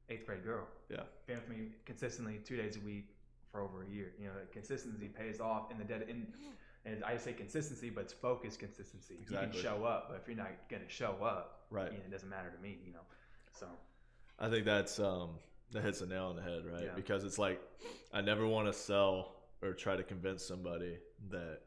Eighth 0.09 0.27
grade 0.27 0.45
girl. 0.45 0.67
yeah, 0.91 1.03
Been 1.27 1.37
with 1.37 1.49
me 1.49 1.69
consistently 1.87 2.41
two 2.45 2.57
days 2.57 2.77
a 2.77 2.81
week 2.81 3.07
for 3.51 3.61
over 3.63 3.83
a 3.85 3.89
year. 3.89 4.13
You 4.19 4.27
know, 4.27 4.33
consistency 4.53 5.09
pays 5.09 5.41
off 5.41 5.71
in 5.71 5.79
the 5.79 5.85
dead. 5.85 6.07
In, 6.09 6.27
and 6.85 7.05
I 7.05 7.17
say 7.17 7.33
consistency, 7.33 7.89
but 7.91 8.03
it's 8.03 8.13
focused 8.13 8.59
consistency. 8.59 9.15
Exactly. 9.23 9.47
You 9.47 9.53
can 9.53 9.63
show 9.63 9.85
up, 9.85 10.09
but 10.11 10.19
if 10.21 10.27
you're 10.27 10.37
not 10.37 10.51
going 10.69 10.83
to 10.83 10.89
show 10.89 11.17
up, 11.23 11.67
right. 11.71 11.93
you 11.93 11.99
know, 11.99 12.05
it 12.05 12.11
doesn't 12.11 12.29
matter 12.29 12.51
to 12.51 12.61
me. 12.63 12.79
You 12.85 12.93
know, 12.93 13.05
so 13.53 13.67
I 14.39 14.51
think 14.51 14.65
that's 14.65 14.99
um 14.99 15.31
that 15.73 15.83
hits 15.83 16.01
a 16.01 16.07
nail 16.07 16.27
on 16.27 16.37
the 16.37 16.43
head, 16.43 16.65
right? 16.65 16.85
Yeah. 16.85 16.91
Because 16.95 17.25
it's 17.25 17.39
like 17.39 17.61
I 18.13 18.21
never 18.21 18.47
want 18.47 18.67
to 18.69 18.73
sell 18.73 19.37
or 19.63 19.73
try 19.73 19.97
to 19.97 20.03
convince 20.03 20.45
somebody 20.45 20.99
that 21.31 21.61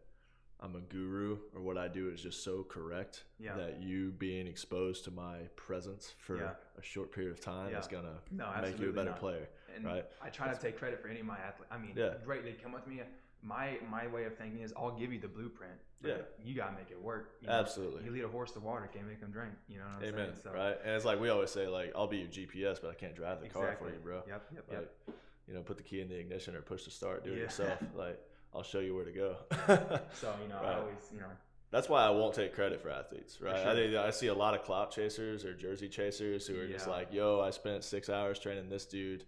I'm 0.59 0.75
a 0.75 0.79
guru 0.81 1.37
or 1.53 1.61
what 1.61 1.77
I 1.77 1.87
do 1.87 2.09
is 2.09 2.21
just 2.21 2.43
so 2.43 2.63
correct 2.63 3.23
Yeah. 3.39 3.55
that 3.55 3.81
you 3.81 4.11
being 4.11 4.47
exposed 4.47 5.03
to 5.05 5.11
my 5.11 5.39
presence 5.55 6.13
for 6.17 6.37
Yeah. 6.37 6.53
a 6.77 6.81
short 6.81 7.11
period 7.11 7.31
of 7.31 7.41
time 7.41 7.71
Yeah. 7.71 7.79
is 7.79 7.87
gonna 7.87 8.21
no, 8.31 8.51
make 8.61 8.79
you 8.79 8.89
a 8.89 8.93
better 8.93 9.11
not. 9.11 9.19
player. 9.19 9.49
And 9.75 9.83
right? 9.85 10.05
I 10.21 10.29
try 10.29 10.47
not 10.47 10.55
to 10.55 10.61
take 10.61 10.77
credit 10.77 11.01
for 11.01 11.09
any 11.09 11.19
of 11.19 11.25
my 11.25 11.37
athletes. 11.37 11.71
I 11.71 11.77
mean, 11.77 11.93
great, 12.23 12.43
they 12.43 12.53
come 12.53 12.71
with 12.71 12.87
me. 12.87 13.01
My 13.45 13.77
my 13.91 14.07
way 14.07 14.23
of 14.25 14.35
thinking 14.37 14.61
is 14.61 14.73
I'll 14.75 14.97
give 14.97 15.13
you 15.13 15.19
the 15.19 15.27
blueprint. 15.27 15.73
Yeah. 16.03 16.15
You 16.43 16.55
gotta 16.55 16.73
make 16.75 16.89
it 16.91 17.01
work. 17.01 17.35
you 17.41 17.47
know? 17.47 17.53
Absolutely. 17.53 18.03
You 18.03 18.11
lead 18.11 18.23
a 18.23 18.27
horse 18.27 18.51
to 18.51 18.59
water, 18.59 18.89
can't 18.93 19.07
make 19.07 19.19
him 19.19 19.31
drink. 19.31 19.53
You 19.67 19.79
know 19.79 19.85
what 19.85 20.03
I'm 20.07 20.13
Amen. 20.13 20.27
saying? 20.33 20.39
So, 20.43 20.51
right? 20.51 20.77
And 20.83 20.95
it's 20.95 21.05
like 21.05 21.19
we 21.19 21.29
always 21.29 21.51
say, 21.51 21.67
like, 21.67 21.91
I'll 21.95 22.07
be 22.07 22.17
your 22.17 22.27
GPS, 22.27 22.79
but 22.81 22.91
I 22.91 22.93
can't 22.95 23.15
drive 23.15 23.41
the 23.41 23.47
car 23.49 23.75
for 23.79 23.87
you, 23.89 23.99
bro. 24.03 24.21
Yep, 24.27 24.43
yep, 24.53 24.65
Like, 24.69 24.77
yep. 25.07 25.15
you 25.47 25.53
know, 25.53 25.61
put 25.61 25.77
the 25.77 25.83
key 25.83 26.01
in 26.01 26.09
the 26.09 26.15
ignition 26.15 26.55
or 26.55 26.61
push 26.61 26.85
the 26.85 26.91
start, 26.91 27.23
do 27.23 27.31
it 27.31 27.35
Yeah. 27.37 27.41
yourself. 27.43 27.79
Like, 27.95 28.19
I'll 28.53 28.63
show 28.63 28.79
you 28.79 28.95
where 28.95 29.05
to 29.05 29.11
go. 29.11 29.35
So, 30.13 30.33
you 30.41 30.47
know, 30.49 30.55
Right. 30.55 30.65
I 30.75 30.79
always, 30.79 31.09
you 31.13 31.19
know, 31.21 31.29
That's 31.71 31.89
why 31.89 32.03
I 32.05 32.09
won't 32.11 32.33
take 32.35 32.53
credit 32.53 32.81
for 32.81 32.89
athletes, 32.89 33.41
right? 33.41 33.57
sure. 33.57 33.69
I 33.69 33.73
think 33.73 33.95
I 33.95 34.09
see 34.11 34.27
a 34.27 34.33
lot 34.35 34.53
of 34.53 34.63
clout 34.63 34.91
chasers 34.91 35.43
or 35.43 35.53
jersey 35.55 35.89
chasers 35.89 36.45
who 36.47 36.59
are 36.59 36.67
just 36.67 36.87
like, 36.87 37.11
"Yo, 37.11 37.39
I 37.41 37.49
spent 37.49 37.83
six 37.83 38.09
hours 38.09 38.37
training 38.39 38.69
this 38.69 38.85
dude. 38.85 39.25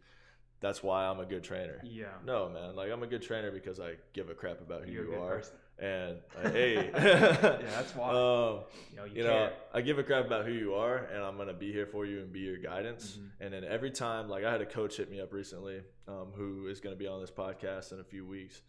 That's 0.60 0.82
why 0.82 1.06
I'm 1.06 1.20
a 1.20 1.26
good 1.26 1.43
trainer." 1.43 1.80
yeah. 1.84 2.06
No, 2.26 2.50
man. 2.50 2.76
Like 2.76 2.91
I'm 2.91 3.04
a 3.04 3.08
good 3.08 3.22
trainer 3.22 3.52
because 3.52 3.80
I 3.80 3.93
give 4.13 4.30
a 4.30 4.34
crap 4.34 4.62
about 4.62 4.86
who 4.86 4.91
You're 4.91 5.06
you 5.06 5.22
are, 5.22 5.36
person. 5.38 5.56
and 5.80 6.17
like, 6.43 6.54
hey, 6.54 6.89
Yeah, 6.93 7.58
that's 7.62 7.96
why. 7.96 8.10
Um, 8.10 8.60
you 8.91 8.98
know, 8.98 9.06
you, 9.06 9.15
you 9.15 9.24
know, 9.24 9.52
I 9.74 9.82
give 9.82 10.00
a 10.00 10.04
crap 10.04 10.26
about 10.26 10.46
who 10.46 10.54
you 10.54 10.74
are, 10.74 10.98
and 10.98 11.24
I'm 11.24 11.38
gonna 11.38 11.54
be 11.54 11.72
here 11.72 11.86
for 11.86 12.06
you 12.06 12.20
and 12.20 12.32
be 12.34 12.39
your 12.39 12.58
guidance. 12.58 13.17
Mhm. 13.20 13.30
And 13.41 13.54
then 13.54 13.63
every 13.63 13.91
time, 13.91 14.30
like 14.30 14.43
I 14.43 14.52
had 14.52 14.62
a 14.62 14.65
coach 14.65 14.98
hit 14.98 15.10
me 15.12 15.22
up 15.22 15.32
recently, 15.34 15.82
um, 16.08 16.32
who 16.36 16.67
is 16.67 16.80
gonna 16.80 16.96
be 16.96 17.08
on 17.08 17.22
this 17.22 17.32
podcast 17.32 17.91
in 17.91 18.00
a 18.00 18.04
few 18.04 18.26
weeks, 18.26 18.62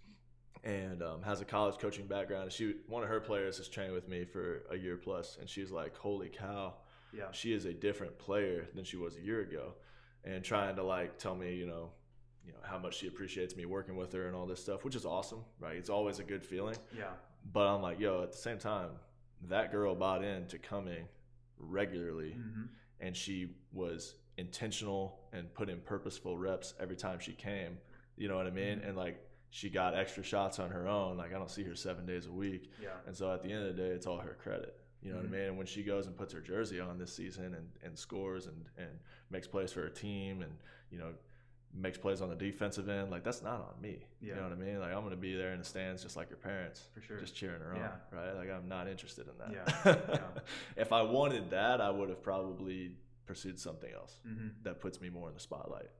and 0.64 1.02
um, 1.02 1.22
has 1.22 1.40
a 1.40 1.44
college 1.44 1.78
coaching 1.78 2.06
background. 2.06 2.44
And 2.44 2.52
she, 2.52 2.74
one 2.88 3.02
of 3.02 3.08
her 3.08 3.20
players, 3.20 3.56
has 3.58 3.68
trained 3.68 3.92
with 3.94 4.08
me 4.08 4.24
for 4.24 4.64
a 4.70 4.76
year 4.76 4.96
plus, 4.96 5.38
and 5.40 5.48
she's 5.48 5.70
like, 5.70 5.96
"Holy 5.96 6.28
cow, 6.28 6.74
yeah. 7.16 7.30
she 7.32 7.52
is 7.52 7.64
a 7.64 7.72
different 7.72 8.18
player 8.18 8.68
than 8.74 8.84
she 8.84 8.96
was 8.96 9.16
a 9.16 9.20
year 9.20 9.40
ago," 9.40 9.74
and 10.24 10.42
trying 10.44 10.76
to 10.76 10.82
like 10.82 11.18
tell 11.18 11.34
me, 11.34 11.54
you 11.54 11.66
know. 11.66 11.90
You 12.46 12.54
know 12.54 12.60
how 12.62 12.78
much 12.78 12.96
she 12.96 13.08
appreciates 13.08 13.54
me 13.56 13.66
working 13.66 13.94
with 13.94 14.10
her 14.14 14.26
and 14.26 14.34
all 14.34 14.46
this 14.46 14.62
stuff, 14.62 14.82
which 14.82 14.96
is 14.96 15.04
awesome, 15.04 15.40
right? 15.60 15.76
It's 15.76 15.90
always 15.90 16.18
a 16.18 16.22
good 16.24 16.42
feeling. 16.42 16.76
Yeah. 16.96 17.10
But 17.52 17.66
I'm 17.66 17.82
like, 17.82 18.00
yo, 18.00 18.22
at 18.22 18.32
the 18.32 18.38
same 18.38 18.56
time, 18.56 18.88
that 19.50 19.70
girl 19.70 19.94
bought 19.94 20.24
in 20.24 20.46
to 20.46 20.58
coming 20.58 21.04
regularly 21.58 22.32
hmm 22.32 22.62
and 23.00 23.16
she 23.16 23.54
was 23.72 24.14
intentional 24.38 25.20
and 25.32 25.52
put 25.54 25.68
in 25.68 25.78
purposeful 25.80 26.36
reps 26.36 26.74
every 26.80 26.96
time 26.96 27.18
she 27.20 27.32
came. 27.32 27.78
You 28.16 28.26
know 28.28 28.36
what 28.36 28.46
I 28.46 28.50
mean? 28.50 28.80
Mhm. 28.80 28.88
And 28.88 28.96
like 28.96 29.24
she 29.50 29.70
got 29.70 29.94
extra 29.94 30.22
shots 30.24 30.58
on 30.58 30.70
her 30.70 30.88
own. 30.88 31.16
Like 31.16 31.32
I 31.32 31.38
don't 31.38 31.50
see 31.50 31.62
her 31.64 31.76
seven 31.76 32.06
days 32.06 32.26
a 32.26 32.32
week. 32.32 32.72
Yeah. 32.82 32.88
And 33.06 33.16
so 33.16 33.32
at 33.32 33.42
the 33.42 33.52
end 33.52 33.66
of 33.68 33.76
the 33.76 33.82
day, 33.82 33.90
it's 33.90 34.06
all 34.06 34.18
her 34.18 34.34
credit. 34.42 34.77
You 35.02 35.10
know 35.12 35.18
Mhm. 35.18 35.22
what 35.22 35.28
I 35.28 35.30
mean? 35.38 35.48
And 35.48 35.56
when 35.58 35.66
she 35.66 35.82
goes 35.82 36.06
and 36.06 36.16
puts 36.16 36.32
her 36.32 36.40
jersey 36.40 36.80
on 36.80 36.98
this 36.98 37.12
season 37.14 37.54
and, 37.54 37.68
and 37.82 37.96
scores 37.98 38.46
and, 38.46 38.64
and 38.76 38.88
makes 39.30 39.46
plays 39.46 39.72
for 39.72 39.80
her 39.82 39.88
team 39.88 40.42
and, 40.42 40.52
you 40.90 40.98
know, 40.98 41.12
makes 41.74 41.98
plays 41.98 42.20
on 42.22 42.30
the 42.30 42.34
defensive 42.34 42.88
end, 42.88 43.10
like 43.10 43.22
that's 43.22 43.42
not 43.42 43.60
on 43.60 43.80
me. 43.80 44.06
You 44.20 44.34
know 44.34 44.42
what 44.42 44.52
I 44.52 44.56
mean? 44.56 44.80
Like 44.80 44.90
I'm 44.92 45.00
going 45.00 45.10
to 45.10 45.16
be 45.16 45.36
there 45.36 45.52
in 45.52 45.58
the 45.58 45.64
stands 45.64 46.02
just 46.02 46.16
like 46.16 46.30
your 46.30 46.38
parents, 46.38 46.88
For 46.94 47.00
sure. 47.00 47.18
just 47.20 47.34
cheering 47.36 47.60
her 47.60 47.74
Yeah. 47.76 47.90
on, 47.90 48.18
right? 48.18 48.34
Like 48.36 48.50
I'm 48.50 48.68
not 48.68 48.88
interested 48.88 49.26
in 49.28 49.38
that. 49.38 49.52
Yeah. 49.52 49.94
Yeah. 50.08 50.40
if 50.76 50.92
I 50.92 51.02
wanted 51.02 51.50
that, 51.50 51.80
I 51.80 51.90
would 51.90 52.08
have 52.08 52.22
probably 52.22 52.96
pursued 53.26 53.60
something 53.60 53.92
else 53.92 54.18
mm-hmm. 54.26 54.48
that 54.62 54.80
puts 54.80 55.00
me 55.00 55.10
more 55.10 55.28
in 55.28 55.34
the 55.34 55.40
spotlight, 55.40 55.90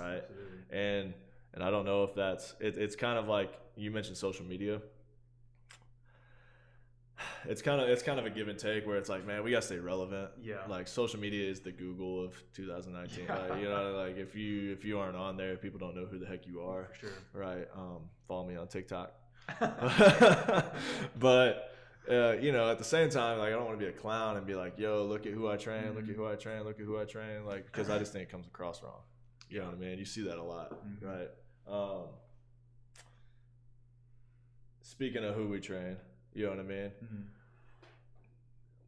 right? 0.00 0.22
Absolutely. 0.24 0.58
and 0.70 1.14
and 1.54 1.62
I 1.62 1.70
don't 1.70 1.84
know 1.84 2.02
if 2.04 2.14
that's 2.14 2.54
it, 2.60 2.78
it's 2.78 2.96
kind 2.96 3.18
of 3.18 3.28
like 3.28 3.52
you 3.76 3.90
mentioned 3.90 4.16
social 4.16 4.46
media. 4.46 4.80
It's 7.44 7.60
kind 7.62 7.80
of 7.80 7.88
it's 7.88 8.02
kind 8.02 8.18
of 8.18 8.26
a 8.26 8.30
give 8.30 8.48
and 8.48 8.58
take 8.58 8.86
where 8.86 8.96
it's 8.96 9.08
like, 9.08 9.26
man, 9.26 9.42
we 9.42 9.50
gotta 9.50 9.66
stay 9.66 9.78
relevant. 9.78 10.30
Yeah. 10.40 10.64
Like 10.68 10.86
social 10.88 11.18
media 11.18 11.48
is 11.50 11.60
the 11.60 11.72
Google 11.72 12.24
of 12.24 12.34
2019. 12.54 13.24
Yeah. 13.24 13.36
Like, 13.48 13.60
you 13.62 13.68
know, 13.68 13.92
like 13.96 14.16
if 14.16 14.34
you 14.36 14.72
if 14.72 14.84
you 14.84 14.98
aren't 14.98 15.16
on 15.16 15.36
there, 15.36 15.56
people 15.56 15.78
don't 15.78 15.94
know 15.96 16.06
who 16.06 16.18
the 16.18 16.26
heck 16.26 16.46
you 16.46 16.60
are, 16.60 16.88
For 16.92 16.98
sure. 17.06 17.10
right? 17.32 17.66
Um, 17.76 18.02
follow 18.28 18.46
me 18.46 18.56
on 18.56 18.68
TikTok. 18.68 19.12
but 21.18 21.68
uh, 22.10 22.32
you 22.40 22.52
know, 22.52 22.70
at 22.70 22.78
the 22.78 22.84
same 22.84 23.10
time, 23.10 23.38
like 23.38 23.48
I 23.48 23.50
don't 23.50 23.64
want 23.64 23.78
to 23.78 23.84
be 23.84 23.90
a 23.90 23.92
clown 23.96 24.36
and 24.36 24.46
be 24.46 24.54
like, 24.54 24.78
"Yo, 24.78 25.04
look 25.04 25.26
at 25.26 25.32
who 25.32 25.48
I 25.48 25.56
train, 25.56 25.94
look 25.94 26.04
at 26.04 26.10
Mhm. 26.10 26.16
who 26.16 26.26
I 26.26 26.34
train, 26.36 26.62
look 26.64 26.78
at 26.80 26.84
who 26.86 26.98
I 26.98 27.04
train," 27.04 27.44
like 27.46 27.66
because 27.66 27.90
I 27.90 27.98
just 27.98 28.12
think 28.12 28.24
it 28.28 28.30
comes 28.30 28.46
across 28.46 28.82
wrong. 28.82 29.02
You 29.48 29.60
know 29.60 29.66
what 29.66 29.74
I 29.74 29.78
mean? 29.78 29.98
You 29.98 30.04
see 30.04 30.22
that 30.22 30.38
a 30.38 30.42
lot, 30.42 30.72
Mhm. 30.72 31.02
right? 31.02 31.30
Um, 31.68 32.06
speaking 34.82 35.24
of 35.24 35.34
who 35.34 35.48
we 35.48 35.60
train, 35.60 35.96
you 36.34 36.44
know 36.44 36.50
what 36.50 36.60
I 36.60 36.62
mean? 36.62 36.90
Mhm. 37.04 37.24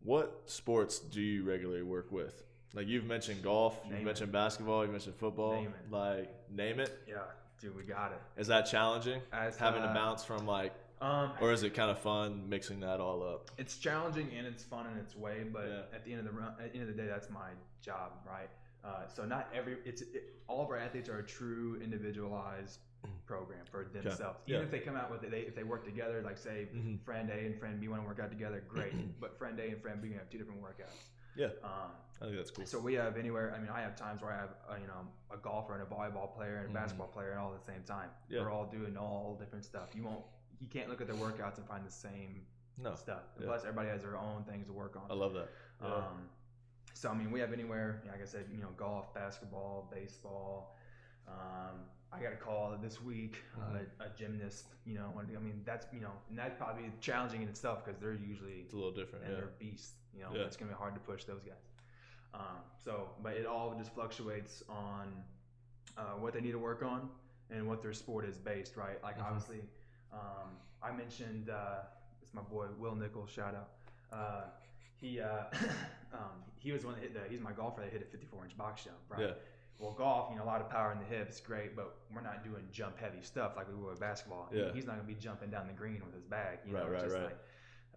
What 0.02 0.42
sports 0.46 0.98
do 0.98 1.20
you 1.20 1.44
regularly 1.44 1.82
work 1.82 2.12
with? 2.12 2.42
Like 2.74 2.88
you've 2.88 3.04
mentioned 3.06 3.42
golf, 3.42 3.78
you've 3.84 3.92
Name 3.92 4.02
it. 4.02 4.04
mentioned 4.06 4.32
basketball, 4.32 4.84
you 4.84 4.90
mentioned 4.90 5.14
football. 5.16 5.54
Name 5.54 5.72
it. 5.86 5.90
Like 5.90 6.50
name 6.50 6.80
it. 6.80 6.98
Yeah, 7.08 7.22
dude, 7.60 7.76
we 7.76 7.84
got 7.84 8.12
it. 8.12 8.20
Is 8.36 8.48
that 8.48 8.62
challenging? 8.62 9.20
As, 9.32 9.56
Having 9.56 9.82
to 9.82 9.88
uh, 9.88 9.94
bounce 9.94 10.24
from 10.24 10.46
like, 10.46 10.72
Um, 11.00 11.32
or 11.40 11.52
is 11.52 11.62
it 11.62 11.70
kind 11.74 11.90
of 11.90 11.98
fun 12.00 12.48
mixing 12.48 12.80
that 12.80 13.00
all 13.00 13.22
up? 13.22 13.50
it's 13.58 13.78
challenging 13.78 14.30
and 14.36 14.46
it's 14.46 14.64
fun 14.64 14.86
in 14.90 14.98
its 14.98 15.16
way, 15.16 15.44
but 15.44 15.66
Yeah. 15.66 15.82
at 15.96 16.04
the 16.04 16.12
end 16.12 16.26
of 16.26 16.34
the 16.34 16.42
at 16.42 16.72
the 16.72 16.78
end 16.80 16.88
of 16.88 16.96
the 16.96 17.02
day, 17.02 17.08
that's 17.08 17.30
my 17.30 17.50
job, 17.80 18.12
right? 18.26 18.50
Uh, 18.84 19.06
so 19.08 19.24
not 19.24 19.48
every 19.54 19.78
it's 19.84 20.02
it, 20.02 20.34
all 20.48 20.62
of 20.64 20.68
our 20.70 20.76
athletes 20.76 21.08
are 21.08 21.18
a 21.18 21.22
true 21.26 21.80
individualized 21.82 22.80
program 23.26 23.64
for 23.70 23.84
themselves. 23.84 24.38
Even 24.46 24.60
Yeah. 24.60 24.64
if 24.66 24.70
they 24.70 24.80
come 24.80 24.96
out 24.96 25.10
with 25.10 25.22
it, 25.24 25.30
they, 25.30 25.40
if 25.40 25.54
they 25.54 25.62
work 25.64 25.84
together, 25.84 26.22
like 26.22 26.38
say 26.38 26.68
Mhm. 26.74 27.00
friend 27.04 27.30
A 27.30 27.34
and 27.46 27.58
friend 27.58 27.80
B 27.80 27.88
want 27.88 28.02
to 28.02 28.06
work 28.08 28.20
out 28.20 28.30
together, 28.30 28.60
great. 28.68 28.92
but 29.20 29.36
friend 29.38 29.58
A 29.60 29.64
and 29.70 29.80
friend 29.82 30.00
B 30.02 30.08
can 30.08 30.18
have 30.18 30.28
two 30.30 30.38
different 30.38 30.62
workouts. 30.62 31.08
Yeah, 31.36 31.48
Um, 31.64 31.90
I 32.20 32.24
think 32.26 32.36
that's 32.36 32.50
cool. 32.52 32.64
so 32.66 32.78
we 32.78 32.94
have 32.94 33.16
anywhere. 33.16 33.52
I 33.54 33.58
mean, 33.58 33.68
I 33.70 33.80
have 33.80 33.96
times 33.96 34.22
where 34.22 34.30
I 34.30 34.36
have 34.36 34.54
a, 34.68 34.80
you 34.80 34.86
know 34.86 35.08
a 35.30 35.36
golfer 35.36 35.74
and 35.74 35.82
a 35.82 35.86
volleyball 35.86 36.32
player 36.34 36.56
and 36.58 36.66
a 36.66 36.70
Mhm. 36.70 36.74
basketball 36.74 37.08
player 37.08 37.30
and 37.32 37.40
all 37.40 37.52
at 37.52 37.58
the 37.58 37.64
same 37.72 37.82
time. 37.82 38.10
Yeah. 38.28 38.42
We're 38.42 38.50
all 38.50 38.66
doing 38.66 38.96
all 38.96 39.36
different 39.36 39.64
stuff. 39.64 39.94
You 39.94 40.04
won't. 40.04 40.24
You 40.60 40.68
can't 40.68 40.88
look 40.88 41.00
at 41.00 41.08
their 41.08 41.16
workouts 41.16 41.58
and 41.58 41.66
find 41.66 41.84
the 41.84 41.90
same 41.90 42.46
No, 42.78 42.94
stuff. 42.94 43.22
Yeah. 43.38 43.46
Plus, 43.46 43.62
everybody 43.64 43.88
has 43.88 44.02
their 44.02 44.16
own 44.16 44.44
things 44.44 44.66
to 44.66 44.72
work 44.72 44.96
on. 44.96 45.10
I 45.10 45.14
love 45.14 45.32
that. 45.34 45.48
Yeah. 45.80 45.86
Um, 45.94 46.28
so 46.92 47.10
I 47.10 47.14
mean, 47.14 47.30
we 47.32 47.40
have 47.40 47.52
anywhere. 47.52 48.00
Like 48.06 48.22
I 48.22 48.24
said, 48.24 48.48
you 48.50 48.58
know, 48.58 48.70
golf, 48.76 49.12
basketball, 49.14 49.88
baseball. 49.92 50.76
Um, 51.28 51.80
I 52.12 52.20
got 52.22 52.32
a 52.32 52.36
call 52.36 52.76
this 52.80 53.00
week. 53.02 53.42
Mhm. 53.58 53.76
Uh, 54.00 54.04
a 54.04 54.08
gymnast. 54.16 54.66
You 54.84 54.94
know, 54.94 55.12
I 55.18 55.22
mean, 55.40 55.62
that's 55.64 55.86
you 55.92 56.00
know, 56.00 56.12
and 56.28 56.38
that's 56.38 56.54
probably 56.56 56.92
challenging 57.00 57.42
in 57.42 57.48
itself 57.48 57.84
because 57.84 57.98
they're 58.00 58.12
usually 58.14 58.60
it's 58.60 58.72
a 58.72 58.76
little 58.76 58.92
different. 58.92 59.24
and 59.24 59.34
Yeah. 59.34 59.40
they're 59.40 59.50
beasts. 59.58 59.96
You 60.14 60.22
know, 60.22 60.30
Yeah. 60.32 60.42
it's 60.42 60.56
gonna 60.56 60.70
be 60.70 60.76
hard 60.76 60.94
to 60.94 61.00
push 61.00 61.24
those 61.24 61.42
guys. 61.42 61.66
Um, 62.34 62.58
so, 62.78 63.10
but 63.22 63.34
it 63.36 63.46
all 63.46 63.74
just 63.76 63.92
fluctuates 63.94 64.62
on 64.68 65.24
uh, 65.96 66.14
what 66.14 66.32
they 66.34 66.40
need 66.40 66.52
to 66.52 66.58
work 66.58 66.82
on 66.82 67.08
and 67.50 67.66
what 67.68 67.80
their 67.82 67.92
sport 67.92 68.24
is 68.24 68.38
based, 68.38 68.76
right? 68.76 69.00
Like 69.02 69.18
Mhm. 69.18 69.24
obviously, 69.24 69.68
um, 70.12 70.58
I 70.82 70.90
mentioned 70.92 71.50
uh, 71.50 71.84
it's 72.22 72.34
my 72.34 72.42
boy 72.42 72.68
Will 72.78 72.94
Nichols. 72.94 73.30
Shout 73.30 73.54
out. 73.54 73.70
Uh, 74.12 74.50
he 74.96 75.20
uh, 75.20 75.44
um, 76.12 76.42
he 76.56 76.70
was 76.72 76.84
one 76.84 76.94
that 76.94 77.00
hit 77.02 77.14
the. 77.14 77.28
He's 77.28 77.40
my 77.40 77.52
golfer 77.52 77.80
that 77.80 77.90
hit 77.92 78.02
a 78.02 78.06
54 78.06 78.44
inch 78.44 78.56
box 78.56 78.84
jump, 78.84 78.96
right? 79.08 79.20
Yeah. 79.20 79.34
Well, 79.78 79.92
golf, 79.92 80.28
you 80.30 80.36
know, 80.36 80.44
a 80.44 80.46
lot 80.46 80.60
of 80.60 80.70
power 80.70 80.92
in 80.92 80.98
the 80.98 81.04
hips, 81.04 81.40
great, 81.40 81.74
but 81.74 81.96
we're 82.14 82.20
not 82.22 82.44
doing 82.44 82.66
jump 82.72 82.98
heavy 82.98 83.22
stuff 83.22 83.52
like 83.56 83.68
we 83.68 83.74
would 83.74 83.90
with 83.90 84.00
basketball. 84.00 84.48
Yeah. 84.52 84.72
he's 84.72 84.86
not 84.86 84.96
gonna 84.96 85.06
be 85.06 85.14
jumping 85.14 85.50
down 85.50 85.66
the 85.66 85.72
green 85.72 86.00
with 86.04 86.14
his 86.14 86.24
bag, 86.24 86.60
you 86.66 86.74
Right, 86.74 86.84
know, 86.84 86.90
right, 86.90 87.02
just 87.02 87.14
right. 87.14 87.24
like. 87.24 87.38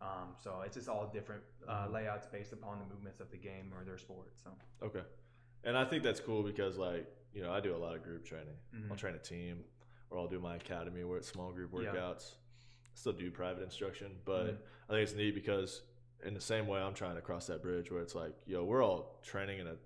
Um, 0.01 0.35
so 0.41 0.61
it's 0.65 0.75
just 0.75 0.89
all 0.89 1.07
different 1.07 1.43
uh, 1.67 1.87
Mhm. 1.87 1.91
layouts 1.93 2.27
based 2.27 2.53
upon 2.53 2.79
the 2.79 2.85
movements 2.85 3.19
of 3.19 3.29
the 3.31 3.37
game 3.37 3.73
or 3.73 3.83
their 3.83 3.97
sport. 3.97 4.31
So 4.43 4.51
Okay. 4.81 5.03
And 5.63 5.77
I 5.77 5.85
think 5.85 6.03
that's 6.03 6.19
cool 6.19 6.43
because, 6.43 6.77
like, 6.77 7.07
you 7.33 7.41
know, 7.41 7.51
I 7.51 7.59
do 7.59 7.75
a 7.75 7.77
lot 7.77 7.95
of 7.95 8.03
group 8.03 8.23
training. 8.25 8.57
Mhm. 8.73 8.89
I'll 8.91 8.95
train 8.97 9.15
a 9.15 9.19
team, 9.19 9.63
or 10.09 10.17
I'll 10.19 10.27
do 10.27 10.39
my 10.39 10.55
academy 10.55 11.03
where 11.03 11.17
it's 11.17 11.27
small 11.27 11.51
group 11.51 11.71
Yeah. 11.73 11.93
workouts. 11.93 12.35
Still 12.93 13.13
do 13.13 13.29
private 13.31 13.63
instruction, 13.63 14.19
but 14.25 14.45
Mhm. 14.47 14.57
I 14.89 14.93
think 14.93 15.03
it's 15.03 15.13
neat 15.13 15.31
because, 15.35 15.81
in 16.23 16.33
the 16.33 16.41
same 16.41 16.67
way, 16.67 16.79
I'm 16.79 16.93
trying 16.93 17.15
to 17.15 17.21
cross 17.21 17.47
that 17.47 17.61
bridge 17.61 17.91
where 17.91 18.01
it's 18.01 18.15
like, 18.15 18.33
yo, 18.45 18.63
we're 18.63 18.83
all 18.83 19.19
training 19.23 19.59
in 19.59 19.67
a 19.67 19.77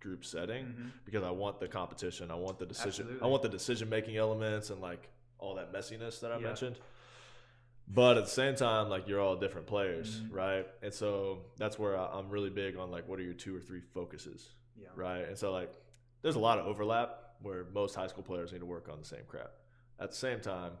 group 0.00 0.24
setting 0.24 0.66
Mhm. 0.66 0.90
because 1.04 1.22
I 1.24 1.30
want 1.30 1.58
the 1.60 1.68
competition, 1.68 2.30
I 2.30 2.34
want 2.34 2.58
the 2.58 2.66
decision, 2.66 3.18
I 3.22 3.26
want 3.26 3.42
the 3.42 3.48
decision 3.48 3.88
making 3.88 4.16
elements 4.16 4.70
and 4.70 4.80
like 4.80 5.08
all 5.38 5.54
that 5.56 5.72
messiness 5.72 6.20
that 6.20 6.32
I 6.32 6.36
Yeah. 6.36 6.42
mentioned. 6.42 6.78
But 7.88 8.18
at 8.18 8.24
the 8.24 8.30
same 8.30 8.56
time, 8.56 8.88
like 8.88 9.06
you're 9.06 9.20
all 9.20 9.36
different 9.36 9.66
players, 9.68 10.20
Mhm. 10.20 10.32
right? 10.32 10.68
And 10.82 10.92
so 10.92 11.44
that's 11.56 11.78
where 11.78 11.96
I- 11.96 12.18
I'm 12.18 12.30
really 12.30 12.50
big 12.50 12.76
on 12.76 12.90
like 12.90 13.06
what 13.08 13.18
are 13.20 13.22
your 13.22 13.34
two 13.34 13.56
or 13.56 13.60
three 13.60 13.80
focuses, 13.80 14.50
yeah, 14.76 14.88
right? 14.96 15.22
And 15.28 15.38
so 15.38 15.52
like 15.52 15.70
there's 16.22 16.34
a 16.36 16.40
lot 16.40 16.58
of 16.58 16.66
overlap 16.66 17.36
where 17.40 17.64
most 17.66 17.94
high 17.94 18.06
school 18.08 18.24
players 18.24 18.52
need 18.52 18.58
to 18.60 18.66
work 18.66 18.88
on 18.88 18.98
the 18.98 19.04
same 19.04 19.24
crap. 19.26 19.52
At 19.98 20.10
the 20.10 20.16
same 20.16 20.40
time, 20.40 20.78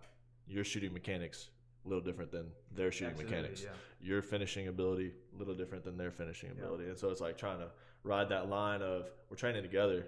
your 0.48 0.64
shooting 0.64 0.92
mechanics 0.92 1.50
a 1.86 1.88
little 1.88 2.04
different 2.04 2.30
than 2.30 2.46
their 2.74 2.90
shooting 2.92 3.12
Absolutely, 3.12 3.36
mechanics. 3.36 3.62
Yeah. 3.62 3.70
Your 4.00 4.22
finishing 4.22 4.68
ability 4.68 5.12
a 5.34 5.38
little 5.38 5.54
different 5.54 5.84
than 5.84 5.96
their 5.96 6.10
finishing 6.10 6.50
Yeah. 6.56 6.64
ability. 6.64 6.88
And 6.88 6.98
so 6.98 7.10
it's 7.10 7.20
like 7.20 7.38
trying 7.38 7.58
to 7.60 7.68
ride 8.02 8.28
that 8.30 8.48
line 8.48 8.82
of 8.82 9.08
we're 9.30 9.36
training 9.36 9.62
together, 9.62 10.06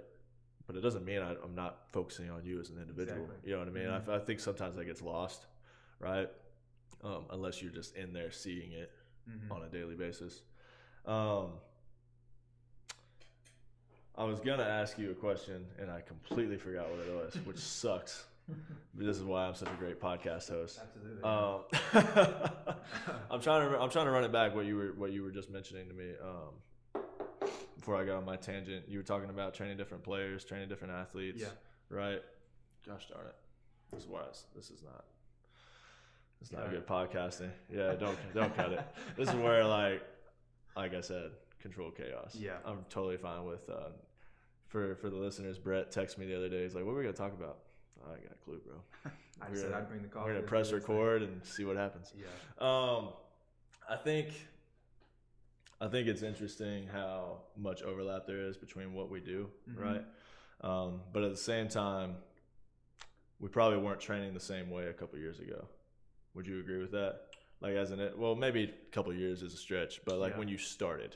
but 0.66 0.76
it 0.76 0.80
doesn't 0.80 1.04
mean 1.04 1.20
I, 1.20 1.34
I'm 1.42 1.54
not 1.54 1.88
focusing 1.92 2.30
on 2.30 2.44
you 2.44 2.60
as 2.60 2.70
an 2.70 2.78
individual. 2.78 3.24
Exactly. 3.24 3.48
You 3.48 3.52
know 3.54 3.58
what 3.60 3.68
I 3.68 3.72
mean? 3.72 3.84
Mhm. 3.84 4.08
I, 4.08 4.16
I 4.16 4.18
think 4.18 4.40
sometimes 4.40 4.76
that 4.76 4.84
gets 4.84 5.02
lost, 5.02 5.46
right? 6.00 6.28
Um, 7.04 7.26
unless 7.30 7.62
you're 7.62 7.72
just 7.72 7.94
in 7.96 8.12
there 8.12 8.30
seeing 8.32 8.72
it 8.72 8.90
Mhm. 9.30 9.50
on 9.50 9.62
a 9.62 9.68
daily 9.68 9.94
basis. 9.94 10.42
Um, 11.06 11.52
I 14.16 14.24
was 14.24 14.40
gonna 14.40 14.64
ask 14.64 14.98
you 14.98 15.12
a 15.12 15.14
question 15.14 15.64
and 15.78 15.90
I 15.90 16.00
completely 16.00 16.56
forgot 16.56 16.90
what 16.90 16.98
it 16.98 17.12
was, 17.14 17.34
which 17.46 17.58
sucks. 17.80 18.24
This 18.94 19.16
is 19.16 19.22
why 19.22 19.46
I'm 19.46 19.54
such 19.54 19.68
a 19.68 19.76
great 19.76 20.00
podcast 20.00 20.48
host. 20.48 20.80
Absolutely. 20.82 21.22
Um, 21.22 22.74
I'm 23.30 23.40
trying 23.40 23.70
to 23.70 23.78
I'm 23.78 23.90
trying 23.90 24.06
to 24.06 24.10
run 24.10 24.24
it 24.24 24.32
back 24.32 24.54
what 24.54 24.66
you 24.66 24.76
were 24.76 24.92
what 24.96 25.12
you 25.12 25.22
were 25.22 25.30
just 25.30 25.50
mentioning 25.50 25.88
to 25.88 25.94
me. 25.94 26.12
Um, 26.22 27.02
before 27.76 27.96
I 27.96 28.04
got 28.04 28.16
on 28.16 28.24
my 28.24 28.36
tangent, 28.36 28.84
you 28.88 28.98
were 28.98 29.04
talking 29.04 29.30
about 29.30 29.54
training 29.54 29.76
different 29.76 30.02
players, 30.02 30.44
training 30.44 30.68
different 30.68 30.94
athletes. 30.94 31.40
Yeah. 31.40 31.48
Right. 31.90 32.22
Gosh 32.86 33.06
darn 33.08 33.26
it. 33.26 33.36
This 33.92 34.02
is 34.02 34.08
why 34.08 34.22
this 34.56 34.70
is 34.70 34.82
not. 34.82 35.04
It's 36.40 36.52
not 36.52 36.62
Got 36.64 36.70
good 36.70 36.86
podcasting. 36.86 37.50
Yeah, 37.72 37.94
don't 37.94 38.18
don't 38.34 38.54
cut 38.54 38.72
it. 38.72 38.84
This 39.16 39.28
is 39.28 39.34
where 39.36 39.64
like 39.64 40.02
like 40.76 40.94
I 40.94 41.00
said, 41.00 41.30
control 41.60 41.90
chaos. 41.90 42.34
Yeah. 42.34 42.56
I'm 42.64 42.84
totally 42.90 43.16
fine 43.16 43.44
with. 43.44 43.68
Uh, 43.68 43.90
for 44.66 44.96
for 44.96 45.08
the 45.08 45.16
listeners, 45.16 45.58
Brett 45.58 45.90
texted 45.90 46.18
me 46.18 46.26
the 46.26 46.36
other 46.36 46.48
day. 46.48 46.62
He's 46.62 46.74
like, 46.74 46.84
"What 46.84 46.92
are 46.92 46.96
we 46.96 47.02
gonna 47.02 47.14
talk 47.14 47.32
about?" 47.32 47.58
I 48.06 48.10
got 48.20 48.32
a 48.32 48.44
clue, 48.44 48.60
bro. 48.64 49.12
I 49.42 49.54
said 49.54 49.72
I'd 49.72 49.88
bring 49.88 50.02
the 50.02 50.08
coffee. 50.08 50.26
We're 50.30 50.34
gonna 50.36 50.46
press 50.46 50.70
me 50.72 50.78
this 50.78 50.86
thing. 50.86 50.96
record 50.96 51.22
and 51.22 51.44
see 51.44 51.64
what 51.64 51.76
happens. 51.76 52.12
Yeah. 52.16 52.26
Um, 52.66 53.10
I 53.88 53.96
think 53.96 54.28
I 55.80 55.86
think 55.88 56.08
it's 56.08 56.22
interesting 56.22 56.88
how 56.88 57.42
much 57.56 57.82
overlap 57.82 58.26
there 58.26 58.40
is 58.42 58.56
between 58.56 58.92
what 58.94 59.10
we 59.10 59.20
do, 59.20 59.48
Mhm. 59.70 59.78
right? 59.80 60.04
Um, 60.60 61.02
but 61.12 61.22
at 61.22 61.30
the 61.30 61.36
same 61.36 61.68
time, 61.68 62.16
we 63.38 63.48
probably 63.48 63.78
weren't 63.78 64.00
training 64.00 64.34
the 64.34 64.40
same 64.40 64.70
way 64.70 64.86
a 64.88 64.92
couple 64.92 65.18
years 65.20 65.38
ago. 65.38 65.68
Would 66.34 66.48
you 66.48 66.58
agree 66.58 66.78
with 66.78 66.90
that? 66.92 67.26
Like, 67.60 67.74
as 67.76 67.92
in 67.92 68.00
it, 68.00 68.18
well, 68.18 68.34
maybe 68.34 68.64
a 68.64 68.90
couple 68.92 69.12
years 69.14 69.42
is 69.42 69.54
a 69.54 69.56
stretch, 69.56 70.04
but 70.04 70.18
like 70.18 70.32
Yeah. 70.32 70.38
when 70.40 70.48
you 70.48 70.58
started, 70.58 71.14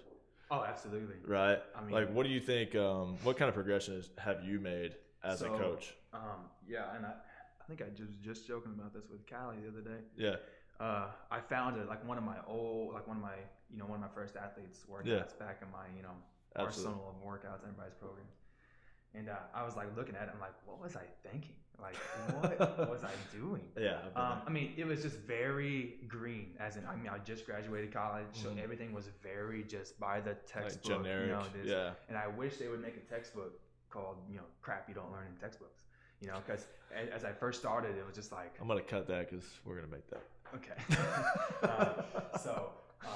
Oh, 0.51 0.62
absolutely. 0.62 1.16
right? 1.24 1.61
I 1.74 1.80
mean- 1.83 1.91
like, 1.91 2.11
what 2.11 2.22
do 2.24 2.28
you 2.30 2.41
think? 2.41 2.76
Um, 2.76 3.16
what 3.24 3.37
kind 3.37 3.49
of 3.49 3.55
progressions 3.55 4.11
have 4.18 4.45
you 4.45 4.61
made 4.61 4.97
as 5.24 5.43
a 5.43 5.49
coach? 5.49 5.97
Um, 6.14 6.50
yeah, 6.68 6.94
and 6.96 7.06
I, 7.06 7.10
I 7.10 7.64
think 7.66 7.80
I 7.82 7.86
was 7.88 8.16
just 8.22 8.46
joking 8.46 8.72
about 8.78 8.92
this 8.92 9.04
with 9.10 9.26
Callie 9.28 9.56
the 9.62 9.68
other 9.68 9.80
day. 9.80 10.02
Yeah, 10.16 10.36
uh, 10.84 11.06
I 11.30 11.40
found 11.40 11.80
it 11.80 11.88
like 11.88 12.06
one 12.06 12.18
of 12.18 12.24
my 12.24 12.36
old, 12.46 12.92
like 12.94 13.06
one 13.08 13.16
of 13.16 13.22
my, 13.22 13.36
you 13.70 13.78
know, 13.78 13.86
one 13.86 13.96
of 13.96 14.00
my 14.02 14.14
first 14.14 14.36
athletes 14.36 14.80
workouts 14.90 15.06
Yeah. 15.06 15.22
back 15.38 15.60
in 15.62 15.70
my, 15.70 15.86
you 15.96 16.02
know, 16.02 16.14
Absolutely. 16.56 16.92
arsenal 17.00 17.16
of 17.16 17.26
workouts, 17.26 17.62
everybody's 17.62 17.94
program. 17.94 18.26
And 19.14 19.28
uh, 19.28 19.34
I 19.54 19.62
was 19.64 19.76
like 19.76 19.94
looking 19.96 20.14
at 20.16 20.22
it, 20.24 20.30
I'm 20.34 20.40
like, 20.40 20.54
what 20.66 20.80
was 20.80 20.96
I 20.96 21.04
thinking? 21.22 21.54
Like, 21.80 21.96
what 22.40 22.90
was 22.90 23.02
I 23.04 23.10
doing? 23.36 23.62
Yeah. 23.78 23.98
Um, 24.16 24.40
I 24.46 24.50
mean, 24.50 24.72
it 24.76 24.86
was 24.86 25.02
just 25.02 25.16
very 25.18 25.96
green. 26.08 26.54
As 26.60 26.76
in, 26.76 26.86
I 26.86 26.94
mean, 26.96 27.08
I 27.08 27.18
just 27.18 27.44
graduated 27.46 27.92
college, 27.92 28.26
so 28.32 28.48
Mhm. 28.50 28.62
everything 28.62 28.92
was 28.92 29.08
very 29.22 29.64
just 29.64 29.98
by 30.00 30.20
the 30.20 30.24
there. 30.26 30.34
like 30.34 30.46
textbook. 30.46 30.98
generic. 31.04 31.26
You 31.28 31.32
know, 31.34 31.44
this, 31.54 31.66
yeah. 31.70 31.90
And 32.08 32.16
I 32.16 32.26
wish 32.28 32.56
they 32.58 32.68
would 32.68 32.80
make 32.80 32.96
a 32.96 33.00
textbook 33.12 33.58
called, 33.90 34.16
you 34.30 34.36
know, 34.36 34.44
crap 34.62 34.88
you 34.88 34.94
don't 34.94 35.10
learn 35.12 35.26
in 35.26 35.36
textbooks. 35.40 35.82
You 36.23 36.29
know, 36.29 36.39
because 36.47 36.66
as 37.14 37.25
I 37.25 37.33
first 37.33 37.59
started, 37.61 37.97
it 37.99 38.07
was 38.07 38.14
just 38.14 38.31
like, 38.33 38.55
I'm 38.61 38.68
gonna 38.68 38.81
cut 38.81 39.07
that 39.09 39.29
because 39.29 39.45
we're 39.64 39.75
gonna 39.75 39.89
make 39.89 40.09
that. 40.11 40.23
okay. 40.55 40.79
um, 41.68 42.05
so, 42.41 42.70
um, 43.05 43.09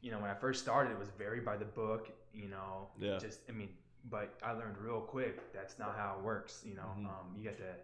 you 0.00 0.10
know, 0.10 0.18
when 0.18 0.30
I 0.30 0.34
first 0.34 0.62
started, 0.62 0.92
it 0.92 0.98
was 0.98 1.10
very 1.18 1.40
by 1.40 1.56
the 1.58 1.66
book. 1.66 2.10
You 2.32 2.48
know, 2.48 2.88
Yeah. 2.98 3.18
just 3.18 3.40
I 3.48 3.52
mean, 3.52 3.68
but 4.10 4.38
I 4.42 4.52
learned 4.52 4.78
real 4.78 5.00
quick 5.02 5.52
that's 5.52 5.78
not 5.78 5.96
how 5.96 6.16
it 6.18 6.24
works. 6.24 6.62
You 6.64 6.74
know, 6.76 6.94
Mhm. 6.96 7.06
um, 7.06 7.34
you 7.36 7.42
get 7.42 7.58
to 7.58 7.74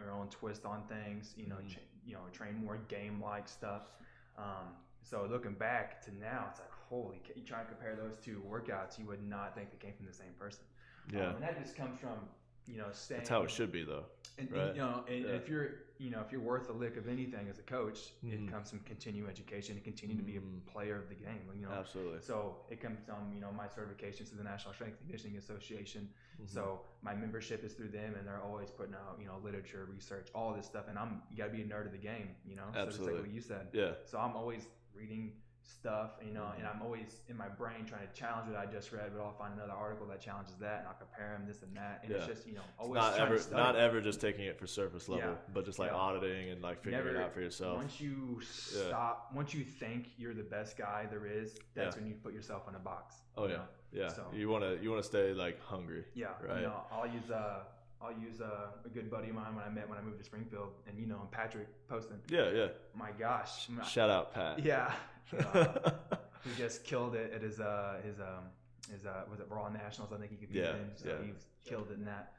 your 0.00 0.10
own 0.10 0.28
twist 0.30 0.64
on 0.64 0.86
things. 0.86 1.34
You 1.36 1.46
know, 1.48 1.56
Mhm. 1.56 1.68
ch- 1.68 1.80
you 2.06 2.14
know, 2.14 2.22
train 2.32 2.54
more 2.64 2.78
game 2.88 3.20
like 3.22 3.46
stuff. 3.48 3.90
Um, 4.38 4.76
so 5.02 5.26
looking 5.26 5.54
back 5.54 6.00
to 6.06 6.14
now, 6.16 6.46
it's 6.50 6.60
like 6.60 6.70
holy. 6.70 7.20
You 7.34 7.42
try 7.44 7.60
to 7.62 7.68
compare 7.68 7.96
those 7.96 8.16
two 8.16 8.40
workouts, 8.48 8.98
you 8.98 9.04
would 9.06 9.22
not 9.22 9.54
think 9.54 9.70
they 9.72 9.76
came 9.76 9.94
from 9.94 10.06
the 10.06 10.12
same 10.14 10.32
person. 10.38 10.64
Yeah. 11.12 11.28
Um, 11.28 11.34
and 11.36 11.42
that 11.44 11.58
just 11.62 11.76
comes 11.76 11.98
from 12.00 12.28
you 12.66 12.78
know 12.78 12.86
staying. 12.92 13.20
That's 13.20 13.30
how 13.30 13.42
it 13.42 13.50
should 13.50 13.72
be, 13.72 13.84
though. 13.84 14.04
And, 14.38 14.50
Right. 14.52 14.60
and, 14.68 14.76
you 14.76 14.82
know, 14.82 15.04
and 15.08 15.24
Yeah. 15.24 15.30
if 15.30 15.48
you're, 15.48 15.70
you 15.98 16.10
know, 16.10 16.20
if 16.20 16.30
you're 16.30 16.42
worth 16.42 16.68
a 16.68 16.72
lick 16.72 16.98
of 16.98 17.08
anything 17.08 17.48
as 17.48 17.58
a 17.58 17.62
coach, 17.62 18.12
Mhm. 18.22 18.48
it 18.48 18.50
comes 18.52 18.68
from 18.68 18.80
continued 18.80 19.30
education 19.30 19.76
and 19.76 19.82
continue 19.84 20.14
to 20.14 20.22
be 20.22 20.36
a 20.36 20.40
Mhm. 20.40 20.66
player 20.66 20.96
of 20.96 21.08
the 21.08 21.14
game. 21.14 21.48
You 21.54 21.62
know, 21.62 21.70
Absolutely. 21.70 22.20
so 22.20 22.66
it 22.68 22.78
comes 22.80 23.00
from 23.06 23.32
you 23.32 23.40
know 23.40 23.50
my 23.52 23.66
certifications 23.66 24.28
to 24.30 24.34
the 24.34 24.44
National 24.44 24.74
Strength 24.74 24.98
and 24.98 25.08
Conditioning 25.08 25.38
Association. 25.38 26.12
Mhm. 26.38 26.48
So 26.48 26.84
my 27.00 27.14
membership 27.14 27.64
is 27.64 27.72
through 27.72 27.88
them, 27.88 28.14
and 28.14 28.26
they're 28.26 28.42
always 28.42 28.70
putting 28.70 28.94
out 28.94 29.16
you 29.18 29.24
know 29.26 29.38
literature, 29.38 29.86
research, 29.86 30.28
all 30.34 30.52
this 30.52 30.66
stuff. 30.66 30.86
And 30.88 30.98
I'm 30.98 31.22
you 31.30 31.38
got 31.38 31.46
to 31.46 31.52
be 31.52 31.62
a 31.62 31.66
nerd 31.66 31.86
of 31.86 31.92
the 31.92 31.98
game. 31.98 32.36
You 32.44 32.56
know, 32.56 32.64
so 32.74 32.78
it's 32.80 32.88
Absolutely. 32.88 33.14
like 33.14 33.22
what 33.22 33.30
you 33.34 33.40
said. 33.40 33.68
Yeah. 33.72 33.94
So 34.04 34.18
I'm 34.18 34.36
always 34.36 34.68
reading 34.92 35.40
stuff, 35.66 36.12
you 36.24 36.32
know, 36.32 36.46
and 36.56 36.66
I'm 36.66 36.80
always 36.82 37.20
in 37.28 37.36
my 37.36 37.48
brain 37.48 37.84
trying 37.86 38.06
to 38.06 38.12
challenge 38.14 38.48
what 38.48 38.58
I 38.58 38.66
just 38.66 38.92
read, 38.92 39.10
but 39.14 39.22
I'll 39.22 39.32
find 39.36 39.54
another 39.54 39.72
article 39.72 40.06
that 40.06 40.20
challenges 40.20 40.54
that, 40.60 40.78
and 40.80 40.88
I'll 40.88 40.94
compare 40.94 41.32
them, 41.36 41.46
this 41.46 41.62
and 41.62 41.76
that, 41.76 42.00
and 42.04 42.12
it's 42.12 42.26
just 42.26 42.46
you 42.46 42.54
know 42.54 42.60
It's 42.60 42.78
always 42.78 43.00
not 43.00 43.16
trying 43.16 43.32
ever, 43.32 43.40
not 43.52 43.76
ever 43.76 44.00
just 44.00 44.20
taking 44.20 44.44
it 44.44 44.58
for 44.58 44.66
surface 44.66 45.08
level, 45.08 45.30
Yeah. 45.30 45.52
but 45.52 45.64
just 45.64 45.78
like 45.78 45.90
Yeah. 45.90 45.96
auditing 45.96 46.50
and 46.50 46.62
like 46.62 46.82
figuring 46.82 47.16
it 47.16 47.20
out 47.20 47.32
for 47.34 47.40
yourself. 47.40 47.76
Once 47.78 48.00
you 48.00 48.40
stop, 48.42 49.30
once 49.34 49.52
you 49.54 49.64
think 49.64 50.08
you're 50.18 50.34
the 50.34 50.42
best 50.42 50.76
guy 50.76 51.06
there 51.10 51.26
is, 51.26 51.56
that's 51.74 51.96
Yeah. 51.96 52.02
when 52.02 52.10
you 52.10 52.16
put 52.22 52.32
yourself 52.32 52.68
in 52.68 52.74
a 52.74 52.78
box. 52.78 53.16
Oh 53.36 53.46
yeah, 53.46 53.56
know? 53.56 53.62
yeah. 53.92 54.08
So- 54.08 54.30
You 54.32 54.48
want 54.48 54.64
to, 54.64 54.78
you 54.82 54.90
want 54.90 55.02
to 55.02 55.08
stay 55.08 55.32
like 55.32 55.60
hungry. 55.60 56.04
Yeah, 56.14 56.28
Right. 56.42 56.60
You 56.60 56.66
know, 56.68 56.84
I'll 56.90 57.06
use 57.06 57.30
uh, 57.30 57.64
I'll 58.00 58.12
use 58.12 58.40
uh, 58.42 58.68
a 58.84 58.88
good 58.90 59.10
buddy 59.10 59.30
of 59.30 59.34
mine 59.34 59.54
when 59.56 59.64
I 59.64 59.70
met 59.70 59.88
when 59.88 59.98
I 59.98 60.02
moved 60.02 60.18
to 60.18 60.24
Springfield, 60.24 60.68
and 60.86 60.98
you 60.98 61.06
know, 61.06 61.26
Patrick 61.32 61.66
Poston. 61.88 62.20
Yeah, 62.28 62.50
yeah. 62.50 62.68
My 62.94 63.10
gosh, 63.10 63.68
my- 63.70 63.82
Shout 63.84 64.10
out 64.10 64.32
Pat. 64.34 64.58
yeah, 64.62 64.92
uh, 65.34 65.66
he 66.44 66.54
just 66.56 66.84
killed 66.84 67.14
it 67.14 67.32
at 67.34 67.42
his 67.42 67.60
uh 67.60 68.00
his 68.04 68.20
um 68.20 68.44
his 68.90 69.04
uh 69.06 69.24
was 69.30 69.40
it 69.40 69.46
Raw 69.50 69.68
Nationals? 69.68 70.12
I 70.12 70.18
think 70.18 70.30
he 70.30 70.36
competed 70.36 70.64
Yeah, 70.64 70.72
in, 70.76 70.90
so 70.94 71.08
yeah. 71.08 71.26
he 71.26 71.32
killed 71.68 71.88
it 71.90 71.98
in 71.98 72.04
that. 72.04 72.32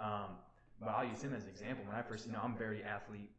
Um, 0.00 0.38
but 0.80 0.90
I'll 0.90 1.04
use 1.04 1.22
him 1.22 1.32
as 1.34 1.44
an 1.44 1.50
example. 1.50 1.84
When 1.86 1.94
I 1.94 2.02
first, 2.02 2.26
you 2.26 2.32
know, 2.32 2.40
I'm 2.42 2.56
very 2.56 2.82
athlete 2.82 3.30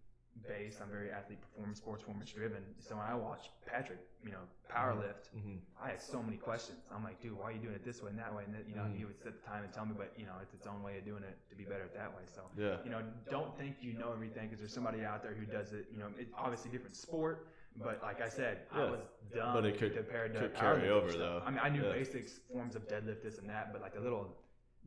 based. 0.47 0.79
I'm 0.81 0.89
very 0.89 1.11
athlete 1.11 1.41
performance, 1.41 1.77
sports 1.79 2.01
performance 2.03 2.31
driven. 2.31 2.63
So 2.79 2.95
when 2.95 3.05
I 3.05 3.15
watch 3.15 3.51
Patrick, 3.67 3.99
you 4.23 4.31
know, 4.31 4.43
powerlift, 4.71 5.29
hmm 5.33 5.57
I 5.81 5.89
had 5.89 6.01
so 6.01 6.21
many 6.23 6.37
questions. 6.37 6.79
I'm 6.95 7.03
like, 7.03 7.21
dude, 7.21 7.37
why 7.37 7.49
are 7.49 7.51
you 7.51 7.59
doing 7.59 7.75
it 7.75 7.83
this 7.83 8.01
way 8.01 8.09
and 8.11 8.19
that 8.19 8.33
way? 8.33 8.43
And 8.45 8.55
you 8.69 8.75
know, 8.75 8.83
Mhm. 8.83 8.95
he 8.95 9.03
would 9.05 9.19
sit 9.21 9.33
the 9.41 9.45
time 9.45 9.63
and 9.65 9.73
tell 9.73 9.85
me, 9.85 9.93
but 9.97 10.13
you 10.17 10.25
know, 10.25 10.37
it's 10.41 10.53
its 10.53 10.65
own 10.65 10.81
way 10.81 10.97
of 10.99 11.03
doing 11.05 11.23
it 11.23 11.37
to 11.49 11.55
be 11.55 11.65
better 11.65 11.83
at 11.83 11.93
that 11.95 12.15
way. 12.15 12.23
So 12.25 12.41
Yeah. 12.55 12.77
you 12.85 12.89
know, 12.91 13.03
don't 13.29 13.57
think 13.57 13.75
you 13.81 13.93
know 13.93 14.13
everything 14.13 14.47
because 14.47 14.59
there's 14.59 14.73
somebody 14.73 15.03
out 15.03 15.21
there 15.21 15.33
who 15.33 15.45
does 15.45 15.73
it. 15.73 15.87
You 15.91 15.97
know, 15.99 16.09
it's 16.17 16.31
obviously 16.37 16.71
different 16.71 16.95
sport, 16.95 17.47
but 17.77 17.99
like 18.03 18.21
I 18.21 18.29
said, 18.29 18.59
I 18.71 18.79
was 18.85 18.99
dumb 19.33 19.53
But 19.53 19.65
it 19.65 19.77
could- 19.77 19.95
compared 19.95 20.33
to 20.33 20.39
could 20.39 20.53
carry 20.55 20.89
over, 20.89 21.09
stuff. 21.09 21.19
though. 21.19 21.41
I 21.45 21.49
mean, 21.51 21.59
I 21.63 21.69
knew 21.69 21.83
Yeah. 21.83 21.93
basics, 21.93 22.39
forms 22.51 22.75
of 22.75 22.87
deadlift, 22.87 23.21
this 23.23 23.37
and 23.39 23.49
that, 23.49 23.71
but 23.73 23.81
like 23.81 23.93
the 23.93 23.99
little, 24.01 24.37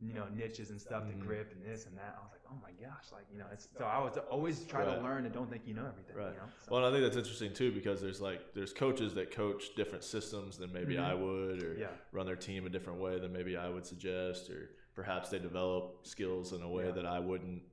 you 0.01 0.13
know, 0.13 0.27
niches 0.29 0.69
and 0.69 0.79
stuff, 0.79 1.03
Mhm. 1.03 1.19
the 1.19 1.25
grip 1.25 1.51
and 1.51 1.63
this 1.65 1.85
and 1.87 1.97
that. 1.97 2.15
I 2.19 2.23
was 2.23 2.31
like, 2.31 2.41
oh 2.49 2.55
my 2.61 2.71
gosh, 2.73 3.11
like 3.11 3.25
you 3.31 3.39
know, 3.39 3.47
it's 3.51 3.67
so 3.77 3.83
I 3.85 3.97
was 3.99 4.17
always 4.29 4.63
try 4.65 4.85
Right. 4.85 4.95
to 4.95 5.01
learn 5.01 5.25
and 5.25 5.33
don't 5.33 5.49
think 5.49 5.65
you 5.65 5.73
know 5.73 5.85
everything. 5.87 6.15
Right. 6.15 6.31
You 6.33 6.37
know, 6.37 6.49
so, 6.59 6.71
Well, 6.71 6.85
I 6.85 6.91
think 6.91 7.03
that's 7.03 7.17
interesting 7.17 7.53
too 7.53 7.71
because 7.71 7.99
there's 8.01 8.21
like 8.21 8.53
there's 8.53 8.73
coaches 8.73 9.15
that 9.15 9.31
coach 9.31 9.75
different 9.75 10.03
systems 10.03 10.57
than 10.57 10.71
maybe 10.71 10.95
Mhm. 10.95 11.03
I 11.03 11.13
would, 11.15 11.63
or 11.63 11.73
Yeah. 11.73 11.89
run 12.11 12.25
their 12.27 12.35
team 12.35 12.65
a 12.65 12.69
different 12.69 12.99
way 12.99 13.19
than 13.19 13.33
maybe 13.33 13.57
I 13.57 13.69
would 13.69 13.85
suggest, 13.85 14.49
or 14.51 14.69
perhaps 14.93 15.29
they 15.29 15.39
develop 15.39 16.05
skills 16.05 16.53
in 16.53 16.61
a 16.61 16.69
way 16.69 16.85
Yeah. 16.85 16.91
that 16.91 17.05
I 17.05 17.19
wouldn't. 17.19 17.63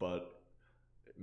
But 0.00 0.39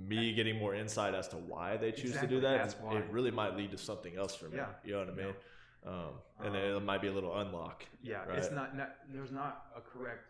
me 0.08 0.32
getting 0.32 0.58
more 0.58 0.74
insight 0.74 1.14
as 1.14 1.28
to 1.28 1.36
why 1.36 1.76
they 1.76 1.92
choose 1.92 2.10
Exactly, 2.10 2.28
to 2.28 2.34
do 2.36 2.40
that, 2.40 2.74
it 2.92 3.04
really 3.10 3.30
might 3.30 3.56
lead 3.56 3.70
to 3.72 3.78
something 3.78 4.16
else 4.16 4.34
for 4.34 4.46
me. 4.48 4.56
Yeah. 4.56 4.66
You 4.84 4.92
know 4.94 4.98
what 5.00 5.08
I 5.10 5.12
mean? 5.12 5.34
Um, 5.86 6.12
and 6.44 6.56
Um, 6.56 6.62
it 6.76 6.80
might 6.82 7.00
be 7.02 7.08
a 7.08 7.12
little 7.12 7.38
unlock. 7.38 7.84
yeah, 8.02 8.24
right? 8.24 8.38
it's 8.38 8.50
not, 8.50 8.76
not 8.76 8.96
there's 9.12 9.30
not 9.32 9.66
a 9.76 9.80
correct. 9.80 10.24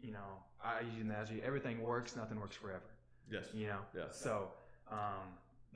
You 0.00 0.12
know, 0.12 0.42
I 0.62 0.80
use 0.80 0.96
an 1.00 1.10
analogy. 1.10 1.40
Everything 1.42 1.80
works, 1.82 2.16
nothing 2.16 2.40
works 2.40 2.56
forever. 2.56 2.82
Yes. 3.30 3.46
you 3.54 3.68
know 3.68 3.78
Yeah. 3.96 4.10
so 4.10 4.50
um, 4.90 5.26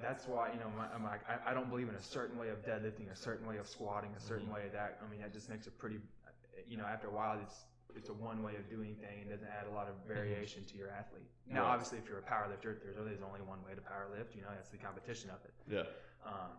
that's 0.03 0.27
why 0.27 0.53
you 0.53 0.59
know 0.61 0.71
my, 0.77 0.87
I'm 0.95 1.05
like 1.05 1.23
I, 1.29 1.51
I 1.51 1.55
don't 1.55 1.71
believe 1.71 1.89
in 1.89 1.95
a 1.95 2.03
certain 2.03 2.37
way 2.39 2.49
of 2.51 2.59
deadlifting 2.67 3.11
a 3.11 3.17
certain 3.17 3.47
way 3.47 3.57
of 3.57 3.67
squatting 3.67 4.11
a 4.17 4.21
certain 4.21 4.49
Mhm. 4.49 4.55
way 4.55 4.67
of 4.67 4.73
that 4.73 4.99
i 5.03 5.11
mean 5.11 5.21
that 5.23 5.33
just 5.33 5.49
makes 5.49 5.67
it 5.67 5.79
pretty 5.79 6.01
you 6.69 6.77
know 6.77 6.85
after 6.85 7.07
a 7.07 7.11
while 7.11 7.39
it's 7.41 7.65
it's 7.97 8.09
a 8.09 8.12
one 8.14 8.42
way 8.42 8.55
of 8.57 8.68
doing 8.68 8.94
thing 8.97 9.20
and 9.22 9.30
doesn't 9.30 9.49
add 9.49 9.66
a 9.70 9.74
lot 9.74 9.88
of 9.88 9.94
variation 10.07 10.64
to 10.64 10.76
your 10.76 10.90
athlete 10.90 11.26
now 11.49 11.62
Right. 11.64 11.72
obviously 11.74 11.99
if 11.99 12.09
you're 12.09 12.18
a 12.20 12.28
power 12.28 12.47
lifter 12.49 12.76
there's 12.84 12.99
only 13.24 13.40
one 13.42 13.59
way 13.64 13.74
to 13.74 13.80
power 13.80 14.07
lift 14.16 14.34
you 14.36 14.42
know 14.42 14.49
that's 14.55 14.68
the 14.68 14.76
competition 14.78 15.30
of 15.30 15.40
it 15.44 15.55
Yeah. 15.68 15.88
um, 16.26 16.53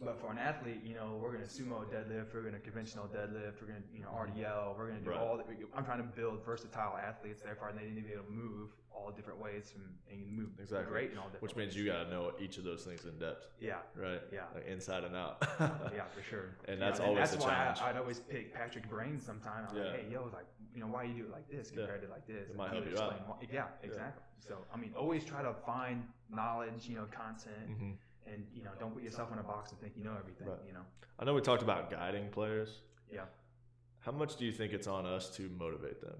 but 0.00 0.18
for 0.20 0.30
an 0.32 0.38
athlete, 0.38 0.80
you 0.84 0.94
know, 0.94 1.18
we're 1.22 1.32
gonna 1.32 1.44
sumo 1.44 1.84
deadlift, 1.86 2.32
we're 2.34 2.42
gonna 2.42 2.58
conventional 2.58 3.06
deadlift, 3.06 3.60
we're 3.60 3.68
gonna, 3.68 3.84
you 3.94 4.02
know, 4.02 4.08
RDL, 4.08 4.74
we're 4.76 4.88
gonna 4.88 5.00
do 5.00 5.10
Right. 5.10 5.18
all 5.20 5.36
that. 5.36 5.46
I'm 5.74 5.84
trying 5.84 5.98
to 5.98 6.04
build 6.16 6.42
versatile 6.44 6.96
athletes, 6.96 7.42
therefore 7.42 7.68
and 7.68 7.78
they 7.78 7.84
need 7.84 7.96
to 8.02 8.06
be 8.08 8.12
able 8.14 8.24
to 8.24 8.30
move 8.30 8.70
all 8.90 9.10
different 9.10 9.38
ways 9.40 9.70
from 9.70 9.82
and 10.10 10.26
move 10.30 10.50
Exactly. 10.58 10.90
great 10.90 11.12
in 11.12 11.18
all 11.18 11.24
different 11.24 11.42
Which 11.42 11.56
means 11.56 11.74
ways. 11.74 11.84
you 11.84 11.86
got 11.92 12.04
to 12.04 12.10
know 12.10 12.32
each 12.40 12.56
of 12.58 12.64
those 12.64 12.84
things 12.84 13.04
in 13.04 13.18
depth, 13.18 13.46
Yeah, 13.60 13.78
right? 13.96 14.22
Yeah. 14.32 14.44
Like 14.54 14.66
inside 14.66 15.04
and 15.04 15.14
out. 15.16 15.38
yeah, 15.60 16.04
for 16.14 16.22
sure. 16.22 16.54
And 16.68 16.80
that's 16.80 16.98
know, 16.98 17.06
always 17.06 17.30
that's 17.30 17.44
a 17.44 17.46
why 17.46 17.54
challenge. 17.54 17.78
I, 17.80 17.90
I'd 17.90 17.96
always 17.96 18.20
pick 18.20 18.54
Patrick 18.54 18.88
Brain 18.88 19.20
sometime. 19.20 19.66
I'm 19.68 19.76
Yeah. 19.76 19.82
like, 19.84 20.00
hey, 20.00 20.06
yo, 20.10 20.24
like, 20.32 20.46
you 20.74 20.80
know, 20.80 20.86
why 20.86 21.04
you 21.04 21.14
do 21.14 21.24
it 21.24 21.30
like 21.32 21.48
this 21.50 21.70
compared 21.70 22.02
to 22.02 22.08
like 22.08 22.26
this? 22.26 22.48
It 22.48 22.56
might 22.56 22.66
And 22.66 22.74
help 22.76 22.84
he 22.86 22.90
you 22.92 22.98
out. 22.98 23.12
explain 23.12 23.28
why- 23.28 23.46
Yeah, 23.52 23.66
exactly. 23.82 24.22
So, 24.40 24.58
I 24.72 24.76
mean, 24.78 24.92
always 24.96 25.24
try 25.24 25.42
to 25.42 25.52
find 25.52 26.06
knowledge, 26.30 26.88
you 26.88 26.96
know, 26.96 27.06
content, 27.06 27.68
Mhm. 27.70 27.96
And 28.26 28.46
you 28.54 28.62
know, 28.62 28.70
don't 28.78 28.92
put 28.92 29.02
yourself 29.02 29.32
in 29.32 29.38
a 29.38 29.42
box 29.42 29.70
and 29.70 29.80
think 29.80 29.94
you 29.96 30.04
know 30.04 30.14
everything. 30.18 30.48
Right. 30.48 30.58
You 30.66 30.72
know. 30.74 30.84
I 31.18 31.24
know 31.24 31.34
we 31.34 31.40
talked 31.40 31.62
about 31.62 31.90
guiding 31.90 32.28
players. 32.30 32.80
Yeah. 33.10 33.24
How 34.00 34.12
much 34.12 34.36
do 34.36 34.44
you 34.44 34.52
think 34.52 34.72
it's 34.72 34.86
on 34.86 35.06
us 35.06 35.30
to 35.36 35.48
motivate 35.58 36.00
them? 36.00 36.16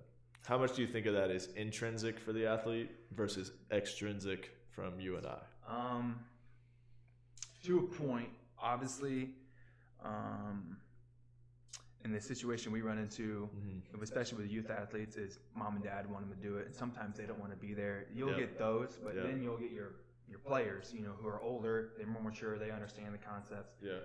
How 0.47 0.59
much 0.59 0.75
do 0.75 0.83
you 0.83 0.89
think 0.89 1.07
of 1.07 1.15
that 1.15 1.31
is 1.31 1.49
intrinsic 1.57 2.19
for 2.19 2.33
the 2.33 2.47
athlete 2.47 2.91
versus 3.13 3.53
extrinsic 3.71 4.51
from 4.71 5.01
you 5.01 5.17
and 5.17 5.27
I? 5.27 5.39
Um, 5.69 6.19
to 7.65 7.79
a 7.79 7.83
point, 7.83 8.29
obviously, 8.59 9.31
um, 10.05 10.77
in 12.05 12.13
the 12.13 12.21
situation 12.21 12.73
we 12.73 12.83
run 12.83 12.99
into, 12.99 13.49
Mhm. 13.57 14.03
especially 14.03 14.43
with 14.43 14.51
youth 14.51 14.71
athletes, 14.71 15.17
is 15.17 15.39
mom 15.55 15.77
and 15.77 15.85
dad 15.85 16.11
want 16.11 16.29
them 16.29 16.37
to 16.37 16.43
do 16.43 16.57
it, 16.57 16.67
and 16.67 16.75
sometimes 16.75 17.17
they 17.17 17.27
don't 17.27 17.39
want 17.39 17.53
to 17.53 17.57
be 17.59 17.75
there. 17.75 18.07
You'll 18.13 18.31
Yep. 18.31 18.39
get 18.39 18.59
those, 18.59 18.99
but 18.99 19.15
Yep. 19.15 19.25
then 19.27 19.43
you'll 19.43 19.59
get 19.59 19.71
your 19.71 19.95
your 20.33 20.41
players, 20.41 20.91
you 20.97 21.03
know, 21.05 21.13
who 21.21 21.29
are 21.29 21.41
older, 21.43 21.91
they're 21.99 22.07
more 22.07 22.23
mature, 22.23 22.59
they 22.59 22.71
understand 22.71 23.13
the 23.13 23.19
concepts, 23.19 23.77
Yeah. 23.83 24.01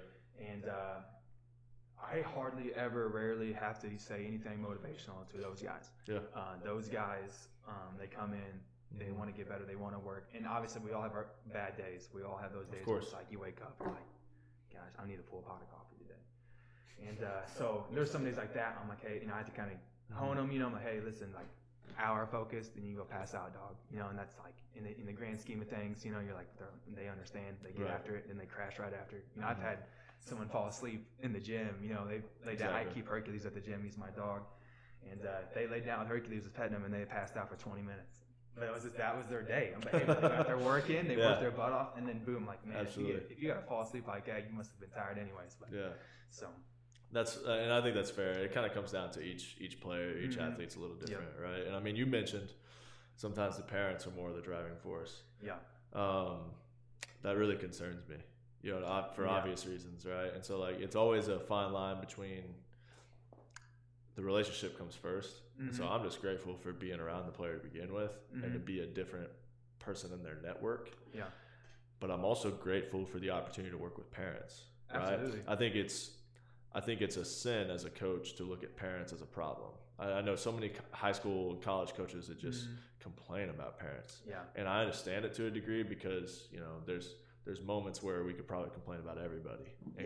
and 0.52 0.66
uh, 0.68 1.00
I 1.98 2.22
hardly 2.22 2.74
ever, 2.76 3.08
rarely 3.08 3.54
have 3.54 3.80
to 3.82 3.98
say 3.98 4.26
anything 4.28 4.60
motivational 4.60 5.24
to 5.32 5.38
those 5.38 5.62
guys. 5.62 5.90
Yeah. 6.06 6.20
Uh, 6.36 6.56
those 6.64 6.90
guys, 6.90 7.48
um, 7.68 7.96
they 7.98 8.08
come 8.08 8.34
in, 8.34 8.54
they 9.00 9.06
Mhm. 9.06 9.18
want 9.18 9.30
to 9.32 9.36
get 9.38 9.48
better, 9.48 9.64
they 9.66 9.78
want 9.78 9.94
to 9.96 10.00
work, 10.00 10.30
and 10.36 10.46
obviously 10.46 10.82
we 10.82 10.92
all 10.92 11.02
have 11.02 11.14
our 11.14 11.28
bad 11.54 11.78
days. 11.78 12.10
We 12.14 12.24
all 12.24 12.38
have 12.38 12.52
those 12.54 12.68
days 12.68 12.86
where 12.86 12.98
course. 12.98 13.06
it's 13.06 13.14
like 13.14 13.32
you 13.32 13.40
wake 13.40 13.62
up 13.62 13.80
and 13.80 13.92
like, 13.92 14.10
gosh, 14.74 14.94
I 15.00 15.08
need 15.08 15.20
a 15.20 15.24
full 15.24 15.42
pot 15.42 15.62
of 15.62 15.72
coffee 15.72 15.96
today. 15.98 17.08
And 17.10 17.24
uh, 17.24 17.46
so 17.48 17.88
there's 17.94 18.12
some 18.12 18.24
days 18.26 18.36
like 18.38 18.54
that. 18.54 18.78
I'm 18.82 18.90
like, 18.90 19.02
hey, 19.02 19.20
you 19.22 19.28
know, 19.28 19.34
I 19.34 19.38
have 19.38 19.46
to 19.46 19.52
kind 19.54 19.72
of 19.72 19.78
hone 20.18 20.36
them. 20.38 20.52
You 20.52 20.60
know, 20.60 20.68
I'm 20.68 20.74
like, 20.74 20.84
hey, 20.84 21.00
listen, 21.00 21.32
like 21.34 21.48
hour 22.00 22.28
focused, 22.32 22.76
and 22.76 22.86
you 22.88 22.96
go 22.96 23.04
pass 23.04 23.34
out, 23.34 23.54
dog. 23.54 23.76
You 23.92 24.00
know, 24.00 24.08
and 24.10 24.18
that's 24.18 24.36
like 24.44 24.56
in 24.76 24.84
the 24.84 24.98
in 25.00 25.06
the 25.06 25.14
grand 25.14 25.40
scheme 25.40 25.62
of 25.62 25.68
things, 25.68 26.06
you 26.06 26.12
know, 26.12 26.20
you're 26.20 26.36
like 26.36 26.50
they're, 26.58 27.12
understand, 27.12 27.58
they 27.64 27.72
get 27.72 27.86
Right. 27.86 27.94
after 27.94 28.16
it, 28.16 28.28
and 28.30 28.40
they 28.40 28.46
crash 28.46 28.80
right 28.80 28.94
after. 28.94 29.18
You 29.36 29.42
know, 29.42 29.48
I've 29.48 29.58
Mhm. 29.58 29.64
had 29.64 29.80
someone 30.20 30.50
fall 30.50 30.68
asleep 30.68 31.08
in 31.22 31.34
the 31.34 31.40
gym. 31.40 31.80
You 31.82 31.94
know, 31.94 32.08
they 32.08 32.22
lay 32.46 32.56
down. 32.56 32.74
I 32.74 32.84
keep 32.86 33.08
Hercules 33.08 33.46
at 33.46 33.54
the 33.54 33.62
gym. 33.62 33.84
He's 33.84 33.98
my 33.98 34.10
dog, 34.12 34.44
and 35.10 35.26
uh, 35.26 35.42
they 35.54 35.68
laid 35.68 35.86
down 35.86 36.00
with 36.00 36.10
Hercules 36.10 36.44
was 36.44 36.52
petting 36.52 36.74
him, 36.76 36.84
and 36.86 36.94
they 36.94 37.06
passed 37.06 37.38
out 37.38 37.50
for 37.50 37.56
20 37.56 37.82
minutes. 37.82 38.20
But 38.56 38.66
it 38.70 38.74
was 38.74 38.84
just, 38.84 38.98
that 38.98 39.16
was 39.16 39.28
their 39.28 39.44
day. 39.44 39.72
I'm 39.76 39.82
like, 39.82 40.48
they're 40.48 40.58
working, 40.58 41.08
they 41.08 41.16
Yeah. 41.16 41.28
worked 41.28 41.42
their 41.42 41.52
butt 41.52 41.72
off, 41.74 41.96
and 41.96 42.08
then 42.08 42.24
boom, 42.26 42.46
like 42.48 42.66
man, 42.66 42.88
if 42.88 42.98
you, 42.98 43.22
if 43.30 43.40
you 43.42 43.48
gotta 43.50 43.62
fall 43.62 43.82
asleep 43.82 44.08
like 44.08 44.26
that, 44.26 44.50
you 44.50 44.56
must 44.58 44.72
have 44.72 44.80
been 44.80 44.90
tired 44.90 45.18
anyways. 45.20 45.56
But 45.60 45.70
Yeah. 45.72 45.90
so 46.32 46.48
That's 47.12 47.38
uh, 47.38 47.52
and 47.52 47.72
I 47.72 47.82
think 47.82 47.96
that's 47.96 48.12
fair. 48.12 48.32
It 48.32 48.54
kind 48.54 48.66
of 48.66 48.74
comes 48.74 48.92
down 48.92 49.12
to 49.12 49.22
each 49.22 49.56
each 49.60 49.80
player, 49.80 50.18
each 50.18 50.32
mm-hmm. 50.32 50.52
athlete's 50.52 50.76
a 50.76 50.80
little 50.80 50.96
different, 50.96 51.30
yep. 51.40 51.52
right? 51.52 51.66
And 51.66 51.76
I 51.76 51.80
mean, 51.80 51.96
you 51.96 52.06
mentioned 52.06 52.52
sometimes 53.16 53.58
the 53.58 53.64
parents 53.64 54.06
are 54.08 54.12
more 54.12 54.30
of 54.30 54.36
the 54.36 54.42
driving 54.42 54.76
force. 54.84 55.22
Yeah. 55.44 55.56
Um, 55.94 56.40
that 57.24 57.38
really 57.38 57.56
concerns 57.56 58.08
me, 58.08 58.18
you 58.62 58.72
know, 58.72 59.06
for 59.16 59.26
yeah. 59.26 59.32
obvious 59.32 59.66
reasons, 59.66 60.06
right? 60.06 60.34
And 60.34 60.44
so 60.44 60.60
like 60.60 60.80
it's 60.80 60.96
always 60.96 61.28
a 61.28 61.40
fine 61.40 61.74
line 61.74 62.00
between 62.00 62.44
the 64.16 64.24
relationship 64.24 64.78
comes 64.78 64.98
1st 65.02 65.28
mm-hmm. 65.62 65.76
So 65.76 65.86
I'm 65.86 66.04
just 66.04 66.22
grateful 66.22 66.56
for 66.56 66.74
being 66.74 67.00
around 67.00 67.28
the 67.28 67.32
player 67.32 67.58
to 67.58 67.64
begin 67.64 67.94
with 67.94 68.12
mm-hmm. 68.12 68.44
and 68.44 68.54
to 68.54 68.60
mm-hmm. 68.60 68.66
be 68.66 68.80
a 68.82 68.86
different 68.86 69.30
person 69.80 70.12
in 70.12 70.24
their 70.24 70.38
network. 70.44 70.92
Yeah. 71.14 71.24
But 72.00 72.12
I'm 72.12 72.26
also 72.26 72.52
grateful 72.52 73.06
for 73.06 73.20
the 73.20 73.30
opportunity 73.30 73.72
to 73.72 73.78
work 73.78 73.98
with 73.98 74.12
parents. 74.12 74.64
Absolutely. 74.94 75.40
Right? 75.40 75.48
I 75.48 75.56
think 75.56 75.76
it's 75.76 76.12
I 76.74 76.80
think 76.80 77.02
it's 77.02 77.18
a 77.18 77.26
sin 77.26 77.70
as 77.70 77.86
a 77.86 77.90
coach 77.90 78.36
to 78.36 78.44
look 78.44 78.64
at 78.64 78.76
parents 78.76 79.14
as 79.14 79.22
a 79.22 79.26
problem. 79.26 79.70
I, 80.00 80.14
I 80.14 80.22
know 80.22 80.36
so 80.36 80.52
many 80.52 80.72
high 80.92 81.12
school 81.12 81.52
and 81.52 81.62
college 81.62 81.94
coaches 81.94 82.28
that 82.28 82.40
just 82.40 82.66
mm-hmm. 82.66 82.76
complain 83.00 83.50
about 83.50 83.80
parents. 83.80 84.18
Yeah. 84.28 84.36
And 84.56 84.68
I 84.68 84.82
understand 84.82 85.26
it 85.26 85.34
to 85.36 85.48
a 85.48 85.52
degree 85.52 85.84
because, 85.84 86.48
you 86.52 86.60
know, 86.60 86.82
there's 86.86 87.16
there's 87.46 87.62
moments 87.62 88.04
where 88.04 88.24
we 88.24 88.34
could 88.34 88.46
probably 88.46 88.72
complain 88.72 89.00
about 89.00 89.18
everybody, 89.24 89.64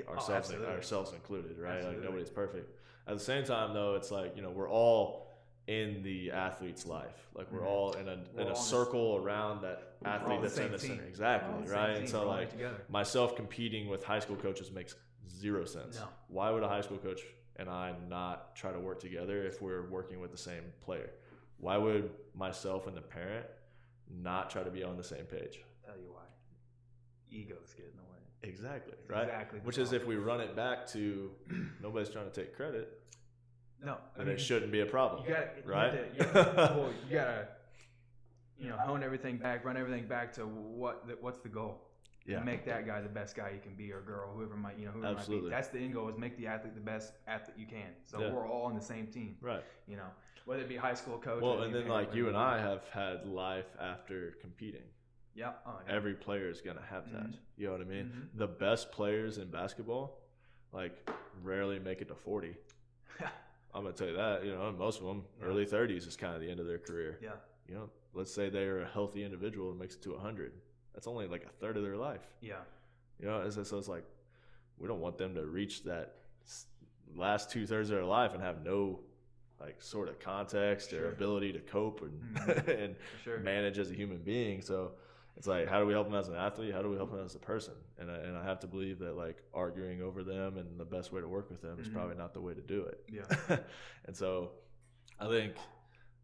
oh, 0.08 0.14
ourselves 0.14 0.54
oh, 0.54 0.64
ourselves 0.66 1.12
included, 1.12 1.58
right? 1.58 1.78
Absolutely. 1.78 2.02
Like 2.02 2.06
nobody's 2.06 2.30
perfect. 2.30 2.70
At 3.08 3.16
the 3.16 3.24
same 3.24 3.44
time, 3.44 3.74
though, 3.74 3.96
it's 3.96 4.12
like 4.12 4.36
you 4.36 4.44
know 4.44 4.52
we're 4.52 4.70
all 4.70 5.28
in 5.68 6.04
the 6.04 6.32
athlete's 6.32 6.86
life. 6.86 7.28
Like 7.34 7.52
we're 7.52 7.60
mm-hmm. 7.60 7.68
all 7.68 7.94
in 7.94 8.08
a 8.08 8.20
we're 8.36 8.44
in 8.44 8.48
a 8.50 8.56
circle 8.56 9.20
around 9.24 9.62
that 9.64 9.94
athlete 10.06 10.42
that's 10.42 10.58
in 10.58 10.72
the 10.72 10.80
center. 10.80 11.04
Exactly, 11.04 11.68
right? 11.68 11.98
And 11.98 12.08
so 12.08 12.28
like 12.28 12.52
myself 12.90 13.36
competing 13.36 13.90
with 13.90 14.04
high 14.04 14.20
school 14.20 14.36
coaches 14.36 14.72
makes 14.72 14.96
zero 15.40 15.66
sense. 15.66 16.00
No. 16.00 16.08
Why 16.28 16.52
would 16.52 16.64
a 16.64 16.68
high 16.68 16.82
school 16.82 16.98
coach 16.98 17.22
and 17.58 17.70
I 17.70 17.94
not 18.10 18.56
try 18.56 18.72
to 18.72 18.80
work 18.80 19.00
together 19.00 19.44
if 19.44 19.62
we're 19.62 19.90
working 19.90 20.20
with 20.20 20.32
the 20.32 20.38
same 20.38 20.64
player? 20.82 21.12
Why 21.58 21.78
would 21.78 22.10
myself 22.36 22.88
and 22.88 22.98
the 22.98 23.02
parent 23.02 23.46
not 24.10 24.50
try 24.50 24.64
to 24.64 24.72
be 24.72 24.84
on 24.84 24.98
the 24.98 25.04
same 25.04 25.26
page? 25.26 25.60
I'll 25.88 25.94
tell 25.94 26.02
you 26.02 26.12
why. 26.12 26.24
Egos 27.30 27.74
get 27.76 27.86
in 27.86 27.98
the 27.98 28.04
way. 28.04 28.18
Exactly. 28.44 28.96
Right. 29.08 29.24
Exactly. 29.24 29.60
Which 29.64 29.78
is 29.78 29.94
if 29.94 30.06
we 30.06 30.16
run 30.16 30.42
it 30.42 30.56
back 30.56 30.88
to 30.88 31.32
nobody's 31.82 32.10
trying 32.10 32.30
to 32.30 32.32
take 32.32 32.56
credit. 32.56 32.98
No, 33.84 33.98
and 34.16 34.28
mean, 34.28 34.36
it 34.36 34.40
shouldn't 34.40 34.72
be 34.72 34.82
a 34.82 34.86
problem. 34.86 35.24
You 35.28 35.34
gotta, 35.34 35.50
right? 35.66 36.06
You, 36.16 36.24
gotta, 36.24 36.54
well, 36.78 36.94
you 37.10 37.16
gotta, 37.16 37.48
you 38.60 38.70
know, 38.70 38.78
hone 38.78 39.02
everything 39.02 39.38
back, 39.38 39.66
run 39.66 39.76
everything 39.76 40.08
back 40.08 40.34
to 40.34 40.42
what 40.42 41.08
the, 41.08 41.18
what's 41.20 41.40
the 41.40 41.50
goal. 41.50 41.82
Yeah. 42.26 42.44
make 42.44 42.66
that 42.66 42.86
guy 42.86 43.02
the 43.02 43.10
best 43.10 43.36
guy 43.36 43.52
he 43.52 43.60
can 43.60 43.74
be, 43.74 43.92
or 43.92 44.02
girl, 44.02 44.32
whoever 44.36 44.56
might, 44.56 44.78
you 44.78 44.86
know, 44.86 44.92
whoever 44.92 45.18
Absolutely. 45.18 45.50
might 45.50 45.56
be. 45.56 45.56
That's 45.56 45.68
the 45.70 45.80
end 45.80 45.94
goal: 45.94 46.08
is 46.08 46.18
make 46.18 46.38
the 46.38 46.48
athlete 46.48 46.76
the 46.76 46.82
best 46.82 47.14
athlete 47.28 47.58
you 47.58 47.66
can. 47.66 47.90
So 48.06 48.20
yeah. 48.20 48.32
we're 48.32 48.48
all 48.48 48.66
on 48.66 48.76
the 48.76 48.82
same 48.82 49.08
team. 49.08 49.38
Right. 49.42 49.64
You 49.88 49.98
know, 49.98 50.08
whether 50.46 50.62
it 50.62 50.70
be 50.70 50.78
high 50.78 50.94
school 50.94 51.18
coach. 51.18 51.42
Well, 51.42 51.64
and 51.64 51.74
then 51.74 51.88
like 51.88 52.14
you 52.14 52.28
and 52.28 52.38
I 52.38 52.60
have 52.60 52.84
had 52.92 53.26
life 53.26 53.76
after 53.80 54.36
competing. 54.40 54.84
Yeah. 55.34 55.54
Oh, 55.66 55.76
yeah. 55.88 55.96
Every 55.96 56.14
player 56.14 56.50
is 56.50 56.62
gonna 56.62 56.84
have 56.90 57.12
that. 57.12 57.24
Mm-hmm. 57.24 57.36
You 57.58 57.68
know 57.68 57.74
what 57.74 57.82
I 57.82 57.86
mean? 57.86 58.06
Mm-hmm. 58.06 58.38
The 58.38 58.48
best 58.48 58.92
players 58.92 59.38
in 59.38 59.50
basketball, 59.50 60.20
like, 60.74 61.10
rarely 61.44 61.80
make 61.80 62.02
it 62.02 62.08
to 62.10 62.16
forty. 62.16 62.56
I'm 63.74 63.84
gonna 63.84 63.94
tell 63.94 64.08
you 64.08 64.16
that. 64.18 64.46
You 64.46 64.54
know, 64.54 64.72
most 64.72 65.00
of 65.00 65.06
them 65.06 65.24
yeah. 65.40 65.48
early 65.48 65.66
30s 65.66 66.08
is 66.08 66.18
kind 66.18 66.36
of 66.36 66.42
the 66.42 66.50
end 66.50 66.60
of 66.60 66.68
their 66.68 66.80
career. 66.80 67.20
Yeah. 67.22 67.32
You 67.68 67.76
know, 67.76 67.90
let's 68.14 68.34
say 68.34 68.50
they're 68.50 68.82
a 68.82 68.88
healthy 68.88 69.24
individual 69.24 69.70
and 69.70 69.80
makes 69.80 69.96
it 69.96 70.02
to 70.04 70.12
100. 70.12 70.52
That's 70.94 71.08
only 71.08 71.28
like 71.28 71.44
a 71.44 71.50
third 71.60 71.78
of 71.78 71.84
their 71.84 71.98
life. 71.98 72.28
Yeah. 72.42 72.62
You 73.20 73.28
know, 73.28 73.50
so 73.50 73.78
it's 73.78 73.88
like 73.88 74.04
we 74.78 74.88
don't 74.88 75.00
want 75.00 75.18
them 75.18 75.36
to 75.36 75.46
reach 75.46 75.84
that 75.84 76.16
last 77.16 77.52
two 77.52 77.68
thirds 77.68 77.90
of 77.90 77.96
their 77.96 78.06
life 78.06 78.34
and 78.34 78.42
have 78.42 78.64
no 78.64 79.00
like 79.60 79.82
sort 79.82 80.10
of 80.10 80.20
context 80.20 80.90
sure. 80.90 81.06
or 81.06 81.12
ability 81.12 81.54
to 81.54 81.60
cope 81.60 82.02
and 82.02 82.36
mm-hmm. 82.36 82.70
and 82.84 82.96
sure. 83.24 83.40
manage 83.40 83.78
as 83.78 83.92
a 83.92 83.94
human 83.94 84.18
being. 84.18 84.62
So 84.62 84.94
it's 85.38 85.48
like 85.48 85.68
how 85.68 85.80
do 85.80 85.86
we 85.86 85.94
help 85.94 86.08
them 86.08 86.16
as 86.16 86.28
an 86.28 86.36
athlete? 86.36 86.74
How 86.74 86.82
do 86.82 86.90
we 86.90 86.98
help 86.98 87.12
them 87.12 87.24
as 87.24 87.36
a 87.36 87.40
person? 87.40 87.74
And 88.00 88.10
I, 88.10 88.16
and 88.16 88.36
I 88.36 88.44
have 88.44 88.60
to 88.62 88.68
believe 88.68 89.00
that 89.00 89.16
like 89.16 89.44
arguing 89.54 90.02
over 90.02 90.24
them 90.24 90.58
and 90.58 90.80
the 90.80 90.86
best 90.86 91.14
way 91.14 91.22
to 91.22 91.28
work 91.28 91.50
with 91.50 91.62
them 91.62 91.74
mm-hmm. 91.74 91.82
is 91.82 91.90
probably 91.90 92.16
not 92.16 92.34
the 92.34 92.42
way 92.42 92.54
to 92.54 92.62
do 92.62 92.84
it. 92.86 93.04
Yeah. 93.12 93.58
and 94.06 94.16
so 94.16 94.52
I 95.20 95.28
think 95.28 95.54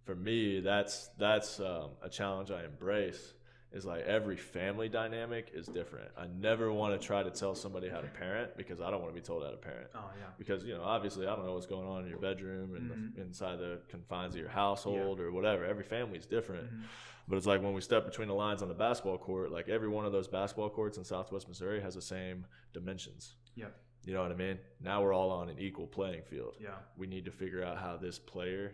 for 0.04 0.16
me 0.16 0.62
that's 0.62 1.10
that's 1.20 1.60
um, 1.60 1.92
a 2.02 2.10
challenge 2.10 2.50
I 2.50 2.66
embrace 2.66 3.34
is 3.78 3.86
like 3.86 4.06
every 4.06 4.36
family 4.36 4.90
dynamic 4.90 5.52
is 5.54 5.68
different. 5.68 6.10
I 6.18 6.26
never 6.40 6.74
want 6.74 7.00
to 7.00 7.08
try 7.08 7.24
to 7.24 7.30
tell 7.30 7.56
somebody 7.56 7.88
how 7.88 8.02
to 8.02 8.08
parent 8.08 8.58
because 8.58 8.82
I 8.82 8.90
don't 8.90 9.02
want 9.02 9.14
to 9.14 9.22
be 9.22 9.26
told 9.26 9.44
how 9.44 9.52
to 9.52 9.58
parent. 9.58 9.88
Oh 9.96 10.10
yeah. 10.20 10.26
Because 10.38 10.66
you 10.66 10.74
know, 10.74 10.84
obviously, 10.84 11.28
I 11.28 11.36
don't 11.36 11.46
know 11.46 11.54
what's 11.54 11.68
going 11.68 11.88
on 11.88 12.04
in 12.04 12.10
your 12.10 12.20
bedroom 12.20 12.76
and 12.76 12.92
mm-hmm. 12.92 13.16
the, 13.16 13.22
inside 13.22 13.60
the 13.60 13.80
confines 13.88 14.36
of 14.36 14.42
your 14.42 14.50
household 14.50 15.20
yeah. 15.20 15.26
or 15.26 15.32
whatever. 15.32 15.64
Every 15.64 15.84
family 15.84 16.18
is 16.18 16.26
different. 16.26 16.66
Mm-hmm. 16.66 16.82
But 17.28 17.36
it's 17.38 17.46
like 17.46 17.62
when 17.62 17.74
we 17.74 17.82
step 17.82 18.06
between 18.06 18.30
the 18.30 18.34
lines 18.34 18.62
on 18.62 18.70
the 18.70 18.74
basketball 18.74 19.18
court, 19.18 19.52
like 19.52 19.70
every 19.70 19.90
one 19.90 20.06
of 20.06 20.12
those 20.12 20.28
basketball 20.28 20.70
courts 20.70 20.98
in 20.98 21.04
Southwest 21.04 21.48
Missouri 21.48 21.82
has 21.82 21.96
the 21.96 22.02
same 22.02 22.46
dimensions. 22.74 23.36
Yeah. 23.56 23.68
You 24.06 24.14
know 24.14 24.22
what 24.22 24.32
I 24.32 24.36
mean? 24.36 24.58
Now 24.82 25.04
we're 25.04 25.14
all 25.14 25.30
on 25.30 25.50
an 25.50 25.60
equal 25.60 25.88
playing 25.88 26.22
field. 26.24 26.56
Yeah. 26.60 26.70
We 26.96 27.08
need 27.08 27.26
to 27.26 27.32
figure 27.32 27.64
out 27.64 27.78
how 27.78 27.98
this 27.98 28.18
player 28.18 28.72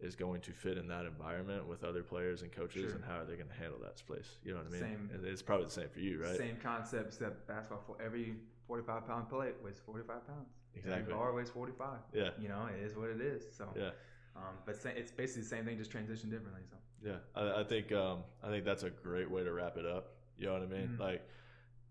is 0.00 0.14
going 0.14 0.40
to 0.42 0.52
fit 0.52 0.76
in 0.76 0.86
that 0.88 1.06
environment 1.06 1.66
with 1.66 1.82
other 1.82 2.02
players 2.02 2.42
and 2.42 2.52
coaches 2.52 2.82
sure. 2.82 2.92
and 2.92 3.04
how 3.04 3.18
are 3.18 3.24
they 3.24 3.34
going 3.34 3.48
to 3.48 3.54
handle 3.54 3.78
that 3.82 3.98
space 3.98 4.38
you 4.44 4.52
know 4.52 4.58
what 4.58 4.66
i 4.66 4.70
mean? 4.70 4.80
Same, 4.80 5.10
it's 5.24 5.42
probably 5.42 5.66
the 5.66 5.72
same 5.72 5.88
for 5.88 6.00
you 6.00 6.22
right? 6.22 6.36
Same 6.36 6.56
concept 6.62 7.06
except 7.06 7.46
basketball 7.46 7.82
for 7.86 7.96
every 8.04 8.34
45 8.66 9.06
pound 9.06 9.28
plate 9.28 9.54
weighs 9.64 9.80
45 9.84 10.26
pounds. 10.26 10.48
Exactly. 10.74 11.00
every 11.00 11.14
bar 11.14 11.34
weighs 11.34 11.50
45 11.50 11.88
yeah. 12.12 12.30
You 12.38 12.48
know 12.48 12.66
it 12.66 12.84
is 12.84 12.96
what 12.96 13.08
it 13.08 13.20
is 13.20 13.44
so 13.56 13.66
yeah. 13.76 13.90
um, 14.36 14.54
but 14.66 14.76
it's 14.96 15.12
basically 15.12 15.42
the 15.42 15.48
same 15.48 15.64
thing 15.64 15.78
just 15.78 15.90
transition 15.90 16.28
differently 16.28 16.62
so. 16.68 16.76
Yeah 17.02 17.16
i, 17.34 17.60
I 17.60 17.64
think 17.64 17.92
um, 17.92 18.18
i 18.42 18.48
think 18.48 18.64
that's 18.64 18.82
a 18.82 18.90
great 18.90 19.30
way 19.30 19.44
to 19.44 19.52
wrap 19.52 19.76
it 19.76 19.86
up 19.86 20.12
you 20.38 20.46
know 20.46 20.52
what 20.52 20.62
i 20.62 20.66
mean? 20.66 20.88
Mm-hmm. 20.88 21.02
like 21.02 21.26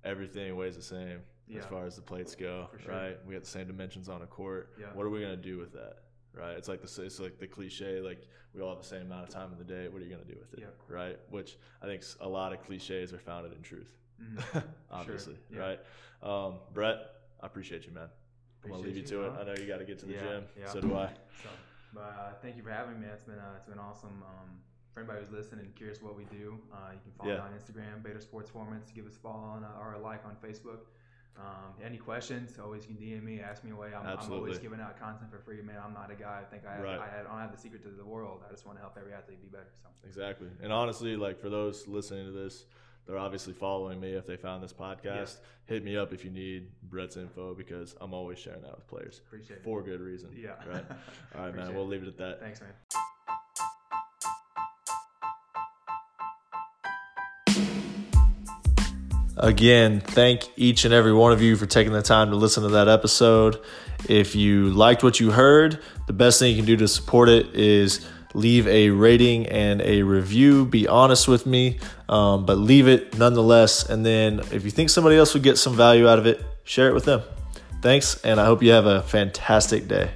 everything 0.04 0.56
weighs 0.56 0.76
the 0.76 0.84
same 0.84 1.22
yeah. 1.48 1.60
as 1.60 1.66
far 1.66 1.86
as 1.86 1.96
the 1.96 2.02
plates 2.02 2.36
go 2.36 2.70
sure. 2.84 2.94
right? 2.94 3.18
We 3.26 3.34
got 3.34 3.44
the 3.44 3.50
same 3.50 3.68
dimensions 3.68 4.10
on 4.10 4.22
a 4.22 4.28
court. 4.28 4.74
Yeah. 4.80 4.88
what 4.94 5.06
are 5.06 5.10
we 5.10 5.22
going 5.22 5.36
to 5.36 5.42
do 5.42 5.58
with 5.58 5.74
that 5.74 5.98
right? 6.38 6.58
It's 6.58 6.68
like 6.68 6.82
the 6.82 7.04
it's 7.04 7.20
like 7.20 7.40
the 7.40 7.48
cliche, 7.48 8.00
like 8.00 8.22
we 8.54 8.62
all 8.62 8.70
have 8.70 8.80
the 8.80 8.88
same 8.88 9.04
amount 9.04 9.28
of 9.28 9.30
time 9.30 9.52
in 9.52 9.58
the 9.58 9.64
day. 9.64 9.88
What 9.88 10.02
are 10.02 10.06
you 10.06 10.12
going 10.12 10.26
to 10.26 10.32
do 10.32 10.38
with 10.40 10.54
it, 10.54 10.60
yeah. 10.60 10.94
right? 10.94 11.20
Which 11.30 11.58
I 11.82 11.86
think 11.86 12.04
a 12.22 12.28
lot 12.28 12.54
of 12.54 12.64
cliches 12.64 13.14
are 13.14 13.20
founded 13.20 13.54
in 13.54 13.62
truth, 13.62 13.92
mm-hmm. 14.22 14.60
obviously, 14.92 15.38
sure. 15.52 15.62
right? 15.62 15.80
Um, 16.24 16.56
Brett, 16.74 16.98
I 17.42 17.48
appreciate 17.48 17.86
you, 17.86 17.94
man. 17.94 18.10
I'm 18.64 18.72
gonna 18.72 18.84
leave 18.84 18.98
you, 18.98 19.04
to 19.04 19.16
you, 19.16 19.24
it. 19.26 19.34
I 19.40 19.44
know 19.44 19.54
you 19.56 19.68
got 19.68 19.78
to 19.78 19.86
get 19.86 20.00
to 20.00 20.06
the 20.06 20.14
yeah, 20.14 20.24
gym. 20.24 20.44
Yeah. 20.60 20.70
So 20.70 20.82
do 20.82 20.96
I. 20.96 21.08
So, 21.44 21.50
but 21.94 22.02
uh, 22.02 22.34
thank 22.42 22.58
you 22.58 22.64
for 22.64 22.72
having 22.72 23.00
me. 23.00 23.08
It's 23.12 23.24
been 23.24 23.40
uh, 23.40 23.54
it's 23.58 23.68
been 23.68 23.80
awesome. 23.80 24.24
Um, 24.26 24.58
for 24.94 25.02
anybody 25.02 25.20
who's 25.26 25.32
listening 25.32 25.66
and 25.66 25.76
curious 25.76 26.02
what 26.02 26.16
we 26.16 26.24
do, 26.32 26.58
uh, 26.74 26.94
you 26.94 27.00
can 27.04 27.12
follow 27.18 27.32
yeah. 27.32 27.38
me 27.38 27.44
on 27.44 27.52
Instagram, 27.52 28.02
Beta 28.02 28.22
Sports 28.22 28.50
Performance. 28.50 28.92
Give 28.96 29.06
us 29.06 29.18
a 29.18 29.20
follow 29.20 29.44
on 29.44 29.64
uh, 29.64 29.80
or 29.80 29.94
a 29.94 30.00
like 30.00 30.22
on 30.26 30.38
Facebook. 30.42 30.88
Um, 31.38 31.74
any 31.84 31.98
questions? 31.98 32.58
Always 32.64 32.86
can 32.86 32.96
DM 32.96 33.24
me, 33.24 33.42
ask 33.42 33.64
me 33.64 33.72
away. 33.72 33.90
I'm, 33.98 34.08
I'm, 34.08 34.32
always 34.32 34.58
giving 34.58 34.80
out 34.80 34.98
content 35.00 35.30
for 35.30 35.40
free, 35.40 35.62
man. 35.62 35.76
I'm 35.86 35.94
not 35.94 36.10
a 36.10 36.16
guy. 36.16 36.42
I 36.42 36.46
think 36.50 36.64
I, 36.66 36.76
have, 36.76 36.84
right. 36.84 37.00
I, 37.00 37.24
don't 37.24 37.40
have 37.40 37.52
the 37.52 37.58
secret 37.58 37.84
to 37.84 37.90
the 37.90 38.06
world. 38.06 38.42
I 38.48 38.52
just 38.52 38.66
want 38.66 38.78
to 38.78 38.82
help 38.82 38.98
every 38.98 39.14
athlete 39.14 39.42
be 39.42 39.50
better. 39.50 39.70
So 39.84 39.90
exactly. 40.08 40.48
And 40.64 40.72
honestly, 40.72 41.18
like 41.18 41.40
for 41.40 41.50
those 41.50 41.88
listening 41.88 42.26
to 42.26 42.32
this, 42.32 42.66
they're 43.06 43.18
obviously 43.18 43.54
following 43.54 44.00
me 44.00 44.14
if 44.14 44.26
they 44.26 44.38
found 44.38 44.64
this 44.64 44.74
podcast. 44.74 45.04
Yeah. 45.04 45.26
Hit 45.76 45.84
me 45.84 45.98
up 45.98 46.14
if 46.14 46.24
you 46.24 46.32
need 46.32 46.68
Brett's 46.84 47.18
info 47.18 47.54
because 47.54 47.96
I'm 48.00 48.14
always 48.14 48.40
sharing 48.40 48.62
that 48.62 48.76
with 48.76 48.88
players. 48.88 49.22
Appreciate 49.28 49.64
for 49.64 49.82
it. 49.82 49.86
good 49.86 50.02
reason. 50.02 50.30
Yeah. 50.36 50.52
Right. 50.68 50.86
All 51.36 51.46
right, 51.46 51.56
man. 51.56 51.76
We'll 51.76 51.88
leave 51.88 52.04
it 52.04 52.08
at 52.08 52.18
that. 52.18 52.40
Thanks, 52.40 52.62
man. 52.62 52.72
Again, 59.38 60.00
thank 60.00 60.44
each 60.56 60.86
and 60.86 60.94
every 60.94 61.14
one 61.14 61.32
of 61.32 61.42
you 61.42 61.56
for 61.56 61.66
taking 61.66 61.92
the 61.94 62.02
time 62.02 62.30
to 62.30 62.36
listen 62.36 62.64
to 62.64 62.70
that 62.70 62.88
episode. 62.88 63.60
If 64.08 64.36
you 64.36 64.70
liked 64.70 65.04
what 65.04 65.20
you 65.20 65.32
heard, 65.32 65.80
the 66.08 66.14
best 66.14 66.40
thing 66.40 66.52
you 66.52 66.58
can 66.58 66.66
do 66.66 66.78
to 66.78 66.88
support 66.88 67.28
it 67.28 67.54
is 67.54 68.08
leave 68.34 68.68
a 68.68 68.90
rating 68.90 69.48
and 69.48 69.82
a 69.82 70.04
review. 70.04 70.66
Be 70.66 70.88
honest 70.88 71.28
with 71.28 71.46
me, 71.46 71.80
um, 72.08 72.46
but 72.46 72.58
leave 72.58 72.88
it 72.88 73.18
nonetheless. 73.18 73.90
And 73.90 74.06
then 74.06 74.40
if 74.52 74.64
you 74.64 74.72
think 74.72 74.90
somebody 74.90 75.18
else 75.18 75.34
would 75.34 75.44
get 75.44 75.58
some 75.58 75.76
value 75.76 76.08
out 76.08 76.20
of 76.20 76.26
it, 76.28 76.44
share 76.64 76.88
it 76.88 76.94
with 76.94 77.06
them. 77.06 77.22
Thanks, 77.82 78.24
and 78.24 78.40
I 78.40 78.46
hope 78.46 78.64
you 78.64 78.72
have 78.72 78.86
a 78.86 79.02
fantastic 79.04 79.88
day. 79.88 80.12